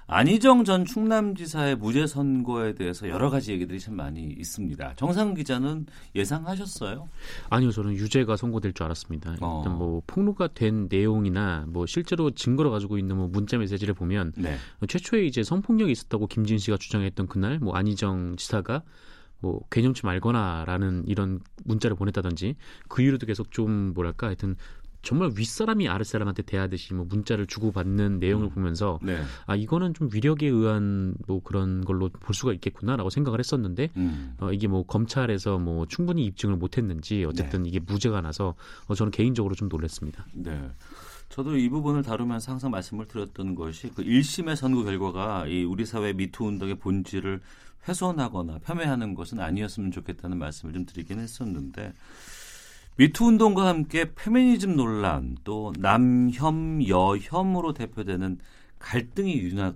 안희정 0.10 0.64
전 0.64 0.86
충남지사의 0.86 1.76
무죄 1.76 2.08
선고에 2.08 2.74
대해서 2.74 3.08
여러 3.08 3.30
가지 3.30 3.52
얘기들이 3.52 3.80
참 3.80 3.96
많이 3.96 4.24
있습니다. 4.24 4.96
정상 4.96 5.36
기자는 5.36 5.86
예상하셨어요? 6.16 7.08
아니요, 7.50 7.72
저는 7.72 7.94
유죄가 7.94 8.36
선고될 8.36 8.74
줄 8.74 8.86
알았습니다. 8.86 9.36
어. 9.40 9.62
일단 9.64 9.78
뭐 9.78 10.02
폭로가 10.08 10.48
된 10.48 10.88
내용이나 10.90 11.66
뭐 11.68 11.86
실제로 11.86 12.32
증거로 12.32 12.72
가지고 12.72 12.98
있는 12.98 13.18
뭐 13.18 13.28
문자 13.28 13.58
메시지를 13.60 13.94
보면 13.94 14.34
네. 14.36 14.58
최초에 14.88 15.26
이제 15.26 15.44
성폭력이 15.44 15.92
있었다고 15.92 16.26
김진 16.26 16.58
씨가 16.58 16.78
주장했던 16.78 17.28
그날 17.28 17.60
뭐 17.60 17.76
안희정 17.76 18.36
지사가 18.36 18.82
뭐 19.42 19.62
개념치 19.70 20.06
말거나라는 20.06 21.06
이런 21.08 21.40
문자를 21.66 21.96
보냈다든지 21.96 22.56
그 22.88 23.02
이후로도 23.02 23.26
계속 23.26 23.52
좀 23.52 23.94
뭐랄까 23.94 24.28
하여튼 24.28 24.56
정말 25.02 25.32
윗사람이 25.36 25.88
아랫사람한테 25.88 26.44
대하듯이 26.44 26.94
뭐 26.94 27.06
문자를 27.08 27.48
주고받는 27.48 28.20
내용을 28.20 28.50
보면서 28.50 29.00
네. 29.02 29.22
아 29.46 29.56
이거는 29.56 29.94
좀 29.94 30.10
위력에 30.12 30.48
의한 30.48 31.16
뭐 31.28 31.42
그런 31.42 31.84
걸로 31.86 32.10
볼 32.10 32.36
수가 32.36 32.54
있겠구나라고 32.54 33.10
생각을 33.10 33.40
했었는데 33.40 33.90
음. 33.96 34.36
어, 34.40 34.52
이게 34.52 34.68
뭐 34.68 34.84
검찰에서 34.84 35.58
뭐 35.58 35.86
충분히 35.86 36.26
입증을 36.26 36.58
못했는지 36.58 37.24
어쨌든 37.26 37.66
이게 37.66 37.80
무죄가 37.80 38.22
나서 38.22 38.56
어, 38.88 38.96
저는 38.96 39.12
개인적으로 39.12 39.56
좀 39.56 39.70
놀랐습니다. 39.70 40.26
네. 40.34 40.70
저도 41.30 41.56
이 41.58 41.70
부분을 41.70 42.02
다루면서 42.02 42.52
항상 42.52 42.72
말씀을 42.72 43.08
드렸던 43.08 43.56
것이 43.56 43.92
그 43.96 44.04
1심의 44.04 44.56
선고 44.56 44.84
결과가 44.84 45.46
이 45.48 45.64
우리 45.64 45.86
사회 45.86 46.12
미투 46.12 46.44
운동의 46.44 46.76
본질을 46.80 47.40
훼손하거나 47.88 48.60
폄훼하는 48.60 49.14
것은 49.14 49.40
아니었으면 49.40 49.92
좋겠다는 49.92 50.38
말씀을 50.38 50.74
좀 50.74 50.86
드리긴 50.86 51.20
했었는데 51.20 51.94
미투 53.00 53.28
운동과 53.28 53.66
함께 53.66 54.14
페미니즘 54.14 54.76
논란 54.76 55.38
또 55.46 55.72
남혐 55.80 56.86
여혐으로 56.86 57.74
대표되는 57.74 58.40
갈등이 58.78 59.38
유나, 59.40 59.74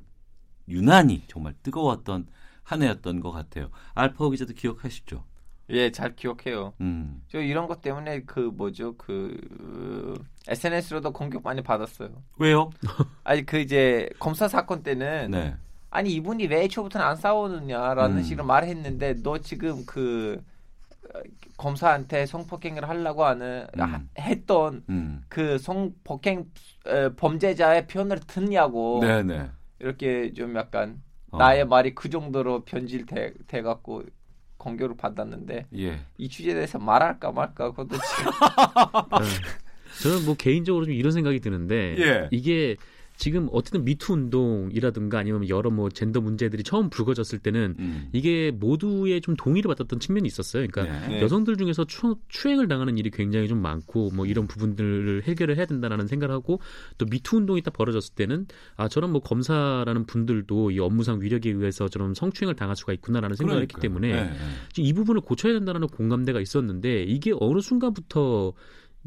유난히 0.68 1.24
정말 1.28 1.54
뜨거웠던 1.64 2.28
한 2.64 2.82
해였던 2.82 3.22
것 3.22 3.32
같아요. 3.32 3.70
알파오 3.94 4.30
기자도 4.32 4.54
기억하시죠? 4.54 5.24
예, 5.70 5.90
잘 5.90 6.18
기억해요. 6.18 6.74
음. 6.82 7.22
저 7.30 7.40
이런 7.40 7.68
것 7.68 7.82
때문에 7.82 8.24
그 8.24 8.42
뭐죠 8.42 8.98
그 8.98 9.40
SNS로도 10.50 11.14
공격 11.14 11.44
많이 11.44 11.62
받았어요. 11.62 12.10
왜요? 12.40 12.72
아니 13.24 13.46
그 13.46 13.58
이제 13.58 14.10
검사 14.20 14.50
사건 14.50 14.84
때는 14.84 15.32
네. 15.32 15.56
아니 15.92 16.12
이분이 16.12 16.48
왜 16.48 16.64
애초부터는 16.64 17.08
안 17.08 17.16
싸우느냐라는 17.16 18.18
음. 18.18 18.24
식으로 18.24 18.44
말했는데 18.44 19.22
너 19.24 19.38
지금 19.38 19.86
그 19.86 20.44
어, 20.44 20.53
검사한테 21.58 22.26
성폭행을 22.26 22.88
하려고 22.90 23.26
하는 23.26 23.68
하- 23.78 24.02
했던 24.20 24.84
음. 24.90 25.24
그 25.30 25.58
성폭행 25.58 26.46
어, 26.86 27.10
범죄자의 27.16 27.88
표현을 27.88 28.20
듣냐고 28.22 29.00
네네. 29.02 29.50
이렇게 29.80 30.34
좀 30.34 30.56
약간 30.56 31.02
어. 31.32 31.38
나의 31.38 31.66
말이 31.66 31.94
그 31.96 32.10
정도로 32.10 32.64
변질돼 32.66 33.34
돼 33.48 33.62
갖고 33.62 34.04
공격을 34.58 34.96
받았는데 34.98 35.68
예. 35.78 36.00
이 36.18 36.30
주제에 36.30 36.54
대해서 36.54 36.80
말할까 36.80 37.32
말까 37.32 37.72
그것도 37.72 37.98
지금 37.98 38.32
저는 40.02 40.26
뭐 40.26 40.36
개인적으로 40.36 40.86
좀 40.86 40.94
이런 40.94 41.12
생각이 41.12 41.40
드는데 41.40 41.96
예. 42.00 42.28
이게 42.32 42.76
지금 43.16 43.48
어쨌든 43.52 43.86
미투 43.86 44.14
운동이라든가 44.14 45.20
아니면 45.20 45.48
여러 45.48 45.70
뭐 45.70 45.90
젠더 45.90 46.22
문제들이 46.22 46.64
처음 46.64 46.90
불거졌을 46.90 47.40
때는 47.40 47.76
음. 47.80 48.10
이게 48.12 48.52
모두의 48.52 49.22
좀 49.22 49.36
동의를 49.36 49.70
받았던 49.70 50.00
측면이 50.00 50.28
있었어요. 50.28 50.66
그러니까 50.68 51.08
네. 51.08 51.22
여성들 51.22 51.58
중에서 51.58 51.86
추, 51.86 52.16
추행을 52.28 52.68
당하는 52.68 52.98
일이 52.98 53.12
굉장히 53.12 53.48
좀 53.48 53.60
많고 53.60 54.12
뭐 54.14 54.26
이런 54.26 54.48
부분들을 54.48 55.24
해결을 55.24 55.58
해야 55.58 55.66
된다라는 55.66 56.08
생각을 56.08 56.34
하고 56.34 56.60
또 56.98 57.06
미투 57.06 57.38
운동이 57.38 57.62
딱 57.62 57.74
벌어졌을 57.74 58.16
때는 58.16 58.48
아 58.76 58.88
저런 58.88 59.12
뭐 59.12 59.22
검사라는 59.22 60.06
분들도 60.06 60.72
이 60.72 60.80
업무상 60.80 61.22
위력에 61.22 61.52
의해서 61.52 61.88
저런 61.88 62.14
성추행을 62.14 62.56
당할 62.56 62.76
수가 62.76 62.94
있구나라는 62.94 63.36
생각을 63.36 63.62
했기 63.62 63.76
그러니까요. 63.76 64.02
때문에 64.02 64.24
네, 64.24 64.30
네. 64.32 64.38
지금 64.74 64.88
이 64.88 64.94
부분을 64.94 65.22
고쳐야 65.22 65.54
된다는 65.54 65.88
공감대가 65.88 66.42
있었는데 66.42 67.04
이게 67.04 67.32
어느 67.40 67.62
순간부터 67.62 68.54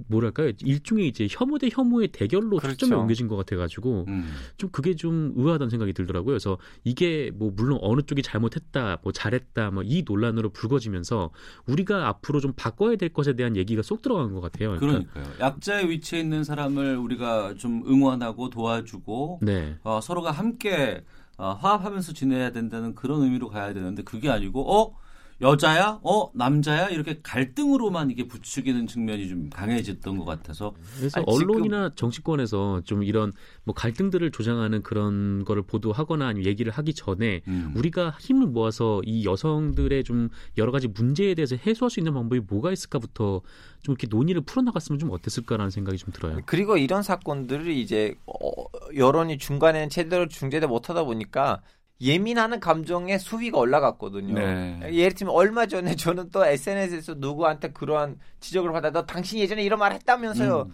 뭐랄까요 0.08 0.52
일종의 0.62 1.08
이제 1.08 1.26
혐오 1.30 1.58
대 1.58 1.70
혐오의 1.72 2.08
대결로 2.08 2.60
초점이 2.60 2.90
그렇죠. 2.90 3.00
옮겨진 3.00 3.28
것 3.28 3.36
같아가지고 3.36 4.04
음. 4.08 4.30
좀 4.58 4.68
그게 4.70 4.94
좀 4.94 5.32
의아하다는 5.36 5.70
생각이 5.70 5.94
들더라고요. 5.94 6.32
그래서 6.32 6.58
이게 6.84 7.30
뭐 7.34 7.50
물론 7.56 7.78
어느 7.80 8.02
쪽이 8.02 8.22
잘못했다, 8.22 8.98
뭐 9.02 9.12
잘했다, 9.12 9.70
뭐 9.70 9.86
이 9.86 10.02
논란으로 10.06 10.50
불거지면서 10.50 11.30
우리가 11.66 12.08
앞으로 12.08 12.40
좀 12.40 12.52
바꿔야 12.56 12.96
될 12.96 13.08
것에 13.10 13.34
대한 13.34 13.56
얘기가 13.56 13.82
쏙 13.82 14.02
들어간 14.02 14.32
것 14.34 14.40
같아요. 14.40 14.76
그러니까 14.78 15.10
그러니까요. 15.12 15.40
약자의 15.40 15.88
위치에 15.88 16.20
있는 16.20 16.44
사람을 16.44 16.96
우리가 16.96 17.54
좀 17.56 17.82
응원하고 17.86 18.50
도와주고 18.50 19.40
네. 19.42 19.76
어, 19.84 20.00
서로가 20.02 20.32
함께 20.32 21.04
어, 21.38 21.52
화합하면서 21.52 22.12
지내야 22.14 22.50
된다는 22.52 22.94
그런 22.94 23.22
의미로 23.22 23.48
가야 23.48 23.72
되는데 23.74 24.02
그게 24.02 24.28
아니고 24.30 24.72
어 24.74 24.96
여자야, 25.40 26.00
어 26.02 26.30
남자야 26.32 26.88
이렇게 26.88 27.20
갈등으로만 27.22 28.10
이게 28.10 28.26
부추기는 28.26 28.86
측면이 28.86 29.28
좀 29.28 29.50
강해졌던 29.50 30.16
것 30.16 30.24
같아서 30.24 30.72
그래서 30.96 31.20
아니, 31.20 31.26
언론이나 31.28 31.92
정치권에서 31.94 32.82
좀 32.84 33.02
이런 33.02 33.32
뭐 33.64 33.74
갈등들을 33.74 34.30
조장하는 34.30 34.82
그런 34.82 35.44
거를 35.44 35.62
보도하거나 35.62 36.26
아니면 36.26 36.46
얘기를 36.46 36.72
하기 36.72 36.94
전에 36.94 37.42
음. 37.48 37.72
우리가 37.76 38.16
힘을 38.18 38.46
모아서 38.46 39.02
이 39.04 39.26
여성들의 39.26 40.04
좀 40.04 40.30
여러 40.56 40.72
가지 40.72 40.88
문제에 40.88 41.34
대해서 41.34 41.54
해소할 41.54 41.90
수 41.90 42.00
있는 42.00 42.14
방법이 42.14 42.40
뭐가 42.48 42.72
있을까부터 42.72 43.42
좀 43.82 43.92
이렇게 43.92 44.06
논의를 44.06 44.40
풀어나갔으면 44.40 44.98
좀 44.98 45.10
어땠을까라는 45.10 45.70
생각이 45.70 45.98
좀 45.98 46.12
들어요. 46.14 46.40
그리고 46.46 46.78
이런 46.78 47.02
사건들을 47.02 47.68
이제 47.68 48.14
어, 48.24 48.50
여론이 48.96 49.36
중간에는 49.36 49.90
제대로 49.90 50.28
중재를 50.28 50.68
못하다 50.68 51.04
보니까 51.04 51.60
예민하는 52.00 52.60
감정의 52.60 53.18
수위가 53.18 53.58
올라갔거든요. 53.58 54.34
네. 54.34 54.80
예를 54.92 55.14
들면 55.14 55.34
얼마 55.34 55.66
전에 55.66 55.96
저는 55.96 56.30
또 56.30 56.44
SNS에서 56.44 57.14
누구한테 57.14 57.72
그러한 57.72 58.18
지적을 58.40 58.72
받아 58.72 58.90
너 58.90 59.06
당신 59.06 59.38
예전에 59.38 59.62
이런 59.62 59.78
말 59.78 59.92
했다면서요. 59.92 60.66
음. 60.68 60.72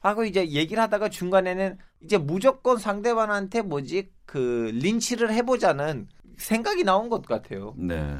하고 0.00 0.24
이제 0.24 0.46
얘기를 0.48 0.82
하다가 0.82 1.08
중간에는 1.08 1.78
이제 2.02 2.18
무조건 2.18 2.76
상대방한테 2.76 3.62
뭐지 3.62 4.10
그 4.26 4.70
린치를 4.74 5.32
해보자는 5.32 6.08
생각이 6.36 6.84
나온 6.84 7.08
것 7.08 7.24
같아요. 7.24 7.74
네. 7.78 8.18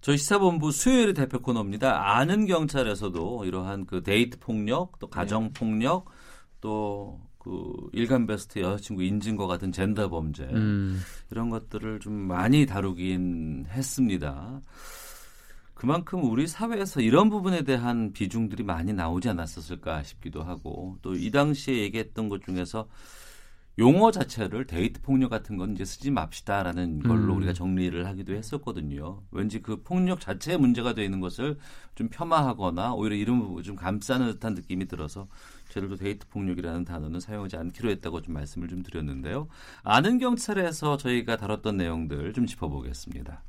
저희 0.00 0.18
시사본부 0.18 0.70
수요일의 0.70 1.14
대표 1.14 1.40
코너입니다. 1.40 2.14
아는 2.14 2.46
경찰에서도 2.46 3.44
이러한 3.46 3.86
그 3.86 4.02
데이트 4.02 4.38
폭력, 4.38 4.98
또 4.98 5.08
가정 5.08 5.52
폭력, 5.52 6.06
또 6.60 7.20
그 7.48 7.72
일간 7.94 8.26
베스트 8.26 8.58
여자친구 8.58 9.02
인증과 9.02 9.46
같은 9.46 9.72
젠더 9.72 10.10
범죄 10.10 10.44
음. 10.44 11.00
이런 11.30 11.48
것들을 11.48 11.98
좀 12.00 12.12
많이 12.12 12.66
다루긴 12.66 13.64
했습니다. 13.70 14.60
그만큼 15.72 16.30
우리 16.30 16.46
사회에서 16.46 17.00
이런 17.00 17.30
부분에 17.30 17.62
대한 17.62 18.12
비중들이 18.12 18.64
많이 18.64 18.92
나오지 18.92 19.30
않았었을까 19.30 20.02
싶기도 20.02 20.42
하고 20.42 20.98
또 21.00 21.14
이 21.14 21.30
당시에 21.30 21.78
얘기했던 21.78 22.28
것 22.28 22.42
중에서 22.44 22.86
용어 23.78 24.10
자체를 24.10 24.66
데이트 24.66 25.00
폭력 25.00 25.30
같은 25.30 25.56
건 25.56 25.72
이제 25.72 25.84
쓰지 25.84 26.10
맙시다라는 26.10 26.98
걸로 26.98 27.34
음. 27.34 27.36
우리가 27.38 27.52
정리를 27.52 28.06
하기도 28.06 28.34
했었거든요. 28.34 29.22
왠지 29.30 29.62
그 29.62 29.82
폭력 29.84 30.20
자체에 30.20 30.56
문제가 30.56 30.94
되어 30.94 31.04
있는 31.04 31.20
것을 31.20 31.58
좀 31.94 32.08
폄하하거나 32.08 32.94
오히려 32.94 33.32
부분 33.36 33.62
좀 33.62 33.76
감싸는 33.76 34.32
듯한 34.32 34.54
느낌이 34.54 34.86
들어서 34.86 35.28
저희들도 35.68 35.96
데이트 35.96 36.26
폭력이라는 36.28 36.84
단어는 36.84 37.20
사용하지 37.20 37.56
않기로 37.56 37.90
했다고 37.90 38.22
좀 38.22 38.34
말씀을 38.34 38.66
좀 38.66 38.82
드렸는데요. 38.82 39.46
아는 39.84 40.18
경찰에서 40.18 40.96
저희가 40.96 41.36
다뤘던 41.36 41.76
내용들 41.76 42.32
좀 42.32 42.46
짚어보겠습니다. 42.46 43.44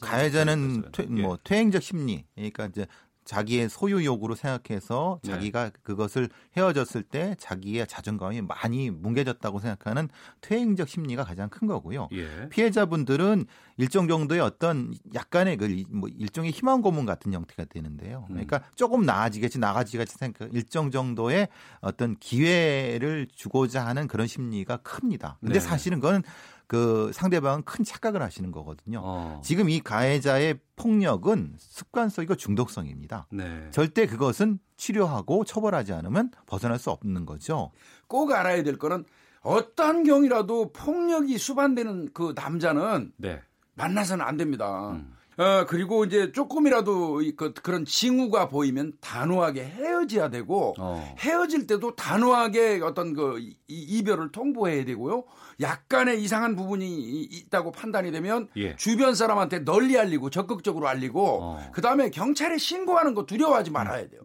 가해자는 0.00 0.90
퇴, 0.90 1.04
뭐 1.04 1.38
퇴행적 1.44 1.82
심리, 1.82 2.24
그러니까 2.34 2.66
이제 2.66 2.86
자기의 3.24 3.68
소유욕으로 3.68 4.34
생각해서 4.34 5.20
네. 5.22 5.30
자기가 5.30 5.70
그것을 5.82 6.28
헤어졌을 6.56 7.02
때 7.02 7.36
자기의 7.38 7.86
자존감이 7.86 8.42
많이 8.42 8.90
뭉개졌다고 8.90 9.60
생각하는 9.60 10.08
퇴행적 10.40 10.88
심리가 10.88 11.24
가장 11.24 11.48
큰 11.48 11.66
거고요. 11.66 12.08
예. 12.12 12.48
피해자분들은 12.48 13.46
일정 13.76 14.08
정도의 14.08 14.40
어떤 14.40 14.94
약간의 15.14 15.56
그 15.56 15.84
뭐 15.90 16.08
일종의 16.08 16.50
희망 16.50 16.82
고문 16.82 17.06
같은 17.06 17.32
형태가 17.32 17.64
되는데요. 17.64 18.26
음. 18.28 18.34
그러니까 18.34 18.62
조금 18.74 19.04
나아지겠지, 19.04 19.58
나아지겠지 19.58 20.16
생각 20.16 20.52
일정 20.52 20.90
정도의 20.90 21.48
어떤 21.80 22.16
기회를 22.16 23.28
주고자 23.34 23.86
하는 23.86 24.08
그런 24.08 24.26
심리가 24.26 24.78
큽니다. 24.78 25.38
근데 25.40 25.54
네. 25.54 25.60
사실은 25.60 26.00
그건 26.00 26.22
그 26.66 27.10
상대방은 27.12 27.62
큰 27.64 27.84
착각을 27.84 28.22
하시는 28.22 28.50
거거든요. 28.50 29.00
어. 29.02 29.40
지금 29.44 29.68
이 29.68 29.80
가해자의 29.80 30.58
폭력은 30.76 31.54
습관성이고 31.58 32.36
중독성입니다. 32.36 33.26
네. 33.30 33.68
절대 33.70 34.06
그것은 34.06 34.58
치료하고 34.76 35.44
처벌하지 35.44 35.92
않으면 35.92 36.30
벗어날 36.46 36.78
수 36.78 36.90
없는 36.90 37.26
거죠. 37.26 37.70
꼭 38.08 38.32
알아야 38.32 38.62
될 38.62 38.78
거는 38.78 39.04
어떤 39.40 40.04
경이라도 40.04 40.72
폭력이 40.72 41.36
수반되는 41.38 42.12
그 42.14 42.32
남자는 42.34 43.12
네. 43.16 43.42
만나서는 43.74 44.24
안 44.24 44.36
됩니다. 44.36 44.92
음. 44.92 45.14
어, 45.36 45.66
그리고 45.66 46.04
이제 46.04 46.30
조금이라도 46.32 47.22
이- 47.22 47.34
그, 47.34 47.52
그런 47.54 47.84
징후가 47.84 48.48
보이면 48.48 48.92
단호하게 49.00 49.64
헤어져야 49.64 50.30
되고 50.30 50.74
어. 50.78 51.14
헤어질 51.18 51.66
때도 51.66 51.96
단호하게 51.96 52.80
어떤 52.82 53.14
그 53.14 53.38
이- 53.40 53.56
이별을 53.68 54.30
통보해야 54.30 54.84
되고요. 54.84 55.24
약간의 55.60 56.22
이상한 56.22 56.54
부분이 56.54 56.86
이- 56.88 57.22
있다고 57.32 57.72
판단이 57.72 58.12
되면 58.12 58.48
예. 58.56 58.76
주변 58.76 59.14
사람한테 59.14 59.64
널리 59.64 59.98
알리고 59.98 60.30
적극적으로 60.30 60.86
알리고 60.88 61.42
어. 61.42 61.70
그다음에 61.72 62.10
경찰에 62.10 62.56
신고하는 62.58 63.14
거 63.14 63.26
두려워하지 63.26 63.70
말아야 63.72 64.08
돼요. 64.08 64.20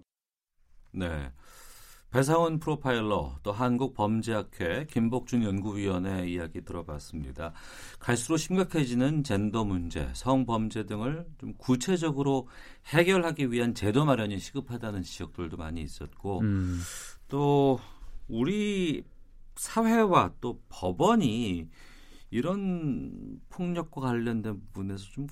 네. 0.92 1.32
배상훈 2.12 2.60
프로파일러 2.60 3.36
또 3.44 3.52
한국범죄학회 3.52 4.88
김복준 4.90 5.44
연구위원의 5.44 6.32
이야기 6.32 6.62
들어봤습니다. 6.66 7.54
갈수록 8.00 8.38
심각해지는 8.38 9.24
젠더 9.24 9.64
문제, 9.64 10.10
성범죄 10.14 10.86
등을 10.88 11.28
좀 11.38 11.54
구체적으로 11.58 12.48
해결하기 12.88 13.52
위한 13.52 13.76
제도 13.76 14.06
마련이 14.06 14.40
시급하다는 14.40 15.04
지적들도 15.04 15.58
많이 15.58 15.82
있었고 15.82 16.40
음. 16.40 16.80
또 17.28 17.80
우리 18.28 19.04
사회와 19.56 20.34
또 20.42 20.60
법원이 20.70 21.68
이런 22.32 23.40
폭력과 23.50 24.02
관련된 24.02 24.60
부분에서 24.60 25.04
좀 25.12 25.28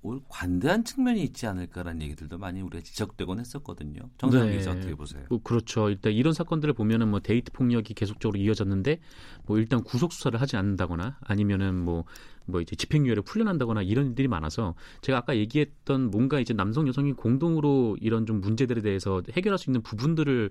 오히려 0.00 0.22
관대한 0.28 0.84
측면이 0.84 1.22
있지 1.22 1.46
않을까라는 1.46 2.02
얘기들도 2.02 2.38
많이 2.38 2.60
우리가 2.62 2.82
지적되곤 2.82 3.40
했었거든요. 3.40 4.00
정상 4.16 4.50
기자 4.50 4.70
어떻게 4.70 4.94
보세요? 4.94 5.24
뭐 5.28 5.40
그렇죠. 5.42 5.88
일단 5.90 6.12
이런 6.12 6.32
사건들을 6.32 6.74
보면은 6.74 7.08
뭐 7.08 7.20
데이트 7.20 7.50
폭력이 7.52 7.94
계속적으로 7.94 8.38
이어졌는데 8.38 9.00
뭐 9.46 9.58
일단 9.58 9.82
구속 9.82 10.12
수사를 10.12 10.40
하지 10.40 10.56
않는다거나 10.56 11.18
아니면은 11.20 11.74
뭐뭐 11.74 12.60
이제 12.62 12.76
집행유예를 12.76 13.22
풀려난다거나 13.24 13.82
이런 13.82 14.06
일들이 14.06 14.28
많아서 14.28 14.74
제가 15.00 15.18
아까 15.18 15.36
얘기했던 15.36 16.10
뭔가 16.10 16.38
이제 16.38 16.54
남성 16.54 16.86
여성이 16.86 17.12
공동으로 17.12 17.96
이런 18.00 18.24
좀 18.24 18.40
문제들에 18.40 18.82
대해서 18.82 19.22
해결할 19.32 19.58
수 19.58 19.68
있는 19.68 19.82
부분들을 19.82 20.50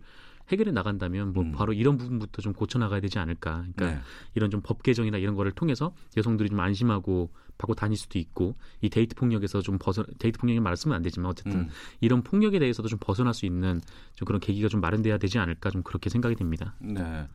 해결해 0.50 0.72
나간다면 0.72 1.34
뭐 1.34 1.44
바로 1.52 1.74
이런 1.74 1.98
부분부터 1.98 2.42
좀 2.42 2.54
고쳐 2.54 2.80
나가야 2.80 3.00
되지 3.02 3.20
않을까. 3.20 3.66
그러니까 3.74 3.86
네. 3.86 4.00
이런 4.36 4.50
좀 4.50 4.62
법 4.62 4.84
개정이나 4.84 5.18
이런 5.18 5.36
거를 5.36 5.52
통해서 5.52 5.94
여성들이 6.18 6.50
좀 6.50 6.60
안심하고 6.60 7.30
받고 7.58 7.74
다닐 7.74 7.98
수도 7.98 8.20
있고 8.20 8.56
이 8.82 8.90
데이트 8.90 9.16
폭력에서 9.16 9.62
좀 9.62 9.78
벗어 9.80 10.04
데이트 10.20 10.38
폭력이 10.40 10.60
말 10.60 10.69
쓰면 10.69 10.96
안 10.96 11.02
되지만 11.02 11.32
어쨌든 11.32 11.54
음. 11.54 11.70
이런 12.02 12.22
폭력에 12.22 12.60
대해서도 12.60 12.88
좀 12.88 13.00
벗어날 13.02 13.34
수 13.34 13.46
있는 13.46 13.82
좀 14.16 14.26
그런 14.26 14.40
계기가 14.40 14.68
좀 14.68 14.82
마련돼야 14.82 15.18
되지 15.18 15.40
않을까 15.40 15.70
좀 15.70 15.84
그렇게 15.84 16.10
생각이 16.10 16.36
됩니다. 16.36 16.76
네. 16.80 17.28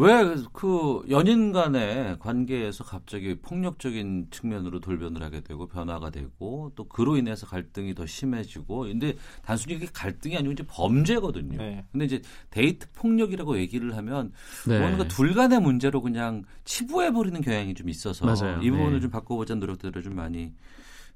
왜 0.00 0.36
그 0.52 1.02
연인 1.10 1.52
간의 1.52 2.18
관계에서 2.18 2.84
갑자기 2.84 3.34
폭력적인 3.40 4.28
측면으로 4.30 4.80
돌변을 4.80 5.22
하게 5.22 5.40
되고 5.42 5.66
변화가 5.66 6.10
되고 6.10 6.72
또 6.74 6.84
그로 6.88 7.16
인해서 7.16 7.46
갈등이 7.46 7.94
더 7.94 8.06
심해지고 8.06 8.80
근데 8.82 9.14
단순히 9.44 9.74
이게 9.74 9.86
갈등이 9.92 10.36
아니고 10.36 10.52
이제 10.52 10.64
범죄거든요. 10.66 11.58
네. 11.58 11.84
근데 11.92 12.04
이제 12.06 12.22
데이트 12.50 12.90
폭력이라고 12.92 13.58
얘기를 13.58 13.96
하면 13.96 14.32
네. 14.66 14.78
뭔가 14.78 15.06
둘 15.08 15.34
간의 15.34 15.60
문제로 15.60 16.00
그냥 16.02 16.44
치부해 16.64 17.12
버리는 17.12 17.40
경향이 17.40 17.74
좀 17.74 17.88
있어서 17.88 18.26
맞아요. 18.26 18.60
이 18.62 18.70
부분을 18.70 18.94
네. 18.94 19.00
좀 19.00 19.10
바꿔보자는 19.10 19.60
노력들을 19.60 20.02
좀 20.02 20.14
많이 20.16 20.52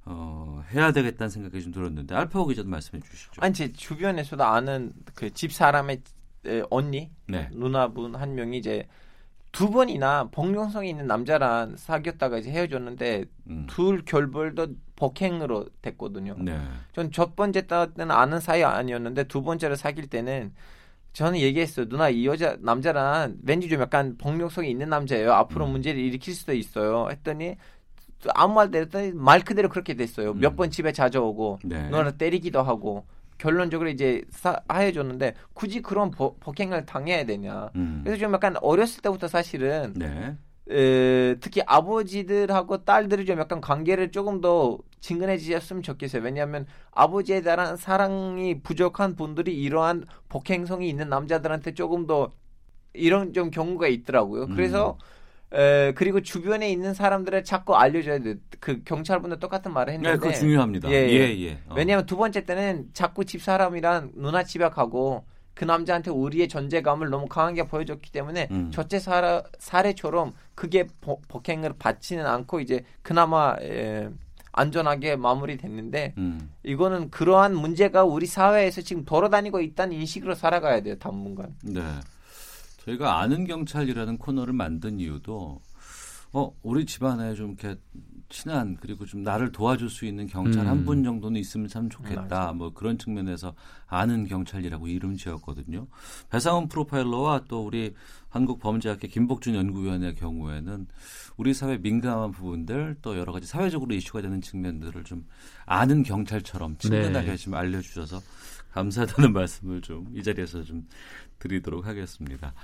어, 0.07 0.62
해야 0.72 0.93
되겠다는 0.93 1.30
생각이 1.30 1.62
좀 1.62 1.72
들었는데 1.72 2.14
알파고 2.14 2.49
기자도 2.49 2.68
말씀해 2.68 3.01
주시죠. 3.03 3.32
아니 3.41 3.55
제 3.55 3.72
주변에서도 3.72 4.45
아는 4.45 4.93
그 5.14 5.30
집 5.30 5.53
사람의 5.53 5.97
에, 5.97 6.01
언니 6.70 7.11
네. 7.26 7.49
누나분 7.53 8.14
한 8.14 8.34
명이 8.34 8.59
이제 8.59 8.86
두 9.53 9.70
번이나 9.70 10.28
복용성이 10.32 10.90
있는 10.90 11.07
남자랑 11.07 11.76
사귀었다가 11.76 12.38
이제 12.38 12.51
헤어졌는데 12.51 13.24
둘 13.68 14.05
결벌도 14.05 14.68
복행으로 14.97 15.66
됐거든요. 15.80 16.36
네. 16.38 16.59
전첫 16.92 17.36
번째 17.36 17.66
때는 17.66 18.11
아는 18.11 18.40
사이 18.40 18.64
아니었는데 18.64 19.24
두 19.24 19.42
번째를 19.42 19.76
사귈 19.76 20.09
때는 20.09 20.53
저는 21.12 21.38
얘기했어요. 21.38 21.88
누나 21.88 22.09
이 22.09 22.26
여자 22.26 22.57
남자랑 22.61 23.36
왠지 23.45 23.68
좀 23.68 23.80
약간 23.80 24.16
복용성이 24.18 24.70
있는 24.70 24.88
남자예요. 24.88 25.28
음. 25.28 25.32
앞으로 25.32 25.66
문제를 25.68 26.01
일으킬 26.01 26.34
수도 26.34 26.53
있어요. 26.53 27.09
했더니 27.11 27.57
또 28.22 28.30
아무 28.34 28.55
말도 28.55 28.78
했더니 28.78 29.12
말 29.12 29.40
그대로 29.40 29.68
그렇게 29.68 29.95
됐어요. 29.95 30.34
몇번 30.34 30.70
집에 30.70 30.90
자주 30.90 31.20
오고 31.20 31.61
음. 31.64 31.68
네. 31.68 31.84
누나를 31.84 32.18
때리기도 32.18 32.62
하고 32.62 33.07
결론적으로 33.39 33.89
이제 33.91 34.22
사, 34.30 34.61
하해줬는데 34.68 35.35
굳이 35.53 35.82
그런 35.82 36.11
버- 36.11 36.35
폭행을 36.41 36.87
당해야 36.87 37.24
되냐. 37.24 37.70
음. 37.76 38.01
그래서 38.05 38.20
좀 38.20 38.32
약간 38.32 38.57
어렸을 38.61 39.03
때부터 39.03 39.28
사실은 39.28 39.93
네. 39.97 40.37
에, 40.70 41.35
특히 41.41 41.61
아버지들하고 41.66 42.85
딸들이 42.85 43.26
좀 43.26 43.39
약간 43.39 43.61
관계를 43.61 44.11
조금 44.11 44.41
더 44.41 44.78
친근해지셨으면 45.01 45.82
좋겠어요. 45.82 46.22
왜냐하면 46.22 46.66
아버지에 46.93 47.43
대한 47.43 47.76
사랑이 47.76 48.61
부족한 48.62 49.16
분들이 49.16 49.55
이러한 49.61 50.05
복행성이 50.28 50.89
있는 50.89 51.09
남자들한테 51.11 51.74
조금 51.74 52.07
더 52.07 52.30
이런 52.95 53.32
좀 53.32 53.51
경우가 53.51 53.89
있더라고요. 53.89 54.47
그래서 54.47 54.97
에, 55.55 55.92
그리고 55.94 56.20
주변에 56.20 56.70
있는 56.70 56.94
사람들을 56.94 57.44
자꾸 57.44 57.76
알려줘야 57.76 58.18
돼. 58.18 58.36
그 58.61 58.82
경찰분들 58.84 59.38
똑같은 59.38 59.72
말을 59.72 59.92
했는데. 59.92 60.12
네, 60.12 60.18
그거 60.18 60.32
중요합니다. 60.32 60.90
예, 60.90 60.94
예. 60.94 61.59
어. 61.68 61.74
왜냐하면 61.76 62.07
두 62.07 62.16
번째 62.16 62.44
때는 62.44 62.88
자꾸 62.92 63.24
집 63.24 63.40
사람이랑 63.42 64.12
누나 64.16 64.42
집에 64.42 64.68
가고 64.68 65.24
그 65.55 65.64
남자한테 65.64 66.11
우리의 66.11 66.48
존재감을 66.48 67.11
너무 67.11 67.26
강하게 67.28 67.68
보여줬기 67.68 68.11
때문에 68.11 68.48
음. 68.50 68.70
첫째 68.72 68.98
사라, 68.98 69.44
사례처럼 69.61 70.32
그게 70.57 70.88
보- 71.00 71.20
복행을 71.28 71.74
받지는 71.78 72.26
않고 72.26 72.59
이제 72.59 72.82
그나마 73.02 73.55
에, 73.61 74.09
안전하게 74.50 75.16
마무리됐는데 75.16 76.14
음. 76.18 76.50
이거는 76.64 77.11
그러한 77.11 77.55
문제가 77.57 78.05
우리 78.05 78.26
사회에서 78.26 78.82
지금 78.82 79.05
돌아다니고 79.05 79.61
있다는 79.61 79.96
인식으로 79.96 80.34
살아가야 80.34 80.80
돼요 80.80 80.96
당분간. 80.98 81.55
네. 81.62 81.80
저희가 82.85 83.20
아는 83.20 83.47
경찰이라는 83.47 84.18
코너를 84.18 84.53
만든 84.53 85.01
이유도 85.01 85.61
어 86.32 86.53
우리 86.62 86.85
집안에 86.85 87.35
좀 87.35 87.57
이렇게 87.59 87.78
친한 88.28 88.76
그리고 88.80 89.07
좀 89.07 89.22
나를 89.22 89.53
도와줄 89.53 89.89
수 89.89 90.05
있는 90.07 90.26
경찰 90.26 90.64
음. 90.64 90.68
한분 90.68 91.05
정도는 91.05 91.41
있으면 91.41 91.68
참 91.68 91.89
좋겠다. 91.89 92.53
뭐 92.53 92.72
그런 92.72 92.99
측면에서 92.99 93.55
아는 93.87 94.26
경찰이라고 94.26 94.89
이름 94.89 95.16
지었거든요. 95.16 95.87
배상훈 96.30 96.68
프로파일러와 96.68 97.45
또 97.47 97.64
우리 97.64 97.95
한국범죄학회 98.30 99.07
김복준 99.07 99.55
연구위원의 99.55 100.16
경우에는 100.16 100.89
우리 101.37 101.55
사회 101.55 101.78
민감한 101.78 102.32
부분들 102.32 102.97
또 103.01 103.16
여러 103.16 103.32
가지 103.32 103.47
사회적으로 103.47 103.95
이슈가 103.95 104.20
되는 104.22 104.41
측면들을 104.41 105.05
좀 105.05 105.24
아는 105.66 106.03
경찰처럼 106.03 106.76
친근하게 106.78 107.30
네. 107.30 107.37
좀 107.37 107.55
알려주셔서 107.55 108.20
감사하다는 108.75 109.33
말씀을 109.35 109.81
좀 109.81 110.12
이 110.14 110.22
자리에서 110.22 110.62
좀 110.64 110.87
드리도록 111.39 111.87
하겠습니다. 111.87 112.55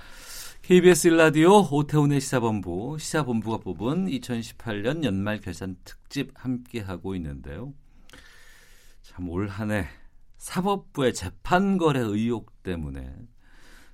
KBS 0.61 1.07
일라디오 1.09 1.67
오태훈의 1.71 2.19
시사본부 2.21 2.97
시사본부가 2.99 3.57
뽑은 3.59 4.07
2018년 4.07 5.03
연말 5.03 5.39
결산 5.39 5.75
특집 5.83 6.31
함께 6.35 6.79
하고 6.81 7.15
있는데요. 7.15 7.73
참 9.01 9.29
올 9.29 9.47
한해 9.47 9.87
사법부의 10.37 11.13
재판 11.13 11.77
거래 11.77 11.99
의혹 11.99 12.61
때문에 12.63 13.15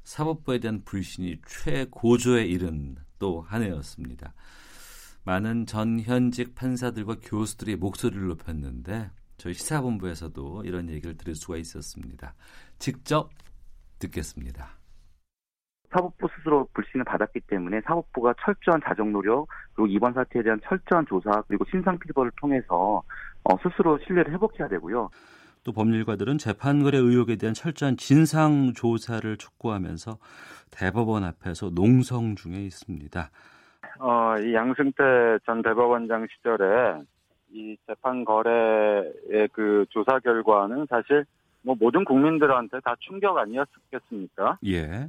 사법부에 0.03 0.59
대한 0.59 0.83
불신이 0.83 1.41
최고조에 1.47 2.45
이른 2.45 2.95
또 3.19 3.41
한 3.41 3.61
해였습니다. 3.63 4.33
많은 5.23 5.65
전 5.65 5.99
현직 5.99 6.55
판사들과 6.55 7.17
교수들이 7.21 7.75
목소리를 7.75 8.27
높였는데 8.27 9.09
저희 9.37 9.53
시사본부에서도 9.53 10.63
이런 10.65 10.89
얘기를 10.89 11.15
들을 11.15 11.35
수가 11.35 11.57
있었습니다. 11.57 12.33
직접 12.79 13.29
듣겠습니다. 13.99 14.77
사법부 15.89 16.27
스스로 16.35 16.67
불신을 16.73 17.05
받았기 17.05 17.41
때문에 17.41 17.81
사법부가 17.81 18.33
철저한 18.43 18.81
자정 18.83 19.11
노력 19.11 19.47
그리고 19.73 19.87
이번 19.87 20.13
사태에 20.13 20.43
대한 20.43 20.59
철저한 20.63 21.05
조사 21.07 21.41
그리고 21.47 21.65
신상 21.71 21.97
필벌을 21.97 22.31
통해서 22.39 23.03
어, 23.43 23.57
스스로 23.63 23.97
신뢰를 24.05 24.33
회복해야 24.33 24.67
되고요. 24.67 25.09
또 25.63 25.71
법률가들은 25.71 26.37
재판거래 26.37 26.97
의혹에 26.97 27.35
대한 27.35 27.53
철저한 27.53 27.97
진상 27.97 28.73
조사를 28.73 29.37
촉구하면서 29.37 30.17
대법원 30.71 31.23
앞에서 31.23 31.71
농성 31.71 32.35
중에 32.35 32.55
있습니다. 32.55 33.29
어, 33.99 34.35
이 34.39 34.53
양승태 34.53 35.39
전 35.45 35.61
대법원장 35.61 36.27
시절에 36.35 37.01
이 37.51 37.77
재판 37.87 38.25
거래의 38.25 39.47
그 39.51 39.85
조사 39.89 40.19
결과는 40.19 40.85
사실 40.89 41.25
뭐 41.61 41.75
모든 41.79 42.05
국민들한테 42.05 42.79
다 42.81 42.95
충격 42.99 43.37
아니었겠습니까? 43.37 44.57
예. 44.65 45.07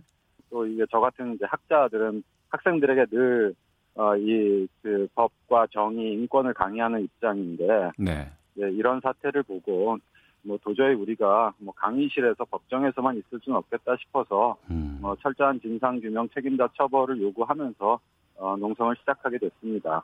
또 0.51 0.67
이게 0.67 0.85
저 0.91 1.01
같은 1.01 1.35
이제 1.35 1.45
학자들은 1.47 2.23
학생들에게 2.49 3.07
늘 3.07 3.55
어, 3.95 4.17
이그 4.17 5.09
법과 5.15 5.67
정의, 5.73 6.13
인권을 6.15 6.55
강의하는 6.55 7.03
입장인데 7.03 7.91
네. 7.99 8.31
예, 8.61 8.71
이런 8.71 9.01
사태를 9.01 9.43
보고 9.43 9.99
뭐 10.43 10.59
도저히 10.63 10.95
우리가 10.95 11.53
뭐 11.59 11.75
강의실에서 11.75 12.45
법정에서만 12.45 13.17
있을 13.17 13.41
수는 13.43 13.59
없겠다 13.59 13.97
싶어서 13.97 14.57
음. 14.71 15.01
어, 15.03 15.15
철저한 15.17 15.61
진상 15.61 16.01
규명 16.01 16.29
책임자 16.31 16.69
처벌을 16.77 17.21
요구하면서 17.21 18.01
어, 18.37 18.57
농성을 18.57 18.95
시작하게 19.01 19.39
됐습니다. 19.39 20.03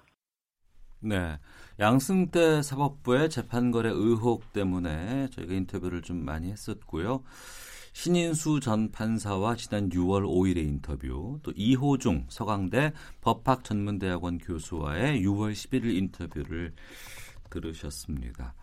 네. 1.04 1.38
양승태 1.78 2.62
사법부의 2.62 3.28
재판거래 3.28 3.90
의혹 3.90 4.54
때문에 4.54 5.28
저희가 5.32 5.52
인터뷰를 5.52 6.00
좀 6.00 6.24
많이 6.24 6.50
했었고요. 6.50 7.22
신인수 7.92 8.60
전 8.60 8.90
판사와 8.90 9.54
지난 9.56 9.90
6월 9.90 10.24
5일의 10.24 10.66
인터뷰, 10.66 11.38
또 11.42 11.52
이호중 11.54 12.26
서강대 12.30 12.92
법학전문대학원 13.20 14.38
교수와의 14.38 15.20
6월 15.22 15.52
11일 15.52 15.94
인터뷰를 15.94 16.72
들으셨습니다. 17.50 18.54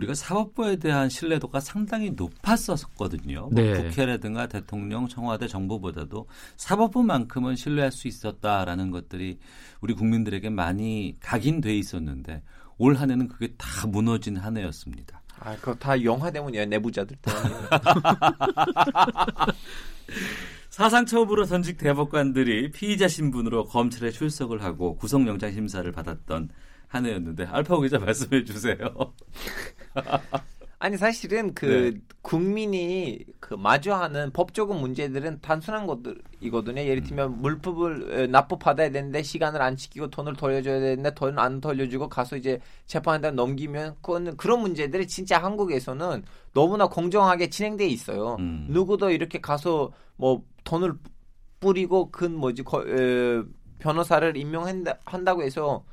우리가 0.00 0.14
사법부에 0.14 0.76
대한 0.76 1.08
신뢰도가 1.10 1.60
상당히 1.60 2.10
높았었거든요. 2.10 3.50
뭐 3.52 3.62
네. 3.62 3.74
국회라든가 3.74 4.46
대통령, 4.46 5.06
청와대, 5.08 5.46
정부보다도 5.46 6.26
사법부만큼은 6.56 7.56
신뢰할 7.56 7.92
수 7.92 8.08
있었다라는 8.08 8.90
것들이 8.90 9.38
우리 9.80 9.94
국민들에게 9.94 10.48
많이 10.50 11.16
각인돼 11.20 11.76
있었는데 11.76 12.42
올 12.78 12.96
한 12.96 13.10
해는 13.10 13.28
그게 13.28 13.52
다 13.58 13.86
무너진 13.86 14.36
한 14.36 14.56
해였습니다. 14.56 15.20
아, 15.38 15.54
그거 15.56 15.74
다 15.74 16.02
영화 16.02 16.30
때문이에요. 16.30 16.64
내부자들 16.66 17.16
때문에. 17.20 17.50
사상 20.70 21.04
처음으로 21.04 21.44
전직 21.44 21.76
대법관들이 21.78 22.70
피의자 22.70 23.06
신분으로 23.06 23.66
검찰에 23.66 24.10
출석을 24.10 24.62
하고 24.62 24.96
구속영장 24.96 25.52
심사를 25.52 25.90
받았던 25.92 26.48
한 26.90 27.06
해였는데 27.06 27.46
알파고 27.46 27.82
기자 27.82 27.98
말씀해 28.00 28.44
주세요. 28.44 28.76
아니 30.80 30.96
사실은 30.96 31.54
그 31.54 31.92
네. 31.94 32.00
국민이 32.20 33.24
그 33.38 33.54
마주하는 33.54 34.32
법적인 34.32 34.76
문제들은 34.76 35.40
단순한 35.40 35.86
것들이거든요. 35.86 36.80
예를 36.80 37.02
들면 37.02 37.40
물품을 37.40 38.22
어, 38.22 38.26
납부받아야 38.26 38.90
되는데 38.90 39.22
시간을 39.22 39.62
안 39.62 39.76
지키고 39.76 40.08
돈을 40.08 40.34
돌려줘야 40.34 40.80
되는데 40.80 41.14
돈을 41.14 41.38
안 41.38 41.60
돌려주고 41.60 42.08
가서 42.08 42.36
이제 42.36 42.58
재판한다 42.86 43.30
넘기면 43.32 43.96
그거는 43.96 44.36
그런 44.36 44.60
문제들이 44.60 45.06
진짜 45.06 45.38
한국에서는 45.38 46.24
너무나 46.54 46.88
공정하게 46.88 47.50
진행돼 47.50 47.86
있어요. 47.86 48.36
음. 48.40 48.66
누구도 48.70 49.10
이렇게 49.10 49.40
가서 49.40 49.92
뭐 50.16 50.42
돈을 50.64 50.94
뿌리고 51.60 52.10
큰 52.10 52.34
뭐지 52.34 52.64
거, 52.64 52.82
에, 52.88 53.42
변호사를 53.78 54.36
임명한다 54.36 54.98
한다고 55.04 55.42
해서 55.42 55.84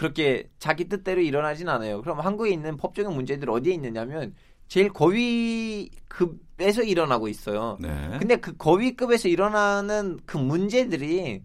그렇게 0.00 0.48
자기 0.58 0.88
뜻대로 0.88 1.20
일어나진 1.20 1.68
않아요. 1.68 2.00
그럼 2.00 2.20
한국에 2.20 2.48
있는 2.50 2.78
법적인 2.78 3.12
문제들 3.12 3.50
어디에 3.50 3.74
있느냐면 3.74 4.34
제일 4.66 4.88
고위급에서 4.94 6.82
일어나고 6.84 7.28
있어요. 7.28 7.76
네. 7.78 8.16
근데 8.18 8.36
그 8.36 8.56
고위급에서 8.56 9.28
일어나는 9.28 10.18
그 10.24 10.38
문제들이 10.38 11.42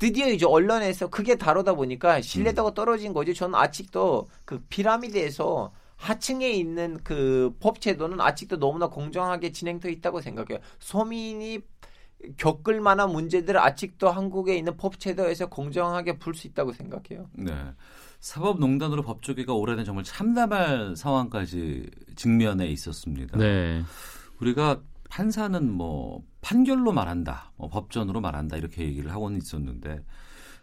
드디어 0.00 0.26
이제 0.26 0.44
언론에서 0.44 1.08
크게 1.08 1.36
다루다 1.36 1.74
보니까 1.74 2.20
신뢰도가 2.20 2.74
떨어진 2.74 3.12
거죠. 3.12 3.32
저는 3.32 3.54
아직도 3.54 4.26
그 4.44 4.60
피라미드에서 4.68 5.70
하층에 5.94 6.50
있는 6.50 6.98
그 7.04 7.52
법 7.60 7.80
제도는 7.80 8.20
아직도 8.20 8.58
너무나 8.58 8.88
공정하게 8.88 9.52
진행되어 9.52 9.92
있다고 9.92 10.20
생각해요. 10.20 10.58
서민이 10.80 11.60
겪을 12.36 12.80
만한 12.80 13.10
문제들을 13.12 13.60
아직도 13.60 14.10
한국에 14.10 14.56
있는 14.56 14.76
법제도에서 14.76 15.46
공정하게 15.46 16.18
풀 16.18 16.34
수 16.34 16.46
있다고 16.46 16.72
생각해요. 16.72 17.28
네. 17.32 17.54
사법농단으로 18.20 19.02
법조계가 19.02 19.52
올해는 19.54 19.84
정말 19.84 20.02
참담할 20.04 20.96
상황까지 20.96 21.88
직면해 22.16 22.66
있었습니다. 22.66 23.38
네. 23.38 23.82
우리가 24.40 24.80
판사는 25.08 25.72
뭐 25.72 26.22
판결로 26.40 26.92
말한다, 26.92 27.52
뭐 27.56 27.68
법전으로 27.68 28.20
말한다 28.20 28.56
이렇게 28.56 28.84
얘기를 28.84 29.10
하고는 29.12 29.38
있었는데 29.38 30.02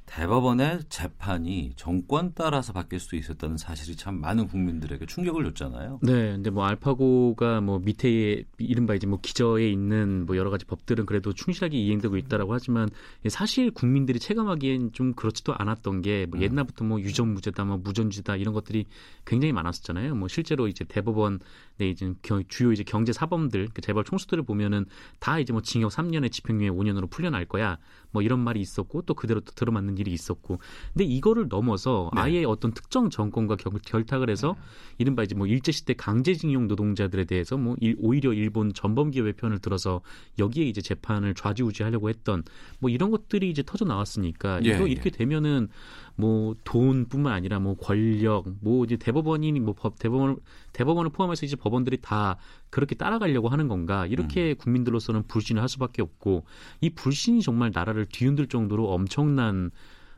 대법원의 0.05 0.81
재판이 0.87 1.73
정권 1.75 2.31
따라서 2.35 2.71
바뀔 2.73 2.99
수 2.99 3.15
있었다는 3.15 3.57
사실이 3.57 3.95
참 3.97 4.21
많은 4.21 4.47
국민들에게 4.47 5.05
충격을 5.07 5.43
줬잖아요. 5.45 5.99
네, 6.03 6.31
근데 6.31 6.49
뭐 6.51 6.63
알파고가 6.65 7.59
뭐 7.61 7.79
밑에 7.79 8.45
이른바 8.59 8.93
이제 8.95 9.07
뭐 9.07 9.19
기저에 9.21 9.69
있는 9.69 10.25
뭐 10.25 10.37
여러 10.37 10.49
가지 10.51 10.63
법들은 10.65 11.05
그래도 11.05 11.33
충실하게 11.33 11.77
이행되고 11.77 12.17
있다라고 12.17 12.53
하지만 12.53 12.89
사실 13.29 13.71
국민들이 13.71 14.19
체감하기엔 14.19 14.93
좀 14.93 15.13
그렇지도 15.13 15.53
않았던 15.57 16.01
게 16.01 16.27
뭐 16.29 16.39
옛날부터 16.39 16.85
뭐 16.85 16.99
유전무죄다, 17.01 17.65
뭐 17.65 17.77
무전주다 17.77 18.35
이런 18.37 18.53
것들이 18.53 18.85
굉장히 19.25 19.51
많았었잖아요. 19.53 20.15
뭐 20.15 20.27
실제로 20.27 20.67
이제 20.67 20.85
대법원 20.85 21.39
네 21.77 21.89
이제 21.89 22.13
겨- 22.21 22.41
주요 22.47 22.71
이제 22.71 22.83
경제 22.83 23.11
사범들 23.11 23.69
그 23.73 23.81
재벌 23.81 24.03
총수들을 24.05 24.43
보면은 24.43 24.85
다 25.19 25.39
이제 25.39 25.51
뭐 25.51 25.61
징역 25.61 25.91
3년에 25.91 26.31
집행유예 26.31 26.69
5년으로 26.69 27.09
풀려날 27.09 27.45
거야. 27.45 27.77
뭐 28.15 28.21
이런 28.21 28.39
말이 28.39 28.61
있었고 28.61 29.01
또 29.01 29.13
그대로 29.13 29.41
또 29.41 29.51
들어맞는 29.51 29.97
일이 29.97 30.13
있었고. 30.13 30.59
근데 30.93 31.03
이거를 31.03 31.47
넘어서 31.49 32.09
네. 32.15 32.21
아예 32.21 32.43
어떤 32.45 32.71
특정 32.71 33.09
정권과 33.09 33.57
결, 33.57 33.73
결탁을 33.85 34.29
해서 34.29 34.55
이른바 34.97 35.23
이제 35.23 35.35
뭐 35.35 35.47
일제 35.47 35.73
시대 35.73 35.93
강제징용 35.93 36.67
노동자들에 36.67 37.25
대해서 37.25 37.57
뭐 37.57 37.75
일- 37.81 37.97
오히려 37.99 38.31
일본 38.31 38.73
전범기업의 38.73 39.33
편을 39.33 39.59
들어서 39.59 39.99
여기에 40.39 40.63
이제 40.65 40.81
재판을 40.81 41.33
좌지우지하려고 41.33 42.07
했던 42.07 42.43
뭐 42.79 42.89
이런 42.89 43.11
것들이 43.11 43.49
이제 43.49 43.63
터져 43.65 43.83
나왔으니까 43.83 44.61
예, 44.63 44.69
이거 44.69 44.87
예. 44.87 44.91
이렇게 44.91 45.09
되면은 45.09 45.67
뭐 46.15 46.55
돈뿐만 46.63 47.33
아니라 47.33 47.59
뭐 47.59 47.75
권력 47.75 48.45
뭐 48.61 48.85
이제 48.85 48.95
대법원이 48.97 49.51
뭐 49.59 49.73
법 49.73 49.99
대법원 49.99 50.37
대법원을 50.73 51.11
포함해서 51.11 51.45
이제 51.45 51.55
법원들이 51.55 51.97
다 52.01 52.37
그렇게 52.69 52.95
따라가려고 52.95 53.49
하는 53.49 53.67
건가 53.67 54.05
이렇게 54.05 54.51
음. 54.51 54.55
국민들로서는 54.57 55.27
불신을 55.27 55.61
할 55.61 55.69
수밖에 55.69 56.01
없고 56.01 56.45
이 56.81 56.89
불신이 56.89 57.41
정말 57.41 57.71
나라를 57.73 58.05
뒤흔들 58.05 58.47
정도로 58.47 58.91
엄청난 58.91 59.71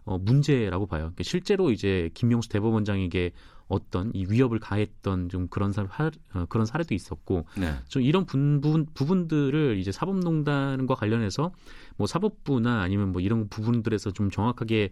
어, 0.06 0.18
문제라고 0.18 0.86
봐요. 0.86 1.02
그러니까 1.02 1.24
실제로 1.24 1.70
이제 1.70 2.10
김명수 2.14 2.48
대법원장에게 2.50 3.32
어떤 3.68 4.12
이 4.14 4.26
위협을 4.30 4.60
가했던 4.60 5.28
좀 5.28 5.48
그런 5.50 5.74
사 5.74 5.84
어, 6.34 6.46
그런 6.48 6.66
사례도 6.66 6.96
있었고 6.96 7.46
네. 7.58 7.74
좀 7.90 8.02
이런 8.02 8.26
부분 8.26 8.86
부분들을 8.94 9.78
이제 9.78 9.92
사법농단과 9.92 10.96
관련해서 10.96 11.52
뭐 11.98 12.08
사법부나 12.08 12.82
아니면 12.82 13.12
뭐 13.12 13.22
이런 13.22 13.50
부분들에서 13.50 14.12
좀 14.12 14.32
정확하게 14.32 14.92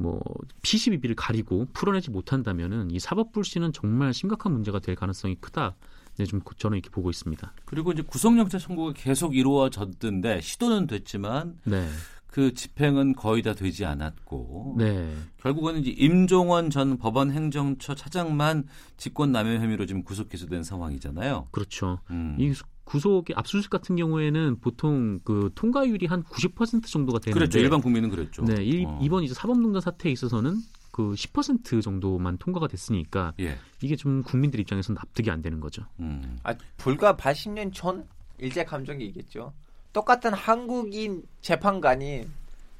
뭐 0.00 0.20
피시비비를 0.62 1.14
가리고 1.14 1.66
풀어내지 1.74 2.10
못한다면은 2.10 2.90
이 2.90 2.98
사법 2.98 3.32
불신은 3.32 3.72
정말 3.72 4.14
심각한 4.14 4.52
문제가 4.52 4.78
될 4.78 4.94
가능성이 4.94 5.36
크다. 5.40 5.76
네, 6.16 6.24
좀 6.24 6.40
저는 6.56 6.78
이렇게 6.78 6.90
보고 6.90 7.10
있습니다. 7.10 7.52
그리고 7.66 7.92
이제 7.92 8.02
구속영장 8.02 8.58
청구가 8.60 8.94
계속 8.94 9.36
이루어졌던데 9.36 10.40
시도는 10.40 10.86
됐지만 10.86 11.58
네. 11.64 11.86
그 12.26 12.54
집행은 12.54 13.14
거의 13.14 13.42
다 13.42 13.54
되지 13.54 13.84
않았고 13.84 14.76
네. 14.78 15.14
결국은 15.38 15.78
이제 15.80 15.90
임종원 15.90 16.70
전 16.70 16.96
법원 16.96 17.30
행정처 17.30 17.94
차장만 17.94 18.64
직권남용 18.96 19.62
혐의로 19.62 19.84
지금 19.86 20.02
구속 20.02 20.28
기소된 20.28 20.62
상황이잖아요. 20.62 21.46
그렇죠. 21.50 21.98
음. 22.10 22.36
이 22.38 22.52
구속 22.90 23.26
압수수색 23.32 23.70
같은 23.70 23.94
경우에는 23.94 24.58
보통 24.60 25.20
그 25.22 25.50
통과율이 25.54 26.06
한 26.06 26.24
90% 26.24 26.86
정도가 26.86 27.20
되는데 27.20 27.38
그렇죠. 27.38 27.60
일반 27.60 27.80
국민은 27.80 28.10
그랬죠. 28.10 28.42
네, 28.42 28.64
이, 28.64 28.84
어. 28.84 28.98
이번 29.00 29.22
이제 29.22 29.32
사법농단 29.32 29.80
사태에 29.80 30.10
있어서는 30.10 30.56
그 30.90 31.12
10% 31.12 31.82
정도만 31.82 32.38
통과가 32.38 32.66
됐으니까 32.66 33.32
예. 33.38 33.56
이게 33.80 33.94
좀 33.94 34.24
국민들 34.24 34.58
입장에서는 34.58 34.96
납득이 34.96 35.30
안 35.30 35.40
되는 35.40 35.60
거죠. 35.60 35.84
음. 36.00 36.40
아, 36.42 36.52
불과 36.78 37.14
80년 37.14 37.70
전 37.72 38.08
일제 38.38 38.64
감정이겠죠. 38.64 39.52
똑같은 39.92 40.34
한국인 40.34 41.22
재판관이 41.42 42.26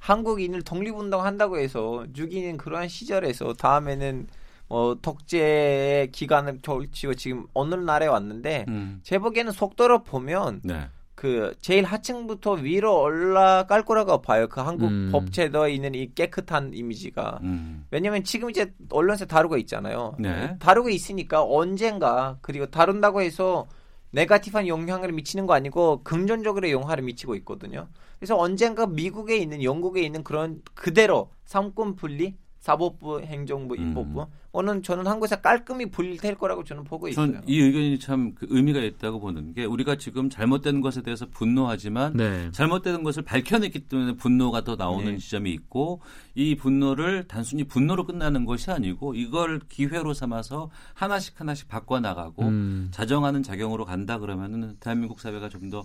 한국인을 0.01 0.63
독립운동 0.63 1.25
한다고 1.25 1.59
해서 1.59 2.05
죽이는 2.13 2.57
그러한 2.57 2.89
시절에서 2.89 3.53
다음에는 3.53 4.27
뭐 4.71 4.97
독재 5.03 6.11
기간을 6.13 6.61
걸치고 6.63 7.15
지금 7.15 7.47
오늘날에 7.55 8.07
왔는데 8.07 8.67
음. 8.69 9.01
제 9.03 9.19
보기에는 9.19 9.51
속도로 9.51 10.05
보면 10.05 10.61
네. 10.63 10.89
그 11.17 11.57
제일 11.61 11.85
하층부터 11.85 12.53
위로 12.53 13.03
올라갈 13.03 13.85
거라고 13.85 14.23
봐요. 14.23 14.47
그 14.49 14.61
한국 14.61 14.87
음. 14.87 15.09
법제도에 15.11 15.73
있는 15.73 15.97
이 15.97 16.15
깨끗한 16.15 16.71
이미지가. 16.73 17.41
음. 17.43 17.85
왜냐면 17.91 18.23
지금 18.23 18.49
이제 18.49 18.73
언론에서 18.91 19.27
다루고 19.27 19.57
있잖아요. 19.59 20.15
네. 20.21 20.57
다루고 20.61 20.89
있으니까 20.91 21.45
언젠가 21.45 22.39
그리고 22.41 22.67
다룬다고 22.67 23.23
해서 23.23 23.67
네가티브한 24.13 24.69
영향을 24.69 25.11
미치는 25.11 25.47
거 25.47 25.55
아니고 25.55 26.05
긍정적으로 26.05 26.71
영향을 26.71 27.03
미치고 27.03 27.35
있거든요. 27.37 27.89
그래서 28.21 28.39
언젠가 28.39 28.87
미국에 28.87 29.37
있는 29.37 29.65
영국에 29.65 30.01
있는 30.03 30.23
그런 30.23 30.63
그대로 30.75 31.31
삼권 31.45 31.97
분리 31.97 32.37
사법부, 32.61 33.23
행정부, 33.23 33.75
입법부 33.75 34.27
오는 34.53 34.83
저는 34.83 35.07
한국에서 35.07 35.41
깔끔히 35.41 35.87
분리될 35.91 36.35
거라고 36.35 36.63
저는 36.65 36.85
보고 36.85 37.09
있어요. 37.09 37.33
전 37.33 37.43
이 37.47 37.59
의견이 37.59 37.99
참 37.99 38.35
그 38.35 38.47
의미가 38.51 38.81
있다고 38.81 39.19
보는 39.21 39.55
게 39.55 39.65
우리가 39.65 39.97
지금 39.97 40.29
잘못된 40.29 40.81
것에 40.83 41.03
대해서 41.03 41.27
분노하지만 41.31 42.15
네. 42.17 42.51
잘못된 42.53 43.03
것을 43.03 43.23
밝혀냈기 43.23 43.89
때문에 43.89 44.13
분노가 44.17 44.63
더 44.63 44.77
나오는 44.77 45.13
네. 45.13 45.17
지점이 45.19 45.51
있고 45.53 46.01
이 46.35 46.55
분노를 46.55 47.25
단순히 47.29 47.65
분노로 47.65 48.05
끝나는 48.05 48.45
것이 48.45 48.71
아니고 48.71 49.15
이걸 49.15 49.61
기회로 49.69 50.13
삼아서 50.15 50.71
하나씩 50.95 51.41
하나씩 51.41 51.69
바꿔 51.69 51.99
나가고 52.01 52.43
음. 52.43 52.89
자정하는 52.93 53.43
작용으로 53.43 53.85
간다 53.85 54.19
그러면은 54.19 54.77
대한민국 54.81 55.21
사회가 55.21 55.49
좀더 55.49 55.85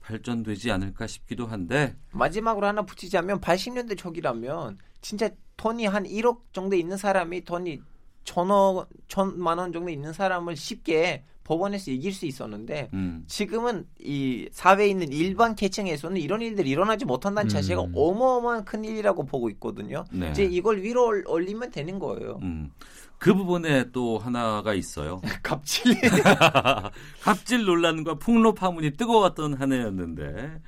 발전되지 0.00 0.70
않을까 0.72 1.06
싶기도 1.06 1.46
한데 1.46 1.94
마지막으로 2.12 2.66
하나 2.66 2.82
붙이자면 2.82 3.40
80년대 3.40 3.96
초기라면 3.96 4.78
진짜 5.00 5.28
돈이 5.58 5.84
한 5.86 6.04
1억 6.04 6.38
정도 6.52 6.74
있는 6.76 6.96
사람이 6.96 7.44
돈이 7.44 7.82
천억 8.24 8.88
천만 9.08 9.58
원 9.58 9.72
정도 9.72 9.90
있는 9.90 10.12
사람을 10.14 10.56
쉽게 10.56 11.24
법원에서 11.44 11.90
이길 11.90 12.12
수 12.12 12.26
있었는데 12.26 12.90
음. 12.92 13.24
지금은 13.26 13.86
이 14.00 14.48
사회에 14.52 14.86
있는 14.88 15.10
일반 15.10 15.54
계층에서는 15.54 16.18
이런 16.20 16.42
일들이 16.42 16.70
일어나지 16.70 17.04
못한다는 17.06 17.48
자체가 17.48 17.82
음. 17.84 17.92
어마어마한 17.94 18.64
큰 18.66 18.84
일이라고 18.84 19.24
보고 19.24 19.48
있거든요. 19.50 20.04
네. 20.12 20.30
이제 20.30 20.44
이걸 20.44 20.82
위로 20.82 21.06
올- 21.06 21.24
올리면 21.26 21.70
되는 21.70 21.98
거예요. 21.98 22.38
음. 22.42 22.70
그 23.18 23.34
부분에 23.34 23.90
또 23.92 24.18
하나가 24.18 24.74
있어요. 24.74 25.20
갑질. 25.42 25.96
갑질 27.22 27.64
논란과 27.64 28.14
폭로 28.14 28.54
파문이 28.54 28.92
뜨거웠던 28.92 29.54
한 29.54 29.72
해였는데 29.72 30.60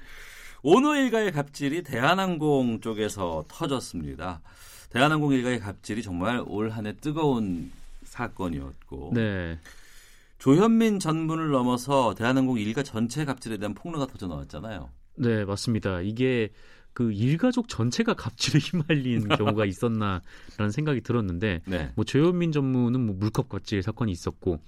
오너 0.62 0.96
일가의 0.96 1.32
갑질이 1.32 1.82
대한항공 1.82 2.80
쪽에서 2.80 3.44
터졌습니다. 3.48 4.40
대한항공 4.90 5.32
일가의 5.32 5.60
갑질이 5.60 6.02
정말 6.02 6.42
올 6.46 6.70
한 6.70 6.86
해 6.86 6.92
뜨거운 6.96 7.70
사건이었고 8.04 9.12
네. 9.14 9.58
조현민 10.38 10.98
전문을 10.98 11.50
넘어서 11.50 12.14
대한항공 12.14 12.58
일가 12.58 12.82
전체 12.82 13.24
갑질에 13.24 13.58
대한 13.58 13.74
폭로가 13.74 14.06
터져 14.06 14.26
나왔잖아요. 14.26 14.88
네, 15.16 15.44
맞습니다. 15.44 16.00
이게 16.00 16.48
그 16.92 17.12
일가족 17.12 17.68
전체가 17.68 18.14
갑질에 18.14 18.58
휘말린 18.88 19.28
경우가 19.28 19.64
있었나라는 19.66 20.70
생각이 20.72 21.02
들었는데 21.02 21.60
네. 21.66 21.92
뭐 21.94 22.04
조현민 22.04 22.52
전무는 22.52 23.00
뭐 23.06 23.14
물컵 23.16 23.48
갑질 23.48 23.82
사건이 23.82 24.10
있었고 24.12 24.60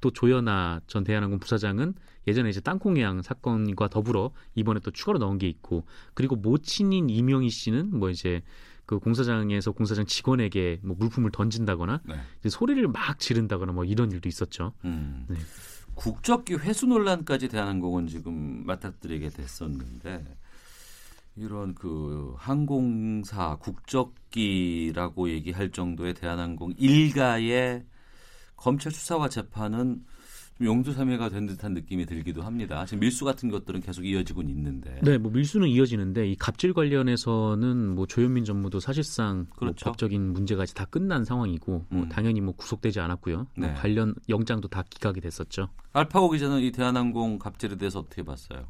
또 0.00 0.10
조연아 0.10 0.80
전 0.86 1.04
대한항공 1.04 1.38
부사장은 1.40 1.94
예전에 2.26 2.50
이제 2.50 2.60
땅콩해양 2.60 3.22
사건과 3.22 3.88
더불어 3.88 4.32
이번에 4.54 4.80
또 4.80 4.90
추가로 4.90 5.18
넣은 5.18 5.38
게 5.38 5.48
있고 5.48 5.84
그리고 6.14 6.36
모친인 6.36 7.10
이명희 7.10 7.50
씨는 7.50 7.96
뭐 7.98 8.10
이제 8.10 8.42
그 8.88 8.98
공사장에서 8.98 9.72
공사장 9.72 10.06
직원에게 10.06 10.80
뭐 10.82 10.96
물품을 10.98 11.30
던진다거나 11.30 12.00
네. 12.06 12.48
소리를 12.48 12.88
막 12.88 13.18
지른다거나 13.18 13.72
뭐 13.72 13.84
이런 13.84 14.10
일도 14.10 14.30
있었죠. 14.30 14.72
음. 14.86 15.26
네. 15.28 15.36
국적기 15.94 16.54
회수 16.54 16.86
논란까지 16.86 17.48
대한항공은 17.48 18.06
지금 18.06 18.64
맞닥뜨리게 18.64 19.28
됐었는데 19.28 20.38
이런 21.36 21.74
그 21.74 22.32
항공사 22.38 23.56
국적기라고 23.56 25.28
얘기할 25.28 25.70
정도의 25.70 26.14
대한항공 26.14 26.72
일가의 26.78 27.84
검찰 28.56 28.90
수사와 28.90 29.28
재판은 29.28 30.02
좀 30.06 30.06
용두사미가 30.60 31.28
된 31.28 31.46
듯한 31.46 31.74
느낌이 31.74 32.06
들기도 32.06 32.42
합니다. 32.42 32.84
지금 32.84 33.00
밀수 33.00 33.24
같은 33.24 33.48
것들은 33.50 33.80
계속 33.80 34.04
이어지고 34.04 34.42
있는데. 34.42 34.98
네, 35.02 35.18
뭐 35.18 35.30
밀수는 35.30 35.68
이어지는데 35.68 36.28
이 36.28 36.36
갑질 36.36 36.72
관련해서는 36.74 37.94
뭐 37.94 38.06
조현민 38.06 38.44
전무도 38.44 38.80
사실상 38.80 39.46
뭐 39.50 39.56
그렇죠. 39.56 39.84
법적인 39.84 40.32
문제가 40.32 40.64
이제 40.64 40.74
다 40.74 40.84
끝난 40.84 41.24
상황이고 41.24 41.86
뭐 41.88 42.02
음. 42.02 42.08
당연히 42.08 42.40
뭐 42.40 42.54
구속되지 42.56 42.98
않았고요. 43.00 43.46
뭐 43.54 43.68
네. 43.68 43.74
관련 43.74 44.14
영장도 44.28 44.68
다 44.68 44.82
기각이 44.88 45.20
됐었죠. 45.20 45.68
알파고 45.92 46.30
기자는 46.30 46.60
이 46.60 46.72
대한항공 46.72 47.38
갑질에 47.38 47.76
대해서 47.76 48.00
어떻게 48.00 48.22
봤어요? 48.22 48.66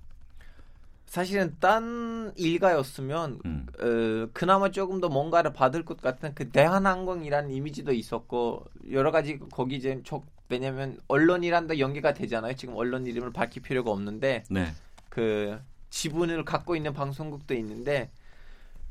사실은 1.06 1.56
딴 1.58 2.32
일가였으면 2.36 3.40
음. 3.46 3.66
어, 3.80 4.28
그나마 4.34 4.70
조금 4.70 5.00
더 5.00 5.08
뭔가를 5.08 5.54
받을 5.54 5.82
것 5.82 6.02
같은 6.02 6.34
그 6.34 6.50
대한항공이라는 6.50 7.50
이미지도 7.50 7.92
있었고 7.94 8.66
여러 8.90 9.10
가지 9.10 9.38
거기 9.50 9.76
이제 9.76 10.02
저, 10.04 10.22
왜냐면 10.48 10.98
언론이란 11.08 11.66
데 11.66 11.78
연계가 11.78 12.14
되잖아요. 12.14 12.54
지금 12.54 12.74
언론 12.76 13.06
이름을 13.06 13.32
밝힐 13.32 13.62
필요가 13.62 13.90
없는데 13.90 14.44
네. 14.50 14.72
그 15.08 15.60
지분을 15.90 16.44
갖고 16.44 16.76
있는 16.76 16.92
방송국도 16.92 17.54
있는데 17.54 18.10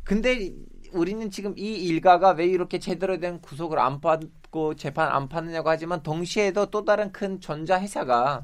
근데 0.04 0.54
우리는 0.94 1.30
지금 1.30 1.54
이 1.58 1.74
일가가 1.86 2.32
왜 2.32 2.46
이렇게 2.46 2.80
제대로 2.80 3.20
된 3.20 3.42
구속을 3.42 3.78
안 3.80 4.00
받고 4.00 4.76
재판 4.76 5.10
안 5.10 5.28
받느냐고 5.28 5.70
하지만 5.70 6.02
동시에도 6.02 6.68
또 6.68 6.86
다른 6.86 7.12
큰 7.12 7.42
전자 7.42 7.80
회사가 7.80 8.44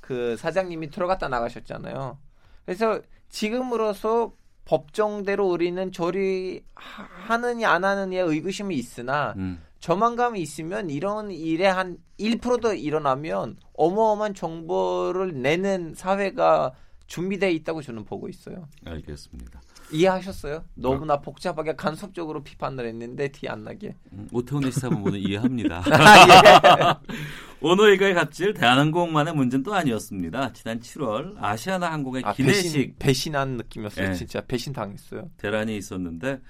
그 0.00 0.36
사장님이 0.36 0.90
들어갔다 0.90 1.28
나가셨잖아요. 1.28 2.18
그래서 2.66 3.00
지금으로서 3.30 4.34
법정대로 4.64 5.48
우리는 5.48 5.90
조리하느냐 5.90 7.70
안 7.70 7.84
하느냐의 7.84 8.26
의구심이 8.28 8.76
있으나 8.76 9.34
음. 9.36 9.62
저만감이 9.82 10.40
있으면 10.40 10.90
이런 10.90 11.32
일에 11.32 11.66
한 11.66 11.98
1%도 12.18 12.72
일어나면 12.74 13.56
어마어마한 13.74 14.32
정보를 14.32 15.42
내는 15.42 15.94
사회가 15.96 16.72
준비되어 17.08 17.50
있다고 17.50 17.82
저는 17.82 18.04
보고 18.04 18.28
있어요. 18.28 18.68
알겠습니다. 18.86 19.60
이해하셨어요? 19.90 20.64
너무나 20.74 21.20
복잡하게 21.20 21.74
간섭적으로 21.74 22.44
비판을 22.44 22.86
했는데 22.86 23.28
티 23.28 23.48
안 23.48 23.64
나게. 23.64 23.96
음, 24.12 24.28
오태훈의 24.32 24.70
시사본부는 24.70 25.18
이해합니다. 25.18 25.82
아, 25.90 27.00
오노일가의 27.60 28.14
갑질 28.14 28.54
대한항공만의 28.54 29.34
문제는 29.34 29.64
또 29.64 29.74
아니었습니다. 29.74 30.52
지난 30.52 30.78
7월 30.78 31.34
아시아나 31.38 31.92
항공의 31.92 32.22
아, 32.24 32.32
기내식 32.32 32.62
배신, 32.72 32.94
배신한 33.00 33.56
느낌이었어요. 33.56 34.10
예. 34.10 34.14
진짜 34.14 34.40
배신 34.46 34.72
당했어요. 34.72 35.28
대란이 35.38 35.76
있었는데 35.76 36.40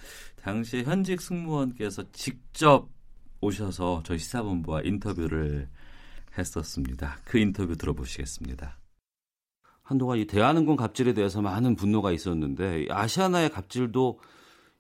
당시에 0.43 0.83
현직 0.83 1.23
승무원께서 1.23 2.05
직접 2.13 2.89
오셔서 3.43 4.03
저희 4.07 4.19
시사본부와 4.19 4.83
인터뷰를 4.85 5.69
했었습니다. 6.39 7.19
그 7.25 7.39
인터뷰 7.39 7.77
들어보시겠습니다. 7.77 8.79
한동안 9.83 10.19
이 10.19 10.27
대한항공 10.27 10.77
갑질에 10.77 11.13
대해서 11.13 11.43
많은 11.43 11.75
분노가 11.77 12.13
있었는데 12.13 12.85
이 12.85 12.87
아시아나의 12.89 13.51
갑질도 13.51 14.21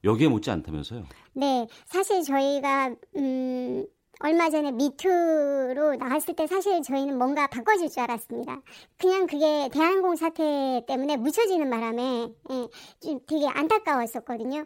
여기에 0.05 0.29
못지 0.29 0.51
않다면서요? 0.51 1.05
네, 1.35 1.67
사실 1.87 2.23
저희가 2.23 2.95
음 3.17 3.85
얼마 4.21 4.49
전에 4.49 4.71
미투로 4.71 5.97
나왔을 5.97 6.35
때 6.37 6.47
사실 6.47 6.81
저희는 6.83 7.19
뭔가 7.19 7.49
바꿔줄 7.49 7.91
줄 7.91 8.03
알았습니다. 8.03 8.63
그냥 8.97 9.27
그게 9.27 9.69
대한항공 9.73 10.15
사태 10.15 10.83
때문에 10.87 11.17
묻혀지는 11.17 11.69
바람에 11.69 12.29
예, 12.51 12.69
좀 13.01 13.19
되게 13.27 13.49
안타까웠었거든요. 13.49 14.65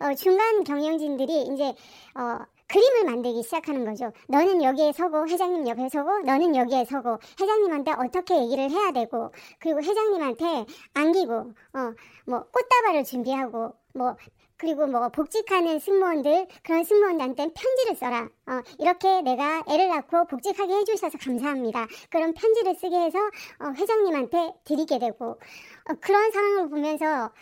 어, 0.00 0.14
중간 0.14 0.64
경영진들이 0.64 1.42
이제 1.52 1.74
어, 2.14 2.38
그림을 2.72 3.04
만들기 3.04 3.42
시작하는 3.42 3.84
거죠. 3.84 4.12
너는 4.28 4.62
여기에 4.62 4.92
서고 4.92 5.28
회장님 5.28 5.68
옆에 5.68 5.88
서고 5.90 6.20
너는 6.20 6.56
여기에 6.56 6.86
서고 6.86 7.18
회장님한테 7.38 7.92
어떻게 7.92 8.40
얘기를 8.42 8.70
해야 8.70 8.92
되고 8.92 9.30
그리고 9.60 9.82
회장님한테 9.82 10.66
안기고 10.94 11.52
어 11.74 11.92
뭐 12.26 12.44
꽃다발을 12.50 13.04
준비하고 13.04 13.74
뭐 13.94 14.16
그리고 14.56 14.86
뭐 14.86 15.08
복직하는 15.08 15.80
승무원들 15.80 16.46
그런 16.62 16.84
승무원들한테 16.84 17.52
편지를 17.52 17.96
써라. 17.96 18.28
어, 18.46 18.60
이렇게 18.78 19.20
내가 19.22 19.64
애를 19.68 19.88
낳고 19.88 20.26
복직하게 20.28 20.72
해주셔서 20.72 21.18
감사합니다. 21.18 21.88
그런 22.10 22.32
편지를 22.32 22.74
쓰게 22.76 22.96
해서 22.96 23.18
어, 23.58 23.72
회장님한테 23.74 24.52
드리게 24.64 25.00
되고 25.00 25.30
어, 25.30 25.94
그런 26.00 26.30
상황을 26.30 26.68
보면서 26.70 27.32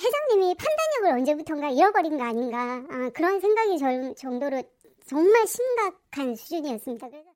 회장님이 0.00 0.54
판단력을 0.54 1.18
언제부턴가 1.20 1.70
잃어버린 1.70 2.16
거 2.16 2.24
아닌가 2.24 2.82
아, 2.90 3.10
그런 3.14 3.40
생각이 3.40 3.78
절 3.78 4.14
정도로 4.16 4.62
정말 5.06 5.46
심각한 5.46 6.34
수준이었습니다. 6.34 7.08
그래서 7.08 7.30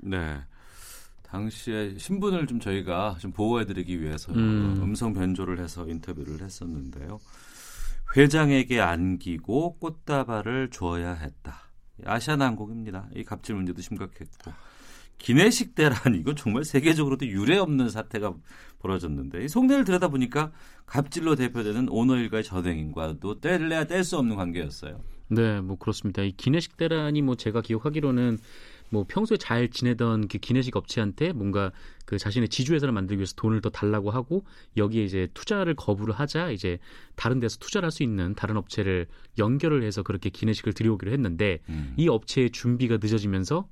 네. 0.00 0.40
당시에 1.22 1.98
신분을 1.98 2.46
좀 2.46 2.58
저희가 2.58 3.16
좀 3.20 3.32
보호해드리기 3.32 4.00
위해서 4.00 4.32
음. 4.32 4.80
음성 4.82 5.12
변조를 5.12 5.60
해서 5.60 5.86
인터뷰를 5.86 6.42
했었는데요. 6.42 7.18
회장에게 8.16 8.80
안기고 8.80 9.78
꽃다발을 9.78 10.70
주어야 10.70 11.12
했다. 11.12 11.70
아시아나항공입니다. 12.04 13.08
이 13.14 13.24
갑질 13.24 13.54
문제도 13.54 13.80
심각했고 13.82 14.52
기내식 15.18 15.74
대란 15.74 15.96
이건 16.14 16.36
정말 16.36 16.64
세계적으로도 16.64 17.26
유례 17.26 17.58
없는 17.58 17.90
사태가 17.90 18.34
벌어졌는데 18.78 19.44
이 19.44 19.48
속내를 19.48 19.84
들여다보니까 19.84 20.52
갑질로 20.86 21.34
대표되는 21.34 21.88
오너 21.88 22.16
일가의 22.16 22.44
전행인과도 22.44 23.40
뗄래야 23.40 23.84
뗄 23.84 24.04
수 24.04 24.16
없는 24.16 24.36
관계였어요. 24.36 25.00
네, 25.30 25.60
뭐 25.60 25.76
그렇습니다. 25.76 26.22
이 26.22 26.32
기내식 26.32 26.76
대란이 26.76 27.20
뭐 27.22 27.34
제가 27.34 27.60
기억하기로는 27.60 28.38
뭐 28.90 29.04
평소에 29.06 29.36
잘 29.36 29.68
지내던 29.68 30.28
그 30.28 30.38
기내식 30.38 30.74
업체한테 30.76 31.32
뭔가 31.32 31.72
그 32.06 32.16
자신의 32.16 32.48
지주회사를 32.48 32.92
만들기 32.92 33.18
위해서 33.18 33.34
돈을 33.36 33.60
더 33.60 33.68
달라고 33.68 34.10
하고 34.10 34.44
여기에 34.78 35.04
이제 35.04 35.28
투자를 35.34 35.74
거부를 35.74 36.14
하자 36.14 36.50
이제 36.52 36.78
다른 37.14 37.38
데서 37.40 37.58
투자를 37.58 37.86
할 37.86 37.90
수 37.90 38.02
있는 38.02 38.34
다른 38.34 38.56
업체를 38.56 39.06
연결을 39.38 39.82
해서 39.82 40.02
그렇게 40.02 40.30
기내식을 40.30 40.72
들여오기로 40.72 41.12
했는데 41.12 41.58
음. 41.68 41.92
이 41.98 42.08
업체의 42.08 42.50
준비가 42.50 42.96
늦어지면서 43.00 43.68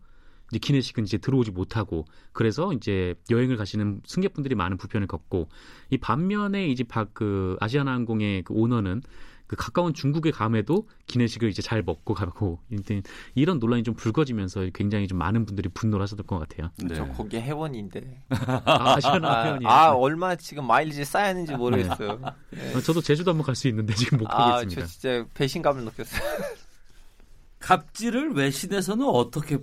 이제 0.50 0.58
기내식은 0.58 1.04
이제 1.04 1.18
들어오지 1.18 1.50
못하고 1.50 2.04
그래서 2.32 2.72
이제 2.72 3.14
여행을 3.30 3.56
가시는 3.56 4.02
승객분들이 4.04 4.54
많은 4.54 4.76
불편을 4.76 5.06
겪고 5.06 5.48
이 5.90 5.98
반면에 5.98 6.68
이제 6.68 6.84
박그 6.84 7.56
아시아나항공의 7.60 8.42
그 8.42 8.54
오너는 8.54 9.02
그 9.46 9.54
가까운 9.54 9.94
중국에 9.94 10.32
감에도 10.32 10.88
기내식을 11.06 11.48
이제 11.48 11.62
잘 11.62 11.80
먹고 11.82 12.14
가고 12.14 12.58
이런 13.36 13.58
논란이 13.60 13.84
좀 13.84 13.94
불거지면서 13.94 14.70
굉장히 14.74 15.06
좀 15.06 15.18
많은 15.18 15.46
분들이 15.46 15.68
분노를 15.68 16.02
하셨을 16.02 16.24
것 16.26 16.38
같아요. 16.40 16.70
저 16.94 17.06
거기 17.12 17.36
회원인데. 17.38 18.24
아, 18.30 18.98
시원한 18.98 19.46
회원이에요. 19.46 19.68
아, 19.70 19.92
얼마 19.92 20.34
지금 20.34 20.66
마일리지 20.66 21.04
쌓였는지 21.04 21.54
모르겠어요. 21.54 22.20
네. 22.50 22.74
어, 22.74 22.80
저도 22.80 23.00
제주도 23.00 23.30
한번 23.30 23.46
갈 23.46 23.54
수 23.54 23.68
있는데 23.68 23.94
지금 23.94 24.18
못 24.18 24.24
가고 24.24 24.42
아, 24.42 24.62
있습니다. 24.62 24.80
저 24.80 24.86
진짜 24.86 25.26
배신감을 25.34 25.84
느꼈어요. 25.84 26.22
갑질을 27.60 28.32
외신에서는 28.34 29.06
어떻게 29.06 29.58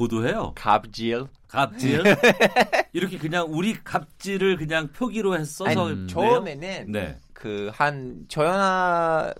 보도해요? 0.00 0.52
갑질. 0.54 1.26
갑질? 1.46 2.02
이렇게 2.94 3.18
그냥 3.18 3.46
우리 3.50 3.74
갑질을 3.74 4.56
그냥 4.56 4.88
표기로 4.88 5.36
써서 5.44 5.88
아니, 5.88 6.06
처음에는 6.06 6.92
네. 6.92 7.18
그한 7.34 8.24
조연아 8.28 9.34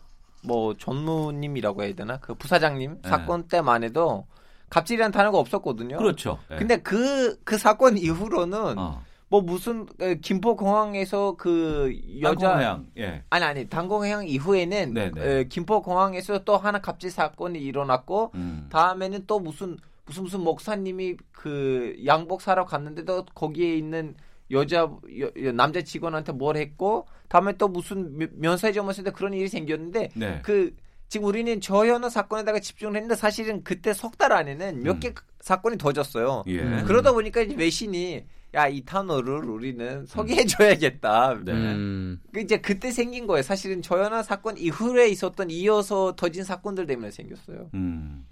뭐 0.44 0.76
전무님이라고 0.76 1.82
해야 1.82 1.94
되나 1.94 2.18
그 2.18 2.34
부사장님 2.34 2.98
네. 3.02 3.08
사건 3.08 3.48
때만 3.48 3.84
해도 3.84 4.26
갑질이라는 4.68 5.12
단어가 5.12 5.38
없었거든요. 5.38 5.96
그렇죠. 5.96 6.38
네. 6.48 6.56
근데 6.56 6.76
그그 6.76 7.56
사건 7.56 7.96
이후로는 7.96 8.78
어. 8.78 9.02
뭐 9.30 9.40
무슨 9.40 9.86
에, 10.00 10.16
김포 10.16 10.56
공항에서 10.56 11.36
그 11.38 11.96
여자 12.20 12.48
땅콩해양, 12.48 12.86
예. 12.98 13.22
아니 13.30 13.44
아니 13.44 13.68
단공해양 13.68 14.26
이후에는 14.26 14.92
네네. 14.92 15.12
에, 15.24 15.44
김포 15.44 15.80
공항에서 15.82 16.40
또 16.44 16.56
하나 16.56 16.80
갑질 16.80 17.12
사건이 17.12 17.60
일어났고 17.60 18.32
음. 18.34 18.66
다음에는 18.70 19.24
또 19.28 19.38
무슨 19.38 19.78
무슨 20.10 20.24
무슨 20.24 20.40
목사님이 20.40 21.16
그 21.30 21.94
양복 22.04 22.42
사러 22.42 22.64
갔는데도 22.66 23.26
거기에 23.34 23.76
있는 23.76 24.16
여자 24.50 24.80
여, 24.80 25.30
여- 25.44 25.52
남자 25.52 25.80
직원한테 25.82 26.32
뭘 26.32 26.56
했고 26.56 27.06
다음에 27.28 27.52
또 27.56 27.68
무슨 27.68 28.18
면- 28.18 28.30
면세점에서도 28.34 29.12
그런 29.12 29.32
일이 29.34 29.46
생겼는데 29.48 30.08
네. 30.16 30.40
그 30.42 30.74
지금 31.08 31.26
우리는 31.28 31.60
저 31.60 31.86
현우 31.86 32.10
사건에다가 32.10 32.58
집중을 32.58 32.96
했는데 32.96 33.14
사실은 33.14 33.62
그때 33.62 33.94
석 33.94 34.16
달 34.18 34.32
안에는 34.32 34.82
몇개 34.82 35.14
사건이 35.40 35.78
터졌어요. 35.78 36.42
예. 36.48 36.82
그러다 36.86 37.12
보니까 37.12 37.40
이제 37.42 37.54
외신이 37.54 38.24
야 38.54 38.66
이 38.68 38.84
단어를 38.84 39.44
우리는 39.48 40.04
소개해 40.06 40.44
줘야겠다. 40.46 41.38
네. 41.44 41.52
음. 41.52 42.20
그 42.34 42.40
이제 42.40 42.56
그때 42.60 42.90
생긴 42.90 43.28
거예요. 43.28 43.42
사실은 43.44 43.80
저현아 43.82 44.24
사건 44.24 44.58
이후에 44.58 45.08
있었던 45.08 45.50
이어서 45.50 46.16
터진 46.16 46.42
사건들 46.42 46.86
때문에 46.86 47.12
생겼어요. 47.12 47.70
음. 47.74 48.26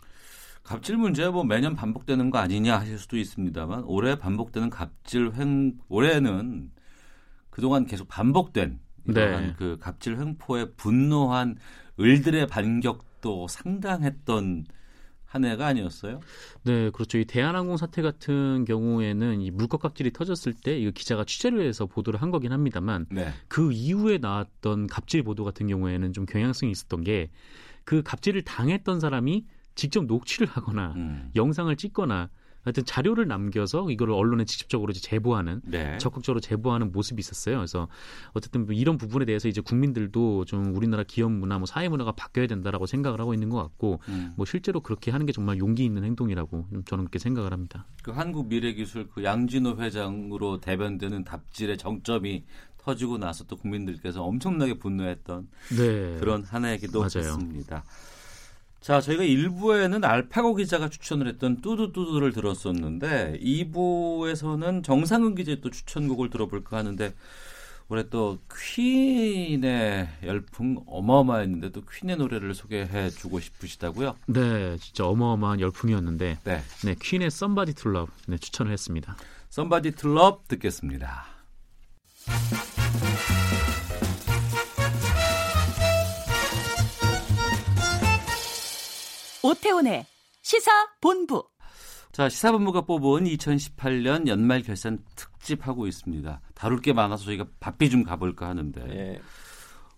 갑질 0.68 0.98
문제 0.98 1.26
뭐 1.30 1.44
매년 1.44 1.74
반복되는 1.74 2.28
거 2.28 2.36
아니냐 2.36 2.78
하실 2.78 2.98
수도 2.98 3.16
있습니다만 3.16 3.84
올해 3.84 4.18
반복되는 4.18 4.68
갑질 4.68 5.32
횡 5.34 5.78
올해는 5.88 6.70
그동안 7.48 7.86
계속 7.86 8.06
반복된 8.06 8.78
네. 9.04 9.54
그 9.56 9.78
갑질 9.80 10.18
횡포에 10.18 10.72
분노한 10.72 11.56
을들의 11.98 12.46
반격도 12.48 13.48
상당했던 13.48 14.66
한 15.24 15.44
해가 15.46 15.66
아니었어요? 15.66 16.20
네, 16.64 16.90
그렇죠. 16.90 17.16
이 17.16 17.24
대한항공 17.24 17.78
사태 17.78 18.02
같은 18.02 18.66
경우에는 18.66 19.40
이 19.40 19.50
물컵 19.50 19.80
갑질이 19.80 20.12
터졌을 20.12 20.52
때 20.52 20.78
이거 20.78 20.90
기자가 20.90 21.24
취재를 21.24 21.66
해서 21.66 21.86
보도를 21.86 22.20
한 22.20 22.30
거긴 22.30 22.52
합니다만 22.52 23.06
네. 23.10 23.32
그 23.48 23.72
이후에 23.72 24.18
나왔던 24.18 24.86
갑질 24.86 25.22
보도 25.22 25.44
같은 25.44 25.66
경우에는 25.66 26.12
좀 26.12 26.26
경향성이 26.26 26.72
있었던 26.72 27.04
게 27.04 27.30
그 27.88 28.02
갑질을 28.02 28.42
당했던 28.42 29.00
사람이 29.00 29.46
직접 29.78 30.04
녹취를 30.04 30.48
하거나 30.48 30.92
음. 30.96 31.30
영상을 31.36 31.74
찍거나 31.76 32.28
하여튼 32.64 32.84
자료를 32.84 33.28
남겨서 33.28 33.88
이거를 33.90 34.12
언론에 34.12 34.44
직접적으로 34.44 34.90
이제 34.90 35.00
제보하는 35.00 35.62
네. 35.64 35.96
적극적으로 35.98 36.40
제보하는 36.40 36.90
모습이 36.90 37.20
있었어요. 37.20 37.58
그래서 37.58 37.86
어쨌든 38.32 38.66
뭐 38.66 38.74
이런 38.74 38.98
부분에 38.98 39.24
대해서 39.24 39.46
이제 39.46 39.60
국민들도 39.60 40.44
좀 40.46 40.74
우리나라 40.74 41.04
기업 41.04 41.30
문화, 41.30 41.58
뭐 41.58 41.66
사회 41.66 41.88
문화가 41.88 42.10
바뀌어야 42.10 42.48
된다라고 42.48 42.86
생각을 42.86 43.20
하고 43.20 43.32
있는 43.32 43.48
것 43.48 43.58
같고 43.58 44.00
음. 44.08 44.32
뭐 44.36 44.44
실제로 44.44 44.80
그렇게 44.80 45.12
하는 45.12 45.24
게 45.24 45.32
정말 45.32 45.58
용기 45.58 45.84
있는 45.84 46.02
행동이라고 46.02 46.66
좀 46.70 46.84
저는 46.84 47.04
그렇게 47.04 47.20
생각을 47.20 47.52
합니다. 47.52 47.86
그 48.02 48.10
한국 48.10 48.48
미래기술 48.48 49.08
그 49.08 49.22
양진호 49.22 49.76
회장으로 49.80 50.60
대변되는 50.60 51.22
답질의 51.22 51.78
정점이 51.78 52.44
터지고 52.78 53.18
나서 53.18 53.44
또 53.44 53.56
국민들께서 53.56 54.24
엄청나게 54.24 54.74
분노했던 54.78 55.48
네. 55.78 56.16
그런 56.18 56.42
한 56.42 56.64
해이기도 56.64 56.98
맞아요. 56.98 57.28
했습니다. 57.28 57.84
자, 58.80 59.00
저희가 59.00 59.22
1부에는 59.24 60.04
알파고 60.04 60.54
기자가 60.54 60.88
추천을 60.88 61.26
했던 61.26 61.60
뚜두뚜두를 61.60 62.32
들었었는데 62.32 63.38
2부에서는 63.42 64.84
정상근 64.84 65.34
기자의 65.34 65.60
또 65.60 65.70
추천곡을 65.70 66.30
들어볼까 66.30 66.78
하는데 66.78 67.12
올해 67.90 68.08
또 68.10 68.38
퀸의 68.76 70.08
열풍 70.22 70.84
어마어마했는데 70.86 71.70
또 71.70 71.82
퀸의 71.82 72.18
노래를 72.18 72.54
소개해 72.54 73.10
주고 73.10 73.40
싶으시다고요? 73.40 74.14
네, 74.26 74.76
진짜 74.78 75.06
어마어마한 75.06 75.60
열풍이었는데 75.60 76.38
네. 76.44 76.62
네, 76.84 76.94
퀸의 77.00 77.28
Somebody 77.28 77.74
to 77.74 77.90
Love 77.90 78.14
네, 78.26 78.36
추천을 78.36 78.72
했습니다. 78.72 79.16
Somebody 79.50 79.96
to 79.96 80.10
Love 80.12 80.42
듣겠습니다. 80.48 81.26
오태훈의 89.42 90.06
시사 90.42 90.70
본부. 91.00 91.44
자, 92.12 92.28
시사본부가 92.28 92.82
뽑은 92.82 93.24
2018년 93.24 94.26
연말 94.26 94.62
결산 94.62 94.98
특집하고 95.14 95.86
있습니다. 95.86 96.40
다룰 96.54 96.80
게 96.80 96.92
많아서 96.92 97.24
저희가 97.26 97.46
바삐 97.60 97.90
좀 97.90 98.02
가볼까 98.02 98.48
하는데 98.48 98.80
예. 98.90 99.20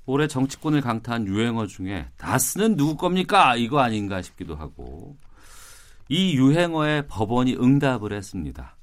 올해 0.07 0.27
정치권을 0.27 0.81
강타한 0.81 1.27
유행어 1.27 1.67
중에 1.67 2.09
다스는 2.17 2.77
누구 2.77 2.97
겁니까? 2.97 3.57
이거 3.57 3.79
아닌가 3.79 4.21
싶기도 4.23 4.57
하고 4.57 5.17
이 6.09 6.35
유행어에 6.35 7.07
법원이 7.07 7.57
응답을 7.57 8.13
했습니다. 8.13 8.77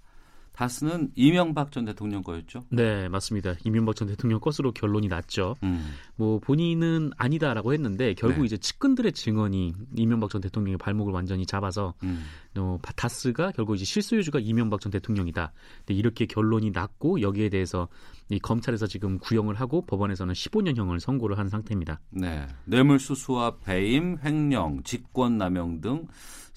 다스는 0.57 1.11
이명박 1.13 1.71
전 1.71 1.85
대통령 1.85 2.23
거였죠? 2.23 2.63
네, 2.71 3.07
맞습니다. 3.09 3.53
이명박 3.63 3.95
전 3.95 4.07
대통령 4.07 4.39
것으로 4.39 4.71
결론이 4.71 5.07
났죠. 5.07 5.55
음. 5.61 5.93
뭐 6.15 6.39
본인은 6.39 7.11
아니다라고 7.15 7.73
했는데 7.73 8.15
결국 8.15 8.39
네. 8.39 8.47
이제 8.47 8.57
측근들의 8.57 9.11
증언이 9.11 9.75
이명박 9.95 10.31
전 10.31 10.41
대통령의 10.41 10.79
발목을 10.79 11.13
완전히 11.13 11.45
잡아서 11.45 11.93
음. 12.01 12.23
어, 12.57 12.79
바- 12.81 12.91
다스가 12.93 13.51
결국 13.51 13.75
이제 13.75 13.85
실소유주가 13.85 14.39
이명박 14.39 14.81
전 14.81 14.91
대통령이다. 14.91 15.53
이렇게 15.89 16.25
결론이 16.25 16.71
났고 16.71 17.21
여기에 17.21 17.49
대해서 17.49 17.87
이 18.29 18.39
검찰에서 18.39 18.87
지금 18.87 19.19
구형을 19.19 19.53
하고 19.53 19.85
법원에서는 19.85 20.33
15년형을 20.33 20.99
선고를 20.99 21.37
한 21.37 21.49
상태입니다. 21.49 21.99
네. 22.09 22.47
뇌물수수와 22.65 23.57
배임, 23.57 24.17
횡령, 24.25 24.81
직권남용 24.81 25.81
등 25.81 26.07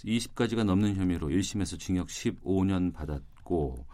20가지가 0.07 0.65
넘는 0.65 0.97
혐의로 0.97 1.29
1심에서 1.29 1.79
징역 1.79 2.07
15년 2.09 2.95
받았 2.95 3.21
고 3.51 3.91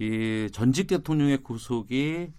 이 0.00 0.48
전직 0.50 0.86
대통령의 0.86 1.42
구속이 1.42 2.32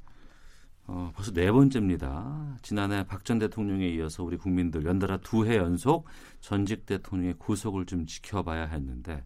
어, 0.87 1.11
벌써 1.15 1.31
네 1.31 1.51
번째입니다. 1.51 2.57
지난해 2.63 3.05
박 3.05 3.23
전 3.23 3.37
대통령에 3.37 3.87
이어서 3.89 4.23
우리 4.23 4.35
국민들 4.35 4.83
연달아 4.83 5.17
두 5.17 5.45
해 5.45 5.57
연속 5.57 6.07
전직 6.39 6.87
대통령의 6.87 7.35
구속을 7.37 7.85
좀 7.85 8.07
지켜봐야 8.07 8.65
했는데 8.65 9.23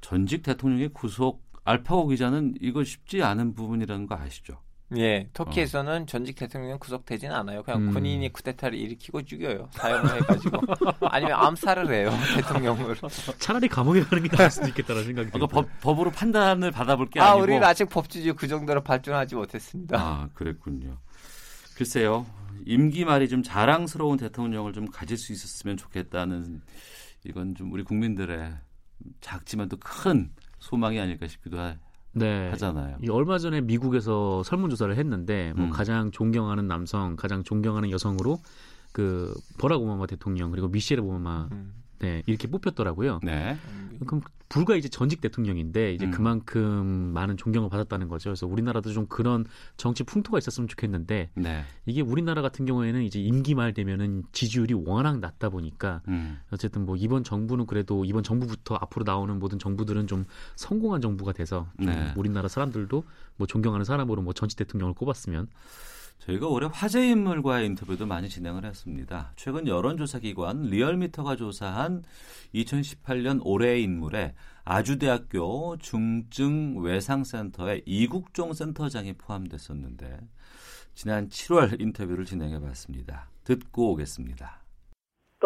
전직 0.00 0.44
대통령의 0.44 0.90
구속 0.90 1.42
알파고 1.64 2.08
기자는 2.08 2.54
이거 2.60 2.84
쉽지 2.84 3.24
않은 3.24 3.54
부분이라는 3.54 4.06
거 4.06 4.14
아시죠? 4.14 4.60
예, 4.96 5.28
터키에서는 5.32 6.06
전직 6.06 6.36
대통령 6.36 6.78
구속되지는 6.78 7.34
않아요. 7.34 7.62
그냥 7.62 7.88
음. 7.88 7.92
군인이 7.92 8.32
쿠데타를 8.32 8.78
일으키고 8.78 9.22
죽여요. 9.22 9.68
사형을 9.72 10.16
해가지고 10.16 10.60
아니면 11.08 11.34
암살을 11.34 11.92
해요 11.92 12.10
대통령을. 12.36 12.96
차라리 13.38 13.68
감옥에 13.68 14.02
가는 14.02 14.22
게 14.22 14.28
나을 14.36 14.50
수도 14.50 14.68
있겠다는 14.68 15.04
생각이 15.04 15.30
그러니까 15.30 15.46
들어요. 15.48 15.66
법, 15.66 15.80
법으로 15.80 16.10
판단을 16.10 16.70
받아볼 16.70 17.10
게 17.10 17.20
아, 17.20 17.30
아니고 17.30 17.42
우리는 17.42 17.64
아직 17.64 17.88
법치주의 17.88 18.34
그 18.34 18.48
정도로 18.48 18.82
발전하지 18.82 19.34
못했습니다. 19.34 19.98
아, 19.98 20.28
그랬군요. 20.34 20.98
글쎄요. 21.76 22.26
임기 22.66 23.04
말이 23.04 23.28
좀 23.28 23.42
자랑스러운 23.42 24.16
대통령을 24.16 24.72
좀 24.72 24.86
가질 24.86 25.16
수 25.16 25.32
있었으면 25.32 25.76
좋겠다는 25.76 26.62
이건 27.24 27.54
좀 27.54 27.72
우리 27.72 27.82
국민들의 27.82 28.52
작지만 29.20 29.68
또 29.68 29.76
큰 29.80 30.30
소망이 30.64 30.98
아닐까 30.98 31.26
싶기도 31.26 31.58
하, 31.58 31.76
네. 32.14 32.48
하잖아요. 32.50 32.96
이 33.02 33.08
얼마 33.08 33.38
전에 33.38 33.60
미국에서 33.60 34.42
설문조사를 34.44 34.96
했는데 34.96 35.52
뭐 35.56 35.66
음. 35.66 35.70
가장 35.70 36.10
존경하는 36.10 36.66
남성, 36.66 37.16
가장 37.16 37.42
존경하는 37.42 37.90
여성으로 37.90 38.38
그 38.92 39.34
버락 39.58 39.82
오바마 39.82 40.06
대통령 40.06 40.50
그리고 40.50 40.68
미셸 40.68 41.00
오바마 41.00 41.48
네, 42.04 42.22
이렇게 42.26 42.48
뽑혔더라고요. 42.48 43.20
네. 43.22 43.56
그럼 44.06 44.20
불과 44.50 44.76
이제 44.76 44.88
전직 44.88 45.20
대통령인데 45.22 45.94
이제 45.94 46.04
음. 46.04 46.10
그만큼 46.10 46.86
많은 46.86 47.36
존경을 47.38 47.70
받았다는 47.70 48.08
거죠. 48.08 48.30
그래서 48.30 48.46
우리나라도 48.46 48.92
좀 48.92 49.06
그런 49.06 49.46
정치 49.76 50.04
풍토가 50.04 50.36
있었으면 50.38 50.68
좋겠는데 50.68 51.30
네. 51.34 51.64
이게 51.86 52.02
우리나라 52.02 52.42
같은 52.42 52.66
경우에는 52.66 53.02
이제 53.02 53.20
임기 53.20 53.54
말 53.54 53.72
되면은 53.72 54.24
지지율이 54.32 54.74
워낙 54.74 55.18
낮다 55.20 55.48
보니까 55.48 56.02
음. 56.08 56.38
어쨌든 56.50 56.84
뭐 56.84 56.94
이번 56.96 57.24
정부는 57.24 57.66
그래도 57.66 58.04
이번 58.04 58.22
정부부터 58.22 58.74
앞으로 58.74 59.04
나오는 59.04 59.38
모든 59.38 59.58
정부들은 59.58 60.06
좀 60.06 60.26
성공한 60.56 61.00
정부가 61.00 61.32
돼서 61.32 61.66
좀 61.78 61.86
네. 61.86 62.12
우리나라 62.16 62.48
사람들도 62.48 63.04
뭐 63.36 63.46
존경하는 63.46 63.84
사람으로 63.84 64.22
뭐 64.22 64.34
전직 64.34 64.58
대통령을 64.58 64.94
꼽았으면 64.94 65.48
저희가 66.18 66.48
올해 66.48 66.68
화제 66.72 67.06
인물과의 67.06 67.66
인터뷰도 67.66 68.06
많이 68.06 68.28
진행을 68.28 68.64
했습니다. 68.64 69.32
최근 69.36 69.66
여론조사기관 69.66 70.62
리얼미터가 70.62 71.36
조사한 71.36 72.02
2018년 72.54 73.40
올해의 73.44 73.82
인물에 73.82 74.34
아주대학교 74.64 75.76
중증 75.78 76.82
외상센터의 76.82 77.82
이국종 77.84 78.54
센터장이 78.54 79.14
포함됐었는데 79.14 80.20
지난 80.94 81.28
7월 81.28 81.80
인터뷰를 81.80 82.24
진행해 82.24 82.60
봤습니다. 82.60 83.28
듣고 83.44 83.92
오겠습니다. 83.92 84.64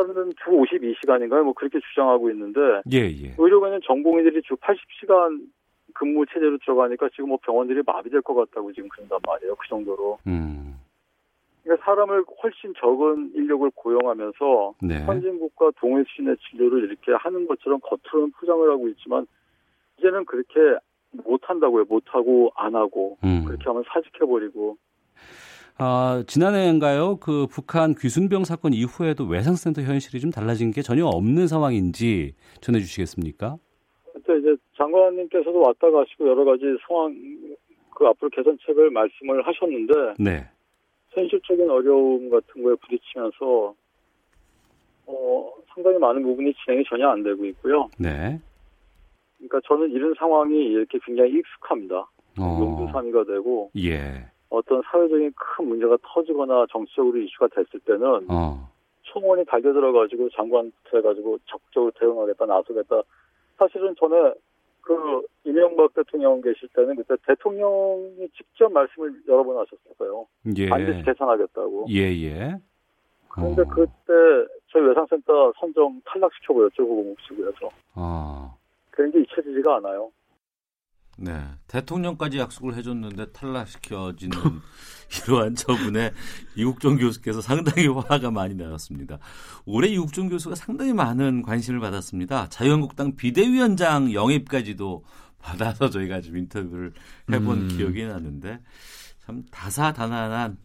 데는 0.06 0.30
주 0.44 0.50
52시간인가요? 0.50 1.42
뭐 1.42 1.52
그렇게 1.54 1.80
주장하고 1.80 2.30
있는데 2.30 2.60
예, 2.92 2.98
예. 2.98 3.34
의료관은 3.36 3.80
전공의들이 3.84 4.42
주 4.42 4.54
80시간 4.54 5.40
근무 5.98 6.24
체제로 6.26 6.56
들어가니까 6.58 7.08
지금 7.10 7.30
뭐 7.30 7.38
병원들이 7.42 7.82
마비될 7.84 8.22
것 8.22 8.34
같다고 8.34 8.72
지금 8.72 8.88
그런단 8.88 9.18
말이에요. 9.26 9.56
그 9.56 9.68
정도로. 9.68 10.18
음. 10.26 10.78
그러니까 11.64 11.84
사람을 11.84 12.24
훨씬 12.42 12.72
적은 12.78 13.32
인력을 13.34 13.68
고용하면서 13.74 14.74
네. 14.82 15.04
선진국과 15.04 15.72
동해 15.76 16.04
수준의 16.04 16.36
진료를 16.48 16.84
이렇게 16.84 17.12
하는 17.12 17.46
것처럼 17.46 17.80
겉으로는 17.80 18.32
포장을 18.38 18.70
하고 18.70 18.88
있지만 18.88 19.26
이제는 19.98 20.24
그렇게 20.24 20.78
못 21.10 21.40
한다고요. 21.42 21.84
못 21.88 22.04
하고 22.06 22.52
안 22.54 22.76
하고 22.76 23.18
음. 23.24 23.44
그렇게 23.44 23.64
하면 23.64 23.82
사직해 23.92 24.20
버리고 24.20 24.76
아, 25.78 26.22
지난해인가요? 26.26 27.16
그 27.16 27.46
북한 27.50 27.94
귀순병 27.94 28.44
사건 28.44 28.72
이후에도 28.72 29.24
외상센터 29.24 29.82
현실이 29.82 30.20
좀 30.20 30.30
달라진 30.30 30.70
게 30.70 30.82
전혀 30.82 31.06
없는 31.06 31.46
상황인지 31.46 32.34
전해 32.60 32.80
주시겠습니까? 32.80 33.58
장관님께서도 34.78 35.60
왔다 35.60 35.90
가시고 35.90 36.28
여러 36.28 36.44
가지 36.44 36.64
상황 36.86 37.14
그 37.94 38.06
앞으로 38.06 38.30
개선책을 38.30 38.90
말씀을 38.90 39.46
하셨는데 39.46 40.14
네. 40.18 40.46
현실적인 41.10 41.68
어려움 41.68 42.30
같은 42.30 42.62
거에 42.62 42.74
부딪히면서 42.76 43.74
어 45.06 45.52
상당히 45.74 45.98
많은 45.98 46.22
부분이 46.22 46.54
진행이 46.54 46.84
전혀 46.88 47.08
안 47.08 47.22
되고 47.22 47.44
있고요. 47.46 47.88
네. 47.98 48.40
그러니까 49.36 49.60
저는 49.66 49.90
이런 49.90 50.14
상황이 50.18 50.56
이렇게 50.56 50.98
굉장히 51.04 51.32
익숙합니다. 51.38 52.08
어. 52.40 52.58
용두사미가 52.60 53.24
되고 53.24 53.70
예. 53.76 54.26
어떤 54.50 54.80
사회적인 54.82 55.32
큰 55.34 55.68
문제가 55.68 55.96
터지거나 56.02 56.66
정치적으로 56.70 57.18
이슈가 57.18 57.48
됐을 57.48 57.80
때는 57.80 58.26
어. 58.30 58.68
총원이 59.02 59.44
달겨들어가지고 59.46 60.30
장관부터 60.30 60.98
해가지고 60.98 61.38
적극적으로 61.46 61.90
대응하겠다 61.98 62.46
나서겠다. 62.46 63.02
사실은 63.58 63.94
전에 63.98 64.32
그 64.88 65.22
이명박 65.44 65.92
대통령 65.92 66.40
계실 66.40 66.66
때는 66.74 66.96
그때 66.96 67.14
대통령이 67.26 68.26
직접 68.34 68.72
말씀을 68.72 69.12
여러 69.28 69.44
번 69.44 69.58
하셨을 69.58 69.78
거예요. 69.98 70.26
예. 70.56 70.66
반드시 70.66 71.02
개선하겠다고. 71.04 71.88
예, 71.90 72.10
예. 72.22 72.56
그런데 73.28 73.64
그때 73.70 74.12
저희 74.68 74.82
외상센터 74.84 75.52
선정 75.60 76.00
탈락시켜버렸죠 76.06 76.86
고공식구에서 76.86 77.68
아. 77.96 78.54
그런 78.90 79.12
게 79.12 79.20
잊혀지지가 79.20 79.76
않아요. 79.76 80.10
네. 81.20 81.44
대통령까지 81.66 82.38
약속을 82.38 82.74
해줬는데 82.76 83.32
탈락시켜지는 83.32 84.36
이러한 85.26 85.54
처분에 85.56 86.12
이국종 86.54 86.96
교수께서 86.96 87.40
상당히 87.40 87.88
화가 87.88 88.30
많이 88.30 88.54
나셨습니다. 88.54 89.18
올해 89.64 89.88
이국종 89.88 90.28
교수가 90.28 90.54
상당히 90.54 90.92
많은 90.92 91.42
관심을 91.42 91.80
받았습니다. 91.80 92.48
자유한국당 92.50 93.16
비대위원장 93.16 94.12
영입까지도 94.12 95.04
받아서 95.38 95.90
저희가 95.90 96.20
좀 96.20 96.36
인터뷰를 96.36 96.92
해본 97.30 97.58
음. 97.62 97.68
기억이 97.68 98.04
나는데 98.04 98.60
참 99.24 99.44
다사다난한 99.50 100.56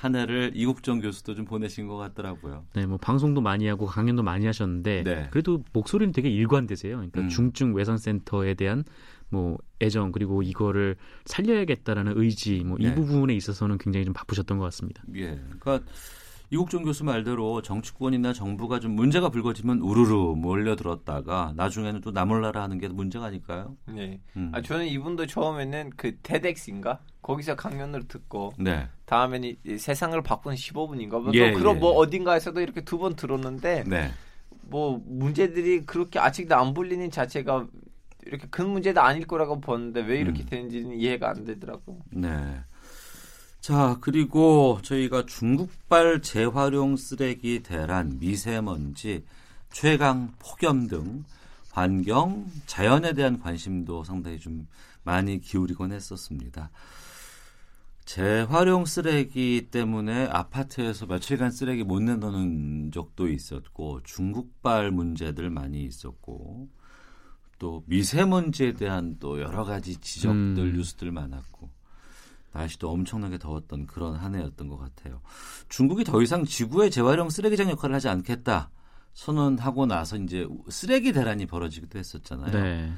한 0.00 0.16
해를 0.16 0.52
이국종 0.54 1.00
교수도 1.00 1.34
좀 1.34 1.44
보내신 1.44 1.86
것 1.86 1.98
같더라고요. 1.98 2.64
네, 2.72 2.86
뭐 2.86 2.96
방송도 2.96 3.42
많이 3.42 3.66
하고 3.66 3.84
강연도 3.84 4.22
많이 4.22 4.46
하셨는데 4.46 5.02
네. 5.02 5.28
그래도 5.30 5.62
목소리는 5.74 6.10
되게 6.12 6.30
일관되세요. 6.30 6.96
그러니까 6.96 7.20
음. 7.20 7.28
중증 7.28 7.74
외상센터에 7.74 8.54
대한 8.54 8.84
뭐 9.30 9.56
애정 9.80 10.12
그리고 10.12 10.42
이거를 10.42 10.96
살려야겠다라는 11.24 12.14
의지 12.16 12.62
뭐이 12.64 12.82
네. 12.82 12.94
부분에 12.94 13.34
있어서는 13.34 13.78
굉장히 13.78 14.04
좀 14.04 14.12
바쁘셨던 14.14 14.58
것 14.58 14.64
같습니다. 14.64 15.02
예. 15.14 15.40
그러니까 15.58 15.80
이국종 16.52 16.82
교수 16.82 17.04
말대로 17.04 17.62
정치권이나 17.62 18.32
정부가 18.32 18.80
좀 18.80 18.92
문제가 18.96 19.28
불거지면 19.28 19.78
우르르 19.80 20.34
몰려들었다가 20.36 21.52
나중에는 21.56 22.00
또 22.00 22.10
나몰라라 22.10 22.62
하는 22.62 22.78
게 22.78 22.88
문제가 22.88 23.26
아닐까요? 23.26 23.76
네. 23.86 24.20
음. 24.36 24.50
아, 24.52 24.60
저는 24.60 24.86
이분도 24.88 25.26
처음에는 25.26 25.90
그 25.96 26.16
TEDx인가 26.22 26.98
거기서 27.22 27.54
강연을 27.54 28.08
듣고 28.08 28.52
네. 28.58 28.88
다음에는 29.04 29.48
이- 29.48 29.56
이 29.64 29.78
세상을 29.78 30.20
바꾸는 30.22 30.56
15분인가 30.56 31.22
뭐 31.22 31.30
예, 31.34 31.52
또 31.52 31.58
그런 31.58 31.76
예, 31.76 31.80
뭐 31.80 31.92
예. 31.92 31.96
어딘가에서도 31.98 32.60
이렇게 32.60 32.80
두 32.80 32.98
번 32.98 33.14
들었는데 33.14 33.84
네. 33.86 34.10
뭐 34.62 35.00
문제들이 35.06 35.86
그렇게 35.86 36.18
아직도 36.18 36.56
안 36.56 36.74
불리는 36.74 37.10
자체가 37.12 37.66
이렇게 38.26 38.46
큰 38.48 38.68
문제도 38.68 39.00
아닐 39.00 39.26
거라고 39.26 39.60
보는데 39.60 40.00
왜 40.00 40.20
음. 40.20 40.26
이렇게 40.26 40.44
되는지는 40.44 40.96
이해가 40.96 41.30
안 41.30 41.44
되더라고. 41.44 42.00
네. 42.10 42.60
자, 43.60 43.98
그리고 44.00 44.78
저희가 44.82 45.26
중국발 45.26 46.22
재활용 46.22 46.96
쓰레기 46.96 47.62
대란, 47.62 48.18
미세먼지, 48.18 49.24
최강 49.70 50.32
폭염 50.38 50.86
등 50.86 51.24
환경, 51.70 52.46
자연에 52.66 53.12
대한 53.12 53.38
관심도 53.38 54.02
상당히 54.04 54.38
좀 54.38 54.66
많이 55.02 55.40
기울이곤 55.40 55.92
했었습니다. 55.92 56.70
재활용 58.04 58.86
쓰레기 58.86 59.68
때문에 59.70 60.26
아파트에서 60.26 61.06
며칠간 61.06 61.52
쓰레기 61.52 61.84
못 61.84 62.00
내놓는 62.00 62.90
적도 62.92 63.28
있었고 63.28 64.00
중국발 64.02 64.90
문제들 64.90 65.48
많이 65.50 65.84
있었고 65.84 66.68
또 67.60 67.84
미세먼지에 67.86 68.72
대한 68.72 69.16
또 69.20 69.38
여러 69.40 69.64
가지 69.64 69.96
지적들 69.98 70.34
음. 70.58 70.72
뉴스들 70.74 71.12
많았고 71.12 71.70
날씨도 72.52 72.90
엄청나게 72.90 73.38
더웠던 73.38 73.86
그런 73.86 74.16
한 74.16 74.34
해였던 74.34 74.66
것 74.66 74.78
같아요. 74.78 75.20
중국이 75.68 76.02
더 76.02 76.20
이상 76.22 76.44
지구의 76.44 76.90
재활용 76.90 77.30
쓰레기장 77.30 77.70
역할을 77.70 77.94
하지 77.94 78.08
않겠다 78.08 78.70
선언하고 79.12 79.86
나서 79.86 80.16
이제 80.16 80.48
쓰레기 80.68 81.12
대란이 81.12 81.46
벌어지기도 81.46 81.98
했었잖아요. 81.98 82.50
네. 82.50 82.92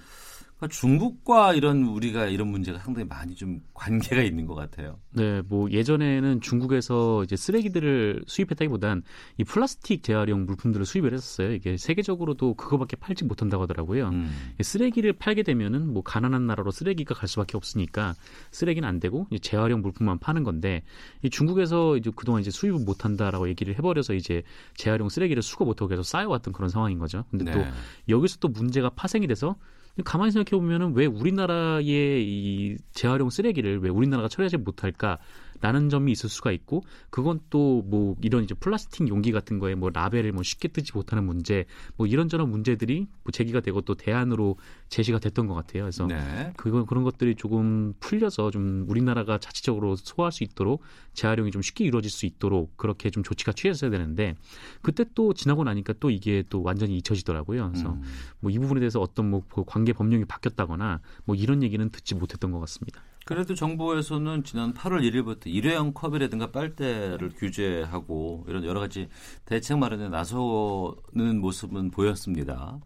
그러니까 0.62 0.68
중국과 0.68 1.54
이런 1.54 1.82
우리가 1.82 2.26
이런 2.26 2.48
문제가 2.48 2.78
상당히 2.78 3.08
많이 3.08 3.34
좀 3.34 3.60
관계가 3.74 4.22
있는 4.22 4.46
것 4.46 4.54
같아요. 4.54 5.00
네, 5.10 5.42
뭐 5.42 5.68
예전에는 5.68 6.40
중국에서 6.40 7.24
이제 7.24 7.34
쓰레기들을 7.34 8.22
수입했다기보단 8.28 9.02
이 9.38 9.44
플라스틱 9.44 10.04
재활용 10.04 10.46
물품들을 10.46 10.86
수입을 10.86 11.12
했었어요. 11.12 11.52
이게 11.52 11.76
세계적으로도 11.76 12.54
그거밖에 12.54 12.94
팔지 12.96 13.24
못한다고 13.24 13.64
하더라고요. 13.64 14.10
음. 14.10 14.30
이 14.60 14.62
쓰레기를 14.62 15.14
팔게 15.14 15.42
되면은 15.42 15.92
뭐 15.92 16.02
가난한 16.04 16.46
나라로 16.46 16.70
쓰레기가 16.70 17.14
갈 17.14 17.28
수밖에 17.28 17.56
없으니까 17.56 18.14
쓰레기는 18.52 18.88
안 18.88 19.00
되고 19.00 19.26
재활용 19.40 19.82
물품만 19.82 20.18
파는 20.20 20.44
건데 20.44 20.82
이 21.22 21.30
중국에서 21.30 21.96
이제 21.96 22.12
그동안 22.14 22.40
이제 22.40 22.52
수입을 22.52 22.84
못한다라고 22.84 23.48
얘기를 23.48 23.74
해버려서 23.74 24.14
이제 24.14 24.42
재활용 24.76 25.08
쓰레기를 25.08 25.42
수거 25.42 25.64
못하고 25.64 25.88
계속 25.88 26.04
쌓여왔던 26.04 26.54
그런 26.54 26.70
상황인 26.70 27.00
거죠. 27.00 27.24
근데 27.30 27.50
또 27.50 27.58
네. 27.58 27.70
여기서 28.08 28.36
또 28.38 28.48
문제가 28.48 28.90
파생이 28.90 29.26
돼서 29.26 29.56
가만히 30.04 30.32
생각해 30.32 30.58
보면은 30.58 30.94
왜 30.94 31.06
우리나라의 31.06 32.24
이 32.24 32.76
재활용 32.92 33.28
쓰레기를 33.28 33.80
왜 33.80 33.90
우리나라가 33.90 34.28
처리하지 34.28 34.56
못할까 34.58 35.18
라는 35.62 35.88
점이 35.88 36.12
있을 36.12 36.28
수가 36.28 36.52
있고 36.52 36.82
그건 37.08 37.40
또 37.48 37.72
뭐 37.92 38.16
이런 38.22 38.44
이제 38.44 38.54
플라스틱 38.54 39.08
용기 39.08 39.32
같은 39.32 39.58
거에 39.58 39.74
뭐 39.74 39.90
라벨을 39.90 40.32
뭐 40.32 40.42
쉽게 40.42 40.68
뜨지 40.68 40.92
못하는 40.94 41.24
문제 41.24 41.64
뭐 41.96 42.06
이런저런 42.06 42.50
문제들이 42.50 43.06
뭐 43.22 43.32
제기가 43.32 43.60
되고 43.60 43.80
또 43.82 43.94
대안으로 43.94 44.56
제시가 44.88 45.18
됐던 45.18 45.46
것 45.46 45.54
같아요. 45.54 45.84
그래서 45.84 46.06
네. 46.06 46.52
그건 46.56 46.86
그런 46.86 47.04
것들이 47.04 47.34
조금 47.34 47.94
풀려서 48.00 48.50
좀 48.50 48.86
우리나라가 48.88 49.38
자체적으로 49.38 49.96
소화할 49.96 50.32
수 50.32 50.44
있도록 50.44 50.82
재활용이 51.14 51.50
좀 51.50 51.62
쉽게 51.62 51.84
이루어질 51.84 52.10
수 52.10 52.26
있도록 52.26 52.76
그렇게 52.76 53.10
좀 53.10 53.22
조치가 53.22 53.52
취해져야 53.52 53.90
되는데 53.90 54.34
그때 54.80 55.04
또 55.14 55.34
지나고 55.34 55.64
나니까 55.64 55.94
또 56.00 56.10
이게 56.10 56.42
또 56.48 56.62
완전히 56.62 56.96
잊혀지더라고요. 56.98 57.70
그래서 57.70 57.92
음. 57.92 58.02
뭐이 58.40 58.58
부분에 58.58 58.80
대해서 58.80 59.00
어떤 59.00 59.30
뭐그 59.30 59.64
관계 59.66 59.92
법령이 59.92 60.24
바뀌었다거나 60.24 61.00
뭐 61.24 61.36
이런 61.36 61.62
얘기는 61.62 61.86
듣지 61.90 62.14
못했던 62.14 62.50
것 62.52 62.60
같습니다. 62.60 63.02
그래도 63.24 63.54
정부에서는 63.54 64.42
지난 64.44 64.74
8월 64.74 65.00
1일부터 65.02 65.46
일회용 65.46 65.92
컵이라든가 65.92 66.50
빨대를 66.50 67.30
규제하고 67.30 68.44
이런 68.48 68.64
여러 68.64 68.80
가지 68.80 69.08
대책 69.44 69.78
마련에 69.78 70.08
나서는 70.08 71.40
모습은 71.40 71.90
보였습니다. 71.90 72.80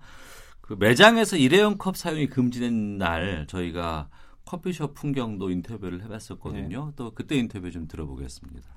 그 0.61 0.77
매장에서 0.79 1.37
일회용 1.37 1.79
컵 1.79 1.97
사용이 1.97 2.27
금지된 2.27 2.99
날 2.99 3.47
저희가 3.49 4.09
커피숍 4.45 4.95
풍경도 4.95 5.51
인터뷰를 5.51 6.03
해봤었거든요. 6.05 6.93
또 6.97 7.13
그때 7.15 7.37
인터뷰 7.37 7.71
좀 7.71 7.89
들어보겠습니다. 7.89 8.69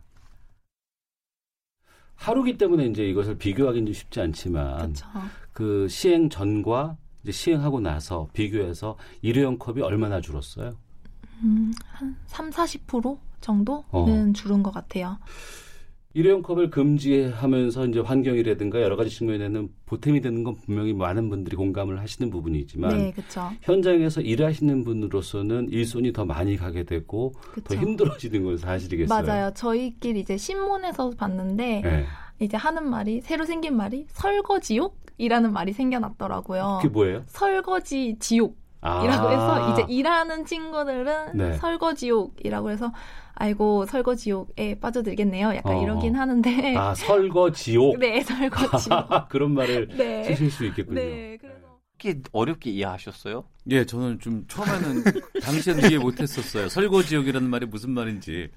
하루기 2.16 2.58
때문에 2.58 2.86
이제 2.88 3.06
이것을 3.08 3.38
비교하기는 3.38 3.94
쉽지 3.94 4.20
않지만 4.22 4.94
그 5.54 5.88
시행 5.88 6.30
전과 6.30 6.98
이제 7.24 7.32
시행하고 7.32 7.80
나서 7.80 8.28
비교해서 8.34 8.98
일회용 9.22 9.58
컵이 9.58 9.82
얼마나 9.82 10.20
줄었어요? 10.22 10.76
음, 11.44 11.72
한 11.88 12.16
3, 12.28 12.50
40% 12.50 13.18
정도는 13.42 13.86
어. 13.92 14.34
줄은 14.34 14.64
것 14.64 14.72
같아요. 14.72 15.18
일회용 16.14 16.42
컵을 16.42 16.72
금지하면서 16.72 17.86
이제 17.88 18.00
환경이라든가 18.00 18.82
여러 18.82 18.96
가지 18.96 19.12
측면에는 19.12 19.70
보탬이 19.86 20.22
되는 20.22 20.44
건 20.44 20.56
분명히 20.66 20.92
많은 20.92 21.30
분들이 21.30 21.56
공감을 21.56 22.00
하시는 22.00 22.32
부분이지만 22.32 22.98
네. 22.98 23.14
현장에서 23.62 24.22
일하시는 24.22 24.84
분으로서는 24.84 25.70
일손이 25.70 26.12
더 26.12 26.26
많이 26.26 26.58
가게 26.58 26.84
되고 26.84 27.34
더 27.36 27.52
그쵸. 27.52 27.76
힘들어지는 27.76 28.44
건 28.44 28.58
사실이겠어요. 28.58 29.24
맞아요. 29.24 29.52
저희끼리 29.54 30.22
이제 30.22 30.36
신문에서 30.36 31.12
봤는데 31.12 31.82
네. 31.84 32.06
이제 32.40 32.58
하는 32.58 32.90
말이 32.90 33.22
새로 33.22 33.46
생긴 33.46 33.78
말이 33.78 34.08
설거지욕이라는 34.10 35.54
말이 35.54 35.74
생겨났더라고요. 35.74 36.80
그게 36.82 36.92
뭐예요? 36.92 37.24
설거지 37.28 38.18
지옥. 38.20 38.59
아. 38.82 39.04
이라고 39.04 39.30
해서 39.32 39.72
이제 39.72 39.86
일하는 39.90 40.46
친구들은 40.46 41.38
네. 41.38 41.54
설거지욕이라고 41.58 42.72
해서 42.72 42.92
아이고 43.36 43.86
설거지욕에 43.86 44.80
빠져들겠네요. 44.80 45.56
약간 45.56 45.78
어. 45.78 45.84
이러긴 45.84 46.16
하는데 46.16 46.76
아 46.76 46.94
설거지옥. 46.96 48.00
네 48.00 48.22
설거지욕. 48.22 49.28
그런 49.30 49.54
말을 49.54 49.90
네. 49.98 50.24
쓰실 50.24 50.52
수 50.52 50.66
있겠군요. 50.66 50.96
네, 51.00 51.38
그렇게 51.38 52.22
어렵게 52.32 52.70
이해하셨어요? 52.72 53.46
예, 53.72 53.86
저는 53.86 54.20
좀 54.20 54.46
처음에는 54.48 55.04
당시에는 55.42 55.90
이해 55.90 55.98
못했었어요. 56.00 56.70
설거지역이라는 56.70 57.50
말이 57.50 57.66
무슨 57.66 57.92
말인지 57.92 58.50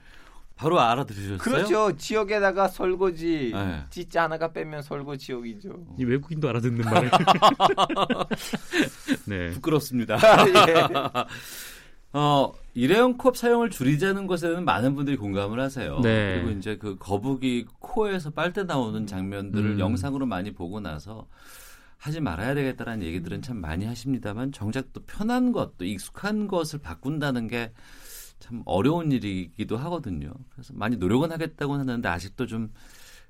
바로 0.54 0.80
알아들으셨어요? 0.80 1.38
그렇죠. 1.38 1.96
지역에다가 1.96 2.68
설거지 2.68 3.52
네. 3.54 3.84
진짜 3.90 4.24
하나가 4.24 4.52
빼면 4.52 4.82
설거 4.82 5.16
지역이죠. 5.16 5.70
이 5.98 6.04
외국인도 6.04 6.48
알아듣는 6.48 6.84
말을. 6.84 7.10
네. 9.26 9.50
부끄럽습니다. 9.50 10.18
예. 10.68 10.86
어, 12.14 12.52
일회용 12.74 13.16
컵 13.16 13.36
사용을 13.36 13.70
줄이자는 13.70 14.26
것에는 14.26 14.64
많은 14.64 14.94
분들이 14.94 15.16
공감을 15.16 15.58
하세요. 15.58 16.00
네. 16.00 16.42
그리고 16.42 16.58
이제 16.58 16.76
그 16.76 16.96
거북이 16.98 17.66
코에서 17.78 18.30
빨대 18.30 18.64
나오는 18.64 19.06
장면들을 19.06 19.72
음. 19.72 19.78
영상으로 19.78 20.26
많이 20.26 20.52
보고 20.52 20.80
나서 20.80 21.26
하지 21.96 22.20
말아야 22.20 22.54
되겠다라는 22.54 23.06
얘기들은 23.06 23.42
참 23.42 23.58
많이 23.58 23.86
하십니다만 23.86 24.52
정작 24.52 24.92
또 24.92 25.00
편한 25.06 25.52
것, 25.52 25.78
또 25.78 25.84
익숙한 25.84 26.48
것을 26.48 26.80
바꾼다는 26.80 27.48
게 27.48 27.72
참 28.43 28.62
어려운 28.64 29.12
일이기도 29.12 29.77
하거든요. 29.77 30.32
그래서 30.51 30.73
많이 30.74 30.97
노력은 30.97 31.31
하겠다고 31.31 31.74
하는데 31.74 32.09
아직도 32.09 32.47
좀 32.47 32.73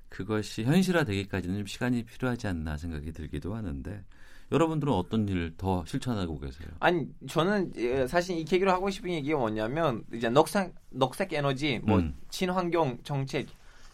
그것이 0.09 0.63
현실화되기까지는 0.63 1.57
좀 1.57 1.65
시간이 1.65 2.03
필요하지 2.03 2.47
않나 2.47 2.77
생각이 2.77 3.11
들기도 3.13 3.55
하는데 3.55 4.03
여러분들은 4.51 4.91
어떤 4.91 5.27
일더 5.27 5.85
실천하고 5.87 6.39
계세요? 6.39 6.67
아니 6.79 7.07
저는 7.27 7.73
예, 7.77 8.07
사실 8.07 8.37
이 8.37 8.43
계기로 8.43 8.71
하고 8.71 8.89
싶은 8.89 9.11
얘기가 9.11 9.37
뭐냐면 9.37 10.03
이제 10.11 10.29
녹색 10.29 10.73
녹색 10.89 11.33
에너지 11.33 11.79
뭐 11.83 11.99
음. 11.99 12.15
친환경 12.29 12.97
정책 13.03 13.47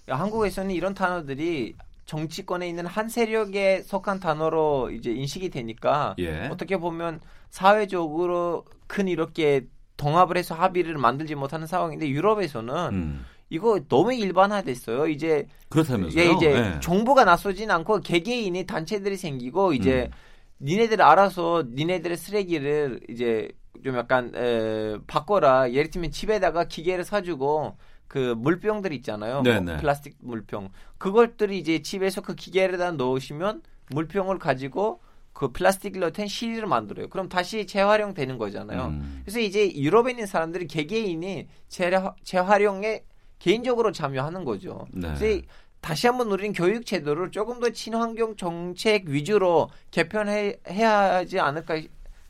한국에서는 0.08 0.72
이런 0.72 0.94
단어들이 0.94 1.76
정치권에 2.06 2.68
있는 2.68 2.86
한 2.86 3.08
세력에 3.08 3.84
속한 3.84 4.20
단어로 4.20 4.90
이제 4.91 5.12
인식이 5.12 5.50
되니까 5.50 6.16
예. 6.20 6.48
어떻게 6.48 6.78
보면 6.78 7.20
사회적으로 7.50 8.66
큰 8.88 9.08
이렇게 9.08 9.68
통합을 10.00 10.38
해서 10.38 10.56
합의를 10.56 10.98
만들지 10.98 11.36
못하는 11.36 11.68
상황인데 11.68 12.10
유럽에서는 12.10 12.74
음. 12.94 13.26
이거 13.50 13.80
너무 13.88 14.14
일반화됐어요. 14.14 15.08
이제 15.08 15.46
그렇다면서요? 15.70 16.24
예, 16.24 16.32
이제 16.32 16.50
네. 16.50 16.80
정부가 16.80 17.26
나서진 17.26 17.70
않고 17.70 18.00
개개인이 18.02 18.66
단체들이 18.66 19.18
생기고 19.18 19.74
이제 19.74 20.10
음. 20.10 20.66
니네들 20.66 21.02
알아서 21.02 21.64
니네들의 21.74 22.18
쓰레기를 22.18 23.02
이제 23.10 23.50
좀 23.84 23.96
약간 23.98 24.32
에, 24.36 24.98
바꿔라. 25.08 25.72
예를 25.72 25.90
들면 25.90 26.12
집에다가 26.12 26.64
기계를 26.66 27.04
사주고 27.04 27.78
그 28.08 28.36
물병들 28.38 28.94
있잖아요. 28.94 29.36
뭐 29.36 29.44
네네. 29.44 29.78
플라스틱 29.78 30.16
물병. 30.20 30.70
그것들이 30.98 31.58
이제 31.58 31.82
집에서 31.82 32.22
그 32.22 32.36
기계에다 32.36 32.92
넣으시면 32.94 33.62
물병을 33.92 34.40
가지고 34.40 35.02
그 35.34 35.51
플라스틱을 35.51 35.99
넣은 36.01 36.27
실리를 36.27 36.68
만들어요. 36.68 37.07
그럼 37.10 37.30
다시 37.30 37.65
재활용되는 37.65 38.38
거잖아요. 38.38 38.88
음. 38.88 39.22
그래서 39.23 39.39
이제 39.39 39.73
유럽에 39.73 40.11
있는 40.11 40.26
사람들이 40.26 40.68
개개인이 40.68 41.47
재활- 41.69 42.14
재활용에 42.23 43.03
개인적으로 43.39 43.91
참여하는 43.91 44.43
거죠. 44.43 44.85
네. 44.91 45.07
그래서 45.07 45.26
이- 45.27 45.43
다시 45.81 46.07
한번 46.07 46.30
우리는 46.30 46.51
교육 46.51 46.85
제도를 46.85 47.31
조금 47.31 47.61
더 47.61 47.69
친환경 47.69 48.35
정책 48.35 49.07
위주로 49.07 49.69
개편해야 49.91 51.15
하지 51.15 51.39
않을까 51.39 51.81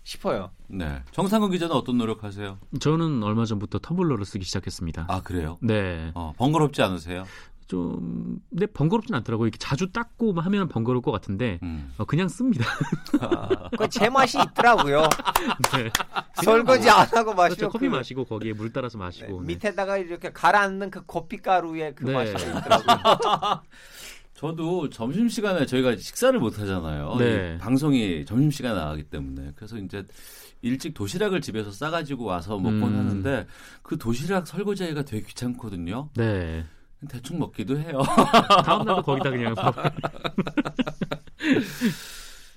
싶어요. 0.03 0.51
네. 0.67 1.01
정상근 1.11 1.49
기자는 1.51 1.75
어떤 1.75 1.97
노력하세요? 1.97 2.59
저는 2.79 3.23
얼마 3.23 3.45
전부터 3.45 3.79
터블러를 3.79 4.25
쓰기 4.25 4.45
시작했습니다. 4.45 5.05
아 5.07 5.21
그래요? 5.21 5.57
네. 5.61 6.11
어, 6.13 6.33
번거롭지 6.37 6.81
않으세요? 6.83 7.25
좀, 7.69 8.39
네, 8.49 8.65
번거롭진 8.65 9.13
않더라고요. 9.13 9.45
이렇게 9.45 9.59
자주 9.59 9.91
닦고 9.91 10.33
하면 10.41 10.67
번거로울 10.69 11.03
것 11.03 11.11
같은데, 11.11 11.59
음. 11.61 11.93
어, 11.99 12.03
그냥 12.05 12.27
씁니다. 12.27 12.65
그 13.77 13.87
제 13.89 14.09
맛이 14.09 14.39
있더라고요. 14.41 15.03
네. 15.77 15.89
설거지 16.43 16.89
안 16.89 17.07
하고 17.15 17.33
마시고 17.35 17.55
그렇죠. 17.57 17.69
커피 17.69 17.87
그- 17.87 17.95
마시고 17.95 18.25
거기에 18.25 18.53
물 18.53 18.73
따라서 18.73 18.97
마시고. 18.97 19.41
네. 19.41 19.47
밑에다가 19.47 19.97
이렇게 19.97 20.31
가라앉는 20.33 20.89
그 20.89 21.03
커피 21.05 21.37
가루의 21.37 21.93
그 21.95 22.05
네. 22.05 22.13
맛이 22.13 22.31
있더라고요. 22.57 23.61
저도 24.33 24.89
점심 24.89 25.27
시간에 25.29 25.65
저희가 25.65 25.95
식사를 25.97 26.39
못 26.39 26.57
하잖아요. 26.59 27.17
네. 27.19 27.53
이 27.55 27.57
방송이 27.59 28.25
점심 28.25 28.49
시간에 28.49 28.73
나가기 28.79 29.03
때문에 29.03 29.51
그래서 29.55 29.77
이제 29.77 30.05
일찍 30.61 30.93
도시락을 30.93 31.41
집에서 31.41 31.71
싸가지고 31.71 32.25
와서 32.25 32.57
먹곤 32.57 32.83
음. 32.83 32.97
하는데 32.99 33.45
그 33.83 33.97
도시락 33.97 34.47
설거지하기가 34.47 35.03
되게 35.03 35.25
귀찮거든요. 35.27 36.09
네. 36.15 36.65
대충 37.07 37.39
먹기도 37.39 37.79
해요. 37.79 38.01
다음 38.65 38.85
날도 38.85 39.01
거기다 39.03 39.29
그냥. 39.29 39.55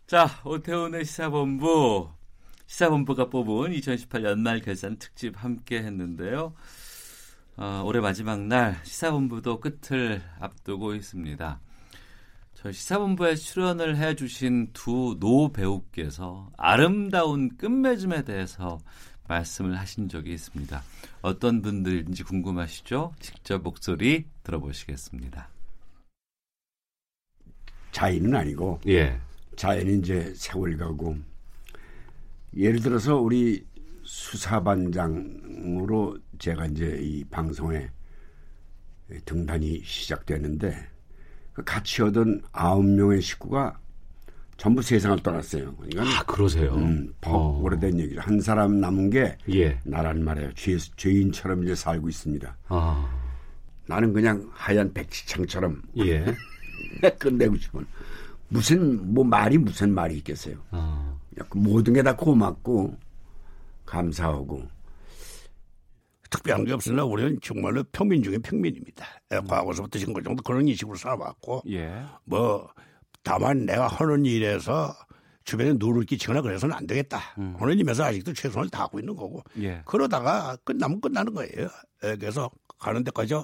자, 0.07 0.29
오태훈의 0.45 1.05
시사본부. 1.05 2.09
시사본부가 2.67 3.29
뽑은 3.29 3.73
2018 3.75 4.25
연말 4.25 4.61
결산 4.61 4.97
특집 4.99 5.35
함께 5.43 5.79
했는데요. 5.83 6.55
어, 7.57 7.83
올해 7.85 8.01
마지막 8.01 8.41
날 8.41 8.81
시사본부도 8.85 9.61
끝을 9.61 10.23
앞두고 10.41 10.95
있습니다. 10.95 11.61
저희 12.55 12.73
시사본부에 12.73 13.35
출연을 13.37 13.97
해주신 13.97 14.71
두 14.73 15.17
노 15.21 15.53
배우께서 15.53 16.51
아름다운 16.57 17.57
끝맺음에 17.57 18.23
대해서 18.23 18.79
말씀을 19.33 19.79
하신 19.79 20.09
적이 20.09 20.35
있습니다. 20.35 20.83
어떤 21.23 21.63
분들인지 21.63 22.23
궁금하시죠? 22.25 23.15
직접 23.21 23.63
목소리 23.63 24.27
들어보시겠습니다. 24.43 25.49
자연은 27.93 28.35
아니고 28.35 28.81
예. 28.89 29.19
자연은 29.57 30.01
이제 30.01 30.35
세월 30.35 30.77
가고 30.77 31.17
예를 32.57 32.81
들어서 32.81 33.17
우리 33.17 33.65
수사반장으로 34.03 34.99
제가 36.39 36.67
이제 36.67 36.99
이 37.01 37.25
방송에 37.25 37.89
등단이 39.25 39.83
시작되는데 39.85 40.89
그 41.53 41.65
같이 41.65 42.03
오던 42.03 42.43
아홉 42.53 42.85
명의 42.85 43.23
식구가 43.23 43.79
전부 44.57 44.81
세상을 44.83 45.19
떠났어요. 45.21 45.75
그러니까 45.77 46.03
아, 46.21 46.23
그러세요? 46.25 46.75
음, 46.75 47.13
더 47.21 47.33
어. 47.33 47.61
오래된 47.61 47.99
얘기죠. 47.99 48.21
한 48.21 48.41
사람 48.41 48.81
남은 48.81 49.11
게 49.11 49.37
예. 49.53 49.79
나란 49.85 50.23
말이에요. 50.25 50.53
죄, 50.55 50.77
죄인처럼 50.97 51.65
이제 51.65 51.75
살고 51.75 52.09
있습니다. 52.09 52.57
아. 52.69 53.19
나는 53.87 54.13
그냥 54.13 54.49
하얀 54.53 54.93
백지창처럼 54.93 55.83
예. 55.99 56.25
끝내고 57.19 57.57
싶은 57.57 57.85
무슨 58.49 59.13
뭐 59.15 59.25
말이 59.25 59.59
무슨 59.59 59.93
말이 59.93 60.17
있겠어요. 60.19 60.57
아. 60.71 61.17
모든 61.55 61.95
게 61.95 62.03
다 62.03 62.15
고맙고 62.15 62.95
감사하고 63.87 64.63
특별한 66.31 66.65
게 66.65 66.73
없으나 66.73 67.05
우리는 67.05 67.39
정말로 67.43 67.83
평민 67.93 68.23
중에 68.23 68.39
평민입니다. 68.39 69.05
예, 69.33 69.41
과거서부터 69.47 69.99
지금 69.99 70.15
그 70.15 70.23
정도 70.23 70.43
그런 70.43 70.67
인식으로 70.69 70.97
살아왔고 70.97 71.63
예. 71.71 72.05
뭐 72.25 72.69
다만 73.23 73.67
내가 73.67 73.87
하는 73.87 74.25
일에서 74.27 74.95
주변에 75.45 75.75
누를 75.77 76.05
끼치거나 76.05 76.41
그래서는 76.43 76.75
안 76.75 76.87
되겠다. 76.87 77.19
하는 77.37 77.79
의미에서 77.79 78.05
아직도 78.05 78.33
최선을 78.33 78.69
다하고 78.71 79.01
있는 79.01 79.17
거고 79.17 79.43
예. 79.61 79.83
그러다가 79.85 80.57
끝나면 80.65 81.01
끝나는 81.01 81.35
거예요. 81.35 81.69
예, 82.05 82.17
그래서 82.17 82.51
가는 82.79 83.03
데까지 83.05 83.35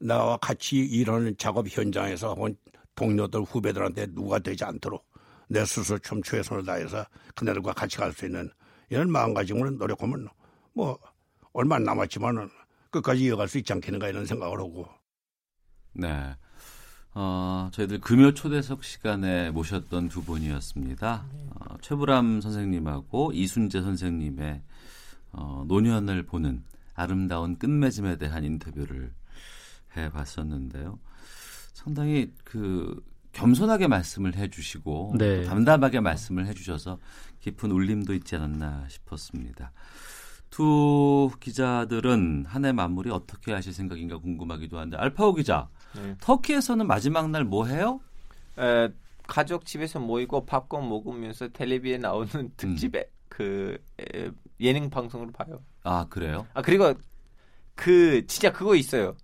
나와 0.00 0.36
같이 0.38 0.76
일하는 0.78 1.34
작업 1.38 1.66
현장에서 1.68 2.34
혹은 2.34 2.56
동료들 2.94 3.42
후배들한테 3.42 4.06
누가 4.08 4.38
되지 4.38 4.64
않도록 4.64 5.06
내 5.48 5.64
스스로 5.64 5.98
좀 5.98 6.22
최선을 6.22 6.64
다해서 6.64 7.04
그네들과 7.34 7.72
같이 7.72 7.96
갈 7.96 8.12
수 8.12 8.26
있는 8.26 8.50
이런 8.90 9.10
마음가짐으로 9.10 9.70
노력하면 9.72 10.28
뭐 10.74 10.98
얼마 11.52 11.76
안 11.76 11.84
남았지만은 11.84 12.48
끝까지 12.90 13.24
이어갈 13.24 13.48
수 13.48 13.58
있지 13.58 13.72
않겠는가 13.72 14.08
이런 14.08 14.26
생각을 14.26 14.58
하고 14.58 14.86
네. 15.92 16.34
어, 17.14 17.68
저희들 17.72 18.00
금요 18.00 18.34
초대석 18.34 18.84
시간에 18.84 19.50
모셨던 19.50 20.08
두 20.08 20.22
분이었습니다. 20.22 21.24
어, 21.56 21.76
최불암 21.80 22.40
선생님하고 22.40 23.32
이순재 23.34 23.82
선생님의 23.82 24.62
어, 25.32 25.64
노년을 25.66 26.24
보는 26.24 26.62
아름다운 26.94 27.56
끝맺음에 27.58 28.16
대한 28.16 28.44
인터뷰를 28.44 29.12
해 29.96 30.10
봤었는데요. 30.10 30.98
상당히 31.72 32.32
그 32.44 33.02
겸손하게 33.32 33.86
말씀을 33.88 34.36
해주시고 34.36 35.14
네. 35.18 35.42
또 35.42 35.48
담담하게 35.48 36.00
말씀을 36.00 36.46
해주셔서 36.46 36.98
깊은 37.40 37.70
울림도 37.70 38.14
있지 38.14 38.36
않았나 38.36 38.86
싶었습니다. 38.88 39.72
두 40.50 41.30
기자들은 41.40 42.44
한 42.46 42.64
해 42.64 42.72
마무리 42.72 43.10
어떻게 43.10 43.52
하실 43.52 43.72
생각인가 43.72 44.18
궁금하기도 44.18 44.78
한데 44.78 44.96
알파오 44.96 45.34
기자, 45.34 45.68
네. 45.94 46.14
터키에서는 46.20 46.86
마지막 46.86 47.30
날 47.30 47.44
뭐 47.44 47.66
해요? 47.66 48.00
에, 48.58 48.88
가족 49.26 49.64
집에서 49.64 49.98
모이고 50.00 50.44
팝콘 50.46 50.88
먹으면서 50.88 51.48
텔레비에 51.48 51.98
나오는 51.98 52.50
특집에 52.56 53.10
그 53.28 53.78
에, 54.00 54.30
예능 54.60 54.90
방송을 54.90 55.32
봐요. 55.32 55.62
아 55.84 56.06
그래요? 56.10 56.46
아 56.54 56.62
그리고 56.62 56.92
그 57.74 58.26
진짜 58.26 58.52
그거 58.52 58.74
있어요. 58.74 59.16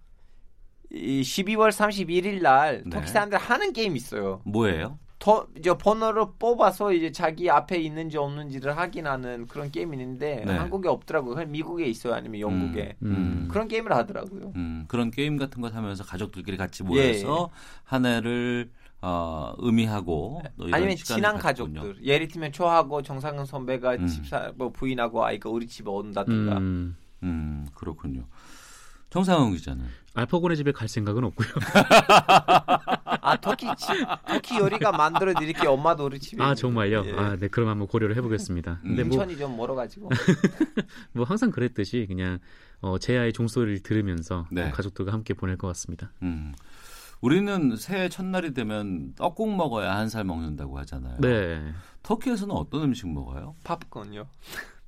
이 0.90 1.20
12월 1.22 1.70
31일 1.70 2.40
날 2.43 2.82
네. 2.84 2.90
터키 2.90 3.09
사람들 3.09 3.38
하는 3.38 3.72
게임 3.72 3.97
있어요. 3.97 4.40
뭐예요? 4.44 4.98
더 5.18 5.47
이제 5.56 5.76
번호를 5.76 6.26
뽑아서 6.38 6.93
이제 6.93 7.10
자기 7.10 7.48
앞에 7.51 7.78
있는지 7.78 8.18
없는지를 8.18 8.76
확인하는 8.76 9.47
그런 9.47 9.70
게임이 9.70 9.97
있는데 9.97 10.44
네. 10.47 10.52
한국에 10.55 10.88
없더라고요. 10.88 11.34
그냥 11.34 11.51
미국에 11.51 11.86
있어요, 11.86 12.14
아니면 12.14 12.40
영국에 12.40 12.97
음. 13.02 13.48
그런 13.51 13.66
게임을 13.66 13.93
하더라고요. 13.93 14.52
음, 14.56 14.84
그런 14.88 15.10
게임 15.10 15.38
같은 15.38 15.62
거 15.62 15.68
하면서 15.68 16.05
가족들끼리 16.05 16.56
같이 16.59 16.82
예, 16.84 16.86
모여서 16.86 17.51
한 17.84 18.05
해를 18.05 18.70
어, 19.01 19.55
의미하고 19.59 20.43
또 20.59 20.64
이런 20.64 20.74
아니면 20.74 20.97
친한 20.97 21.38
가졌군요. 21.38 21.80
가족들 21.80 22.05
예를 22.05 22.28
들면 22.28 22.52
저하고 22.52 23.02
정상근 23.02 23.47
선배가 23.47 23.94
음. 23.94 24.06
집사 24.06 24.52
뭐 24.56 24.70
부인하고 24.70 25.24
아이가 25.24 25.48
우리 25.48 25.66
집에 25.66 25.88
온다든가 25.90 26.59
음, 26.59 26.97
음, 27.22 27.66
그렇군요. 27.74 28.24
정상훈 29.10 29.52
기자는 29.52 29.84
알파고네 30.14 30.56
집에 30.56 30.72
갈 30.72 30.88
생각은 30.88 31.24
없고요. 31.24 31.48
아 33.20 33.36
터키 33.40 33.66
집 33.76 33.88
터키 34.26 34.59
요리가 34.59 34.93
만들어 34.93 35.34
드릴게요. 35.34 35.72
엄마도 35.72 36.06
우리 36.06 36.18
집에 36.18 36.43
아 36.43 36.55
정말요? 36.55 37.05
예. 37.06 37.12
아, 37.12 37.36
네, 37.36 37.48
그럼 37.48 37.68
한번 37.68 37.86
고려를 37.88 38.16
해보겠습니다. 38.16 38.80
근데 38.82 39.05
뭐, 39.05 39.14
인천이 39.14 39.36
좀 39.36 39.56
멀어가지고 39.56 40.09
뭐 41.12 41.24
항상 41.24 41.51
그랬듯이 41.51 42.06
그냥 42.09 42.38
어, 42.80 42.98
제아의 42.98 43.32
종소리를 43.32 43.82
들으면서 43.82 44.47
네. 44.51 44.68
어, 44.68 44.72
가족들과 44.72 45.12
함께 45.12 45.34
보낼 45.34 45.56
것 45.56 45.66
같습니다. 45.68 46.10
음. 46.22 46.55
우리는 47.22 47.76
새해 47.76 48.09
첫날이 48.10 48.52
되면 48.52 49.14
떡국 49.14 49.55
먹어야 49.56 49.97
한 49.97 50.09
살 50.09 50.24
먹는다고 50.24 50.78
하잖아요. 50.80 51.16
네. 51.20 51.72
터키에서는 52.02 52.55
어떤 52.55 52.82
음식 52.82 53.09
먹어요? 53.09 53.55
팝콘요. 53.64 54.26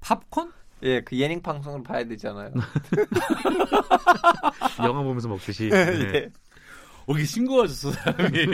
팝콘? 0.00 0.52
예, 0.84 1.00
그 1.00 1.18
예능 1.18 1.40
방송을 1.42 1.82
봐야 1.82 2.05
되잖아요. 2.05 2.52
영화 4.84 5.02
보면서 5.02 5.28
먹듯이. 5.28 5.70
예. 5.72 6.30
네. 7.09 7.14
여기 7.14 7.24
싱거워졌어 7.24 7.93
사람이. 7.93 8.39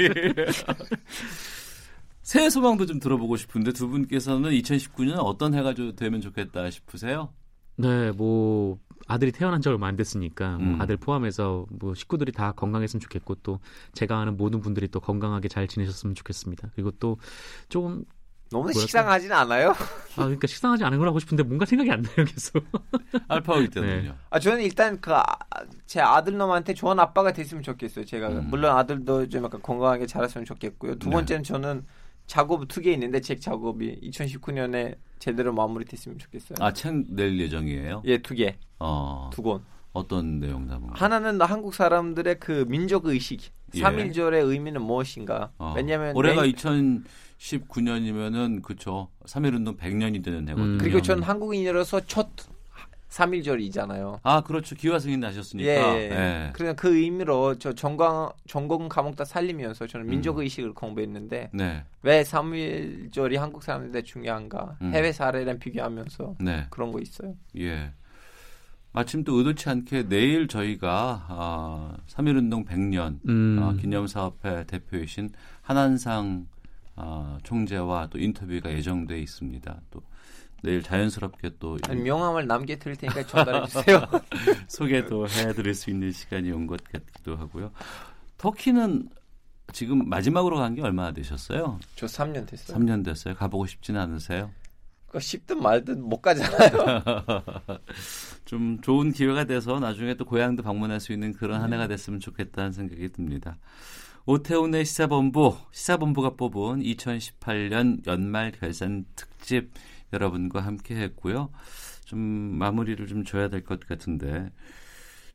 새해 2.22 2.48
소망도 2.48 2.86
좀 2.86 3.00
들어보고 3.00 3.36
싶은데 3.36 3.72
두 3.72 3.88
분께서는 3.88 4.50
2019년 4.50 5.18
어떤 5.18 5.54
해가 5.54 5.74
좀 5.74 5.94
되면 5.94 6.20
좋겠다 6.22 6.70
싶으세요? 6.70 7.34
네, 7.76 8.12
뭐 8.12 8.78
아들이 9.06 9.32
태어난 9.32 9.60
지 9.60 9.68
얼마 9.68 9.88
안 9.88 9.96
됐으니까 9.96 10.58
뭐 10.58 10.74
음. 10.74 10.80
아들 10.80 10.96
포함해서 10.96 11.66
뭐 11.70 11.94
식구들이 11.94 12.32
다 12.32 12.52
건강했으면 12.52 13.00
좋겠고 13.00 13.36
또 13.42 13.60
제가 13.92 14.18
아는 14.18 14.36
모든 14.36 14.60
분들이 14.60 14.88
또 14.88 15.00
건강하게 15.00 15.48
잘 15.48 15.68
지내셨으면 15.68 16.14
좋겠습니다. 16.14 16.70
그리고 16.74 16.92
또좀 16.92 18.04
너무 18.54 18.62
뭐랄까? 18.66 18.80
식상하진 18.80 19.32
않아요? 19.32 19.70
아 19.70 20.16
그러니까 20.16 20.46
식상하지 20.46 20.84
않은 20.84 20.98
걸 20.98 21.08
하고 21.08 21.18
싶은데 21.18 21.42
뭔가 21.42 21.66
생각이 21.66 21.90
안 21.90 22.02
나요 22.02 22.24
계속. 22.24 22.64
알파고기 23.28 23.68
때는요. 23.68 24.14
아 24.30 24.38
저는 24.38 24.62
일단 24.62 25.00
그 25.00 25.12
제 25.86 26.00
아들 26.00 26.36
놈한테 26.36 26.72
좋은 26.74 26.98
아빠가 26.98 27.32
됐으면 27.32 27.62
좋겠어요. 27.62 28.04
제가 28.04 28.28
음. 28.28 28.46
물론 28.48 28.76
아들도 28.76 29.28
좀 29.28 29.44
약간 29.44 29.60
건강하게 29.62 30.06
자랐으면 30.06 30.44
좋겠고요. 30.44 30.96
두 30.98 31.08
네. 31.08 31.14
번째는 31.16 31.42
저는 31.44 31.84
작업 32.26 32.66
두 32.68 32.80
개 32.80 32.92
있는데 32.92 33.20
책 33.20 33.40
작업이 33.40 34.00
2019년에 34.02 34.96
제대로 35.18 35.52
마무리됐으면 35.52 36.18
좋겠어요. 36.18 36.56
아, 36.60 36.72
책 36.72 37.04
낼 37.08 37.38
예정이에요? 37.38 38.02
예, 38.06 38.18
두 38.18 38.34
개. 38.34 38.56
어. 38.78 39.30
두 39.32 39.42
권. 39.42 39.62
어떤 39.92 40.40
내용 40.40 40.66
담은 40.66 40.88
거? 40.88 40.94
하나는 40.96 41.40
한국 41.42 41.72
사람들의 41.74 42.40
그 42.40 42.64
민족 42.66 43.06
의식, 43.06 43.52
예. 43.74 43.80
삼일절의 43.80 44.42
의미는 44.42 44.82
무엇인가? 44.82 45.52
어. 45.58 45.72
왜냐하면 45.76 46.16
올해가 46.16 46.42
내- 46.42 46.48
2019년이면은 47.44 48.62
그쵸. 48.62 49.08
3.1운동 49.26 49.76
100년이 49.76 50.24
되는 50.24 50.48
해거든요. 50.48 50.78
그리고 50.78 51.02
전 51.02 51.22
한국인으로서 51.22 52.00
첫 52.06 52.28
삼일절이잖아요. 53.08 54.20
아, 54.24 54.40
그렇죠. 54.40 54.74
기화승인 54.74 55.20
나셨으니까. 55.20 55.70
예. 55.70 56.10
예. 56.10 56.50
그래서 56.52 56.74
그 56.74 56.96
의미로 56.96 57.56
저 57.58 57.72
전공 57.72 58.28
전공 58.48 58.88
과목 58.88 59.14
다 59.14 59.24
살리면서 59.24 59.86
저는 59.86 60.06
민족 60.06 60.38
음. 60.38 60.42
의식을 60.42 60.72
공부했는데 60.72 61.50
네. 61.52 61.84
왜 62.02 62.24
삼일절이 62.24 63.36
한국 63.36 63.62
사람들한테 63.62 64.02
중요한가? 64.02 64.76
음. 64.82 64.92
해외 64.92 65.12
사례랑 65.12 65.60
비교하면서 65.60 66.36
네. 66.40 66.66
그런 66.70 66.90
거 66.90 66.98
있어요. 67.00 67.34
예. 67.56 67.92
마침 68.92 69.22
또 69.22 69.38
의도치 69.38 69.68
않게 69.68 70.08
내일 70.08 70.48
저희가 70.48 71.26
아, 71.28 71.96
3.1운동 72.08 72.66
100년 72.66 73.18
음. 73.28 73.60
아, 73.62 73.74
기념사업회 73.74 74.64
대표이신 74.66 75.30
한한상 75.62 76.46
아, 76.96 77.38
총재와 77.42 78.08
또 78.10 78.18
인터뷰가 78.18 78.70
예정돼 78.72 79.18
있습니다. 79.20 79.80
또 79.90 80.02
내일 80.62 80.82
자연스럽게 80.82 81.52
또 81.58 81.76
명함을 82.04 82.46
남겨 82.46 82.76
드릴 82.76 82.96
테니까 82.96 83.26
전달해 83.26 83.66
주세요. 83.66 84.00
소개도 84.68 85.28
해드릴 85.28 85.74
수 85.74 85.90
있는 85.90 86.10
시간이 86.12 86.50
온 86.52 86.66
것 86.66 86.82
같기도 86.84 87.36
하고요. 87.36 87.70
터키는 88.38 89.08
지금 89.72 90.08
마지막으로 90.08 90.56
간 90.58 90.74
게 90.74 90.82
얼마나 90.82 91.12
되셨어요? 91.12 91.80
저 91.96 92.06
3년 92.06 92.46
됐어요. 92.46 92.76
3년 92.78 93.04
됐어요. 93.04 93.34
가보고 93.34 93.66
싶지는 93.66 94.00
않으세요? 94.00 94.50
그 95.08 95.20
쉽든 95.20 95.62
말든 95.62 96.02
못 96.02 96.20
가잖아요. 96.22 97.02
좀 98.44 98.80
좋은 98.80 99.12
기회가 99.12 99.44
돼서 99.44 99.78
나중에 99.80 100.14
또 100.14 100.24
고향도 100.24 100.62
방문할 100.62 101.00
수 101.00 101.12
있는 101.12 101.32
그런 101.32 101.60
한 101.62 101.72
해가 101.72 101.86
됐으면 101.88 102.20
좋겠다는 102.20 102.72
생각이 102.72 103.10
듭니다. 103.10 103.56
오태훈의 104.26 104.86
시사본부, 104.86 105.56
시사본부가 105.72 106.30
뽑은 106.30 106.80
2018년 106.82 108.06
연말 108.06 108.52
결산 108.52 109.04
특집 109.16 109.70
여러분과 110.14 110.60
함께 110.60 110.96
했고요. 110.96 111.50
좀 112.06 112.18
마무리를 112.18 113.06
좀 113.06 113.24
줘야 113.24 113.48
될 113.48 113.64
것 113.64 113.80
같은데 113.86 114.50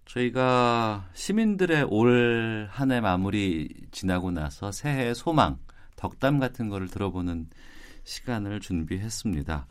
저희가 0.05 1.07
시민들의 1.13 1.83
올 1.83 2.67
한 2.71 2.91
해 2.91 2.99
마무리 2.99 3.69
지나고 3.91 4.31
나서 4.31 4.71
새해 4.71 5.13
소망, 5.13 5.59
덕담 5.95 6.39
같은 6.39 6.69
거를 6.69 6.87
들어보는 6.87 7.47
시간을 8.05 8.59
준비했습니다. 8.59 9.67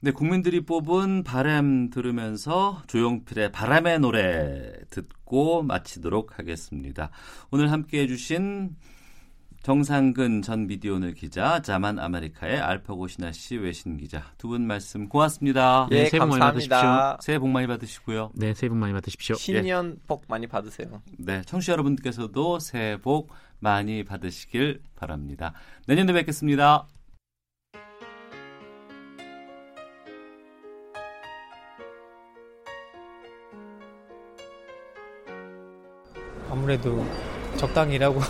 네, 0.00 0.12
국민들이 0.12 0.60
뽑은 0.60 1.24
바람 1.24 1.90
들으면서 1.90 2.82
조용필의 2.86 3.50
바람의 3.50 3.98
노래 3.98 4.72
듣고 4.90 5.62
마치도록 5.64 6.38
하겠습니다. 6.38 7.10
오늘 7.50 7.72
함께 7.72 8.02
해주신 8.02 8.76
정상근 9.64 10.42
전 10.42 10.68
미디어오늘 10.68 11.14
기자, 11.14 11.60
자만 11.62 11.98
아메리카의 11.98 12.60
알파고 12.60 13.08
신하 13.08 13.32
씨 13.32 13.56
외신 13.56 13.96
기자 13.96 14.22
두 14.38 14.46
분 14.48 14.68
말씀 14.68 15.08
고맙습니다. 15.08 15.88
예, 15.90 16.04
네, 16.04 16.08
새해 16.10 16.20
복 16.20 16.28
많이 16.28 16.40
감사합니다. 16.40 16.76
받으십시오. 16.80 17.16
새해 17.26 17.38
복 17.40 17.48
많이 17.48 17.66
받으시고요. 17.66 18.30
네, 18.34 18.54
새해 18.54 18.68
복 18.70 18.78
많이 18.78 18.92
받으십시오. 18.92 19.34
신년 19.34 19.98
복 20.06 20.22
많이 20.28 20.46
받으세요. 20.46 21.02
네, 21.18 21.42
청취자 21.42 21.72
여러분께서도 21.72 22.60
새해 22.60 22.98
복 22.98 23.30
많이 23.58 24.04
받으시길 24.04 24.80
바랍니다. 24.94 25.52
내년에 25.88 26.12
뵙겠습니다. 26.12 26.86
아무래도 36.68 37.02
적당히 37.56 37.94
일하고 37.94 38.20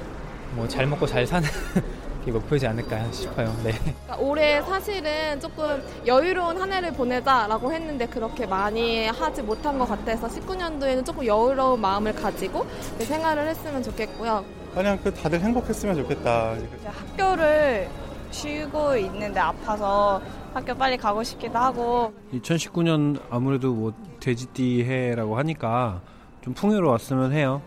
뭐 0.56 0.66
잘 0.66 0.86
먹고 0.86 1.06
잘 1.06 1.26
사는 1.26 1.46
게 2.24 2.30
목표지 2.32 2.66
않을까 2.66 3.10
싶어요. 3.12 3.54
네. 3.64 3.72
그러니까 3.72 4.16
올해 4.18 4.62
사실은 4.62 5.38
조금 5.40 5.82
여유로운 6.06 6.58
한 6.58 6.72
해를 6.72 6.92
보내자라고 6.92 7.70
했는데 7.70 8.06
그렇게 8.06 8.46
많이 8.46 9.08
하지 9.08 9.42
못한 9.42 9.78
것 9.78 9.86
같아서 9.86 10.26
19년도에는 10.28 11.04
조금 11.04 11.26
여유로운 11.26 11.80
마음을 11.80 12.14
가지고 12.14 12.64
네, 12.98 13.04
생활을 13.04 13.46
했으면 13.48 13.82
좋겠고요. 13.82 14.42
그냥 14.72 14.98
그 15.04 15.12
다들 15.12 15.40
행복했으면 15.40 15.94
좋겠다. 15.96 16.54
학교를 16.86 17.90
쉬고 18.30 18.96
있는데 18.96 19.38
아파서 19.40 20.22
학교 20.54 20.74
빨리 20.74 20.96
가고 20.96 21.22
싶기도 21.22 21.58
하고 21.58 22.14
2019년 22.32 23.20
아무래도 23.28 23.74
뭐 23.74 23.92
돼지띠 24.20 24.84
해라고 24.84 25.36
하니까 25.36 26.00
좀 26.40 26.54
풍요로웠으면 26.54 27.32
해요. 27.32 27.60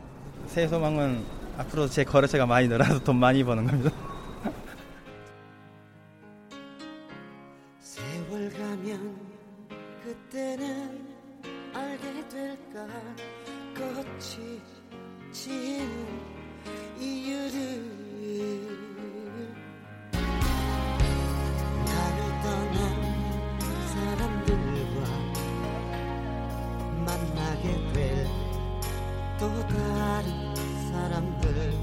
새 0.55 0.69
소망은 0.69 1.21
앞으로 1.57 1.89
제 1.89 2.05
거래처가 2.05 2.45
많이 2.45 2.69
늘어나서 2.69 3.03
돈 3.03 3.17
많이 3.17 3.43
버는 3.43 3.67
겁니다. 3.67 3.91
세월 7.81 8.49
가면 8.51 9.19
그때는 10.01 11.05
알게 11.73 12.29
될까 12.29 12.87
꽃이 13.75 14.61
지는 15.33 16.07
이유를 17.01 17.83
나를 21.85 22.29
떠난 22.43 23.59
사람들과 23.89 25.01
만나게 27.05 27.91
될 27.91 28.45
또 29.37 29.49
다른 29.67 30.44
사람들. 30.95 31.73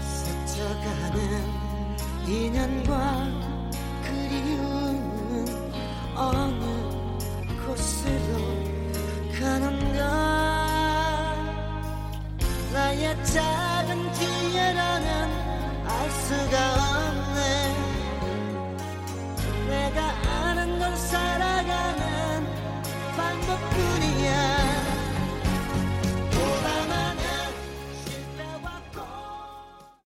스쳐가는 0.00 1.18
인연과 2.28 3.26
그리운 4.04 4.62
어느 6.14 6.64
곳으로 7.66 8.28
가는가? 9.36 10.00
나의 12.72 13.24
작은 13.24 14.12
기회라는 14.12 15.08
알 15.86 16.10
수가 16.10 16.74
없 16.74 16.81